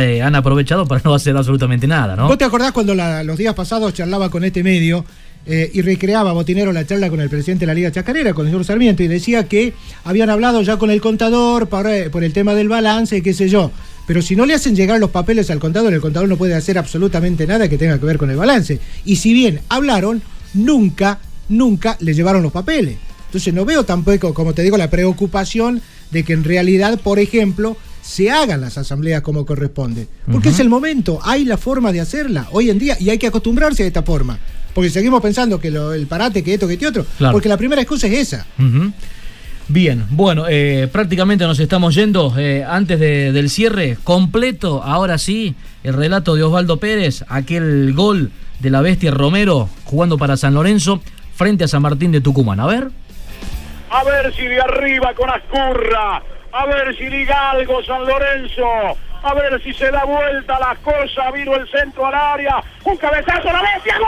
han 0.00 0.34
aprovechado 0.34 0.86
para 0.86 1.00
no 1.04 1.14
hacer 1.14 1.36
absolutamente 1.36 1.86
nada, 1.86 2.14
¿no? 2.16 2.28
¿Vos 2.28 2.36
te 2.38 2.44
acordás 2.44 2.72
cuando 2.72 2.94
la- 2.94 3.22
los 3.24 3.36
días 3.38 3.54
pasados 3.54 3.92
charlaba 3.94 4.30
con 4.30 4.44
este 4.44 4.62
medio 4.62 5.04
eh, 5.46 5.70
y 5.72 5.80
recreaba 5.82 6.32
Botinero 6.32 6.72
la 6.72 6.86
charla 6.86 7.08
con 7.08 7.20
el 7.20 7.28
presidente 7.30 7.62
de 7.62 7.66
la 7.68 7.74
Liga 7.74 7.92
Chacarera, 7.92 8.34
con 8.34 8.46
el 8.46 8.52
señor 8.52 8.64
Sarmiento, 8.64 9.02
y 9.02 9.08
decía 9.08 9.46
que 9.48 9.72
habían 10.04 10.28
hablado 10.30 10.62
ya 10.62 10.76
con 10.76 10.90
el 10.90 11.00
contador 11.00 11.68
para- 11.68 12.10
por 12.10 12.24
el 12.24 12.32
tema 12.32 12.54
del 12.54 12.68
balance, 12.68 13.22
qué 13.22 13.32
sé 13.32 13.48
yo. 13.48 13.70
Pero 14.06 14.22
si 14.22 14.36
no 14.36 14.46
le 14.46 14.54
hacen 14.54 14.76
llegar 14.76 15.00
los 15.00 15.10
papeles 15.10 15.50
al 15.50 15.58
contador, 15.58 15.92
el 15.92 16.00
contador 16.00 16.28
no 16.28 16.36
puede 16.36 16.54
hacer 16.54 16.78
absolutamente 16.78 17.46
nada 17.46 17.68
que 17.68 17.78
tenga 17.78 17.98
que 17.98 18.06
ver 18.06 18.18
con 18.18 18.30
el 18.30 18.36
balance. 18.36 18.78
Y 19.04 19.16
si 19.16 19.32
bien 19.32 19.60
hablaron, 19.68 20.22
nunca, 20.54 21.18
nunca 21.48 21.96
le 22.00 22.14
llevaron 22.14 22.42
los 22.42 22.52
papeles. 22.52 22.96
Entonces 23.26 23.52
no 23.52 23.64
veo 23.64 23.84
tampoco, 23.84 24.32
como 24.34 24.54
te 24.54 24.62
digo, 24.62 24.76
la 24.76 24.90
preocupación 24.90 25.82
de 26.10 26.22
que 26.24 26.32
en 26.32 26.44
realidad, 26.44 27.00
por 27.00 27.18
ejemplo, 27.18 27.76
se 28.02 28.30
hagan 28.30 28.60
las 28.60 28.78
asambleas 28.78 29.22
como 29.22 29.44
corresponde. 29.44 30.06
Porque 30.30 30.50
es 30.50 30.60
el 30.60 30.68
momento, 30.68 31.18
hay 31.24 31.44
la 31.44 31.56
forma 31.56 31.92
de 31.92 32.00
hacerla 32.00 32.46
hoy 32.52 32.70
en 32.70 32.78
día 32.78 32.96
y 33.00 33.10
hay 33.10 33.18
que 33.18 33.26
acostumbrarse 33.26 33.82
a 33.82 33.86
esta 33.86 34.02
forma. 34.04 34.38
Porque 34.76 34.90
seguimos 34.90 35.22
pensando 35.22 35.58
que 35.58 35.70
lo- 35.70 35.94
el 35.94 36.06
parate, 36.06 36.44
que 36.44 36.52
esto, 36.52 36.68
que 36.68 36.74
este 36.74 36.86
otro. 36.86 37.06
Claro. 37.16 37.32
Porque 37.32 37.48
la 37.48 37.56
primera 37.56 37.80
excusa 37.80 38.08
es 38.08 38.12
esa. 38.12 38.44
Bien, 39.68 40.04
bueno, 40.10 40.44
eh, 40.50 40.86
prácticamente 40.92 41.44
nos 41.46 41.58
estamos 41.58 41.94
yendo. 41.94 42.34
eh, 42.36 42.62
antes 42.68 43.00
de- 43.00 43.32
del 43.32 43.48
cierre, 43.48 43.96
completo, 44.04 44.82
ahora 44.84 45.16
sí, 45.16 45.54
el 45.82 45.94
relato 45.94 46.34
de 46.34 46.42
Osvaldo 46.42 46.76
Pérez, 46.76 47.24
aquel 47.28 47.94
gol 47.94 48.30
de 48.60 48.68
la 48.68 48.82
bestia 48.82 49.10
Romero 49.12 49.70
jugando 49.84 50.18
para 50.18 50.36
San 50.36 50.52
Lorenzo 50.52 51.00
frente 51.34 51.64
a 51.64 51.68
San 51.68 51.80
Martín 51.80 52.12
de 52.12 52.20
Tucumán. 52.20 52.60
A 52.60 52.66
ver. 52.66 52.88
A 53.88 54.04
ver 54.04 54.34
si 54.36 54.42
de 54.42 54.60
arriba 54.60 55.14
con 55.14 55.30
Ascurra. 55.30 56.22
A 56.52 56.66
ver 56.66 56.94
si 56.98 57.08
liga 57.08 57.50
algo 57.52 57.82
San 57.82 58.04
Lorenzo. 58.04 58.62
A 59.26 59.34
ver 59.34 59.60
si 59.60 59.74
se 59.74 59.90
da 59.90 60.04
vuelta 60.04 60.56
la 60.60 60.76
cosa. 60.76 61.32
Vino 61.32 61.56
el 61.56 61.68
centro 61.68 62.06
al 62.06 62.14
área. 62.14 62.62
Un 62.84 62.96
cabezazo 62.96 63.48
a 63.48 63.52
la 63.54 63.62
bestia. 63.62 63.98
¡Gol! 63.98 64.06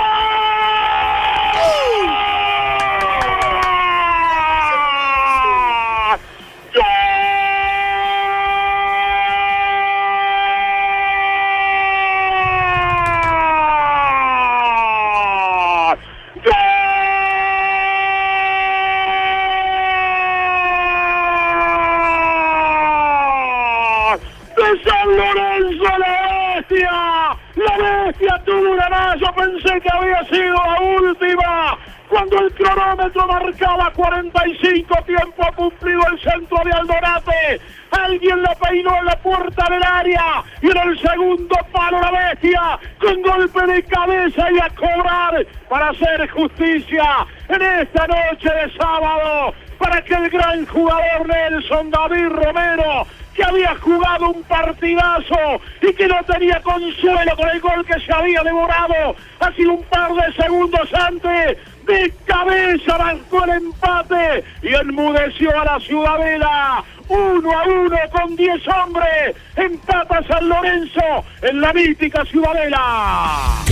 Pensé 29.48 29.80
que 29.80 29.88
había 29.92 30.24
sido 30.24 30.54
la 30.54 30.80
última. 30.80 31.78
Cuando 32.08 32.38
el 32.40 32.54
cronómetro 32.54 33.26
marcaba 33.26 33.92
45 33.92 34.94
tiempo 35.04 35.46
ha 35.46 35.52
cumplido 35.52 36.00
el 36.10 36.20
centro 36.20 36.58
de 36.64 36.72
Aldorate. 36.72 37.60
Alguien 37.90 38.42
la 38.42 38.54
peinó 38.54 38.96
en 38.96 39.04
la 39.04 39.16
puerta 39.16 39.66
del 39.70 39.82
área. 39.82 40.42
Y 40.62 40.70
en 40.70 40.76
el 40.76 40.98
segundo 41.00 41.56
palo 41.70 42.00
la 42.00 42.10
bestia. 42.10 42.78
Con 42.98 43.22
golpe 43.22 43.66
de 43.66 43.82
cabeza 43.84 44.50
y 44.50 44.58
a 44.58 44.70
cobrar 44.70 45.46
para 45.68 45.90
hacer 45.90 46.28
justicia 46.30 47.26
en 47.48 47.62
esta 47.62 48.06
noche 48.06 48.50
de 48.50 48.72
sábado. 48.78 49.54
Para 49.78 50.02
que 50.02 50.14
el 50.14 50.30
gran 50.30 50.66
jugador 50.66 51.28
Nelson 51.28 51.90
David 51.90 52.28
Romero 52.28 53.06
que 53.38 53.44
había 53.44 53.72
jugado 53.76 54.30
un 54.30 54.42
partidazo 54.42 55.60
y 55.80 55.92
que 55.92 56.08
no 56.08 56.20
tenía 56.24 56.60
consuelo 56.60 57.36
con 57.36 57.48
el 57.48 57.60
gol 57.60 57.86
que 57.86 58.00
se 58.00 58.12
había 58.12 58.42
devorado. 58.42 59.14
Ha 59.38 59.52
sido 59.52 59.74
un 59.74 59.84
par 59.84 60.12
de 60.12 60.32
segundos 60.32 60.92
antes. 60.92 61.56
De 61.86 62.12
cabeza 62.26 62.96
arrancó 62.96 63.44
el 63.44 63.50
empate 63.50 64.44
y 64.60 64.74
enmudeció 64.74 65.56
a 65.56 65.64
la 65.64 65.78
Ciudadela. 65.78 66.82
Uno 67.08 67.52
a 67.52 67.62
uno 67.62 67.96
con 68.10 68.34
10 68.34 68.68
hombres. 68.68 69.36
Empata 69.54 70.20
San 70.26 70.48
Lorenzo 70.48 71.24
en 71.42 71.60
la 71.60 71.72
mítica 71.72 72.24
Ciudadela. 72.24 73.64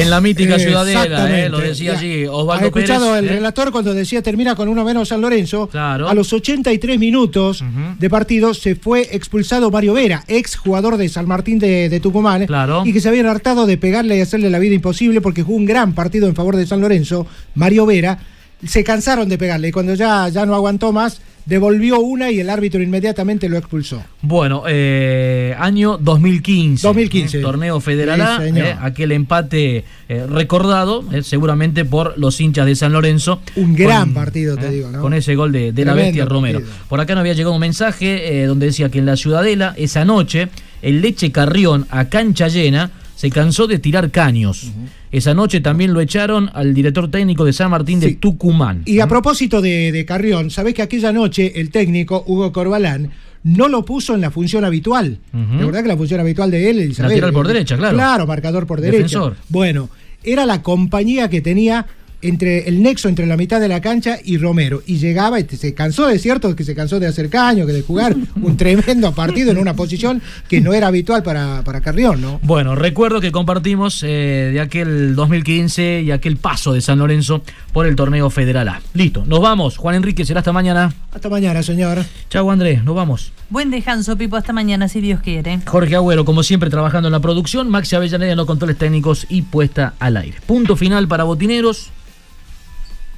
En 0.00 0.10
la 0.10 0.20
mítica 0.20 0.58
Ciudadela, 0.58 1.44
eh, 1.44 1.48
lo 1.48 1.58
decía 1.58 1.94
¿Has 1.94 2.02
Osvaldo 2.30 2.66
escuchado 2.66 3.06
Pérez. 3.12 3.18
el 3.18 3.28
eh? 3.28 3.32
relator 3.36 3.70
cuando 3.72 3.94
decía 3.94 4.22
termina 4.22 4.54
con 4.54 4.68
uno 4.68 4.84
menos 4.84 5.08
San 5.08 5.20
Lorenzo? 5.20 5.68
Claro. 5.68 6.08
A 6.08 6.14
los 6.14 6.32
83 6.32 6.98
minutos 6.98 7.64
de 7.98 8.10
partido 8.10 8.54
se 8.54 8.74
fue 8.74 9.08
expulsado 9.12 9.70
Mario 9.70 9.94
Vera, 9.94 10.24
ex 10.28 10.56
jugador 10.56 10.96
de 10.96 11.08
San 11.08 11.26
Martín 11.26 11.58
de, 11.58 11.88
de 11.88 12.00
Tucumán. 12.00 12.46
Y 12.84 12.92
que 12.92 13.00
se 13.00 13.08
habían 13.08 13.26
hartado 13.26 13.66
de 13.66 13.76
pegarle 13.76 14.16
y 14.16 14.20
hacerle 14.20 14.50
la 14.50 14.58
vida 14.58 14.74
imposible 14.74 15.20
porque 15.20 15.42
jugó 15.42 15.56
un 15.56 15.66
gran 15.66 15.94
partido 15.94 16.28
en 16.28 16.34
favor 16.34 16.56
de 16.56 16.66
San 16.66 16.80
Lorenzo, 16.80 17.26
Mario 17.54 17.86
Vera. 17.86 18.18
Se 18.66 18.82
cansaron 18.82 19.28
de 19.28 19.36
pegarle 19.36 19.68
y 19.68 19.72
cuando 19.72 19.94
ya, 19.94 20.28
ya 20.28 20.46
no 20.46 20.54
aguantó 20.54 20.92
más, 20.92 21.20
devolvió 21.46 22.00
una 22.00 22.30
y 22.30 22.40
el 22.40 22.50
árbitro 22.50 22.82
inmediatamente 22.82 23.48
lo 23.48 23.58
expulsó. 23.58 24.02
Bueno, 24.22 24.64
eh, 24.66 25.54
año 25.58 25.98
2015. 25.98 26.86
2015. 26.86 27.38
eh, 27.38 27.42
torneo 27.42 27.80
federal 27.80 28.20
A, 28.20 28.38
Sí, 28.38 28.52
eh, 28.58 28.74
aquel 28.80 29.12
empate 29.12 29.84
eh, 30.08 30.26
recordado, 30.28 31.04
seguramente 31.22 31.84
por 31.84 32.18
los 32.18 32.40
hinchas 32.40 32.66
de 32.66 32.74
San 32.74 32.92
Lorenzo. 32.92 33.40
Un 33.56 33.74
gran 33.74 34.06
con, 34.06 34.14
partido, 34.14 34.56
te 34.56 34.70
digo, 34.70 34.90
¿no? 34.90 35.00
Con 35.00 35.14
ese 35.14 35.34
gol 35.34 35.52
de, 35.52 35.72
de 35.72 35.84
la 35.84 35.94
bestia 35.94 36.24
Romero. 36.24 36.60
partido. 36.60 36.78
Por 36.88 37.00
acá 37.00 37.14
nos 37.14 37.20
había 37.20 37.34
llegado 37.34 37.54
un 37.54 37.60
mensaje 37.60 38.46
donde 38.46 38.66
decía 38.66 38.88
que 38.88 38.98
en 38.98 39.06
la 39.06 39.16
Ciudadela, 39.16 39.74
esa 39.76 40.04
noche, 40.04 40.48
el 40.82 41.00
Leche 41.00 41.30
Carrión, 41.32 41.86
a 41.90 42.06
cancha 42.06 42.48
llena, 42.48 42.90
se 43.16 43.30
cansó 43.30 43.66
de 43.66 43.78
tirar 43.78 44.10
caños. 44.10 44.72
Esa 45.14 45.32
noche 45.32 45.60
también 45.60 45.92
lo 45.94 46.00
echaron 46.00 46.50
al 46.54 46.74
director 46.74 47.08
técnico 47.08 47.44
de 47.44 47.52
San 47.52 47.70
Martín 47.70 48.00
de 48.00 48.14
Tucumán. 48.14 48.82
Y 48.84 48.98
a 48.98 49.06
propósito 49.06 49.62
de, 49.62 49.92
de 49.92 50.04
Carrión, 50.04 50.50
sabés 50.50 50.74
que 50.74 50.82
aquella 50.82 51.12
noche 51.12 51.60
el 51.60 51.70
técnico, 51.70 52.24
Hugo 52.26 52.52
Corbalán, 52.52 53.12
no 53.44 53.68
lo 53.68 53.84
puso 53.84 54.16
en 54.16 54.22
la 54.22 54.32
función 54.32 54.64
habitual. 54.64 55.18
Ujú. 55.32 55.60
La 55.60 55.66
verdad 55.66 55.82
que 55.82 55.88
la 55.88 55.96
función 55.96 56.18
habitual 56.18 56.50
de 56.50 56.68
él, 56.68 56.80
Elizabeth, 56.80 57.12
Lateral 57.12 57.32
por 57.32 57.46
derecha, 57.46 57.76
claro. 57.76 57.94
Claro, 57.94 58.26
marcador 58.26 58.66
por 58.66 58.80
derecha. 58.80 58.96
Defensor. 58.96 59.36
Bueno, 59.50 59.88
era 60.24 60.46
la 60.46 60.62
compañía 60.62 61.30
que 61.30 61.40
tenía 61.40 61.86
entre 62.24 62.68
el 62.68 62.82
nexo 62.82 63.08
entre 63.08 63.26
la 63.26 63.36
mitad 63.36 63.60
de 63.60 63.68
la 63.68 63.80
cancha 63.80 64.18
y 64.24 64.38
Romero. 64.38 64.82
Y 64.86 64.96
llegaba 64.96 65.38
y 65.38 65.44
se 65.44 65.74
cansó, 65.74 66.06
de 66.06 66.18
cierto, 66.18 66.54
que 66.56 66.64
se 66.64 66.74
cansó 66.74 66.98
de 66.98 67.06
hacer 67.06 67.28
caño, 67.28 67.66
que 67.66 67.72
de 67.72 67.82
jugar 67.82 68.16
un 68.42 68.56
tremendo 68.56 69.12
partido 69.12 69.50
en 69.50 69.58
una 69.58 69.74
posición 69.74 70.22
que 70.48 70.60
no 70.60 70.72
era 70.72 70.88
habitual 70.88 71.22
para, 71.22 71.62
para 71.64 71.80
Carrión, 71.80 72.20
¿no? 72.20 72.40
Bueno, 72.42 72.74
recuerdo 72.74 73.20
que 73.20 73.32
compartimos 73.32 74.02
eh, 74.02 74.50
de 74.52 74.60
aquel 74.60 75.14
2015 75.14 76.02
y 76.02 76.10
aquel 76.10 76.36
paso 76.36 76.72
de 76.72 76.80
San 76.80 76.98
Lorenzo 76.98 77.42
por 77.72 77.86
el 77.86 77.96
torneo 77.96 78.30
Federal 78.30 78.68
A. 78.68 78.82
Listo, 78.94 79.24
nos 79.26 79.40
vamos. 79.40 79.76
Juan 79.76 79.96
Enrique, 79.96 80.24
será 80.24 80.40
hasta 80.40 80.52
mañana. 80.52 80.92
Hasta 81.12 81.28
mañana, 81.28 81.62
señor. 81.62 82.04
Chau, 82.30 82.50
Andrés, 82.50 82.82
nos 82.84 82.94
vamos. 82.94 83.32
Buen 83.50 83.70
descanso, 83.70 84.16
Pipo, 84.16 84.36
hasta 84.36 84.52
mañana, 84.52 84.88
si 84.88 85.00
Dios 85.00 85.20
quiere. 85.20 85.60
Jorge 85.66 85.94
Agüero, 85.94 86.24
como 86.24 86.42
siempre, 86.42 86.70
trabajando 86.70 87.08
en 87.08 87.12
la 87.12 87.20
producción. 87.20 87.68
Maxi 87.68 87.94
Avellaneda 87.94 88.32
en 88.32 88.36
los 88.36 88.46
controles 88.46 88.78
técnicos 88.78 89.26
y 89.28 89.42
puesta 89.42 89.94
al 89.98 90.16
aire. 90.16 90.38
Punto 90.46 90.76
final 90.76 91.06
para 91.06 91.24
Botineros. 91.24 91.90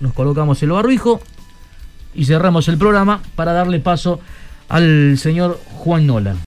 Nos 0.01 0.13
colocamos 0.13 0.63
el 0.63 0.71
barbijo 0.71 1.21
y 2.15 2.25
cerramos 2.25 2.69
el 2.69 2.79
programa 2.79 3.21
para 3.35 3.53
darle 3.53 3.81
paso 3.81 4.21
al 4.69 5.19
señor 5.19 5.61
Juan 5.79 6.07
Nola. 6.07 6.37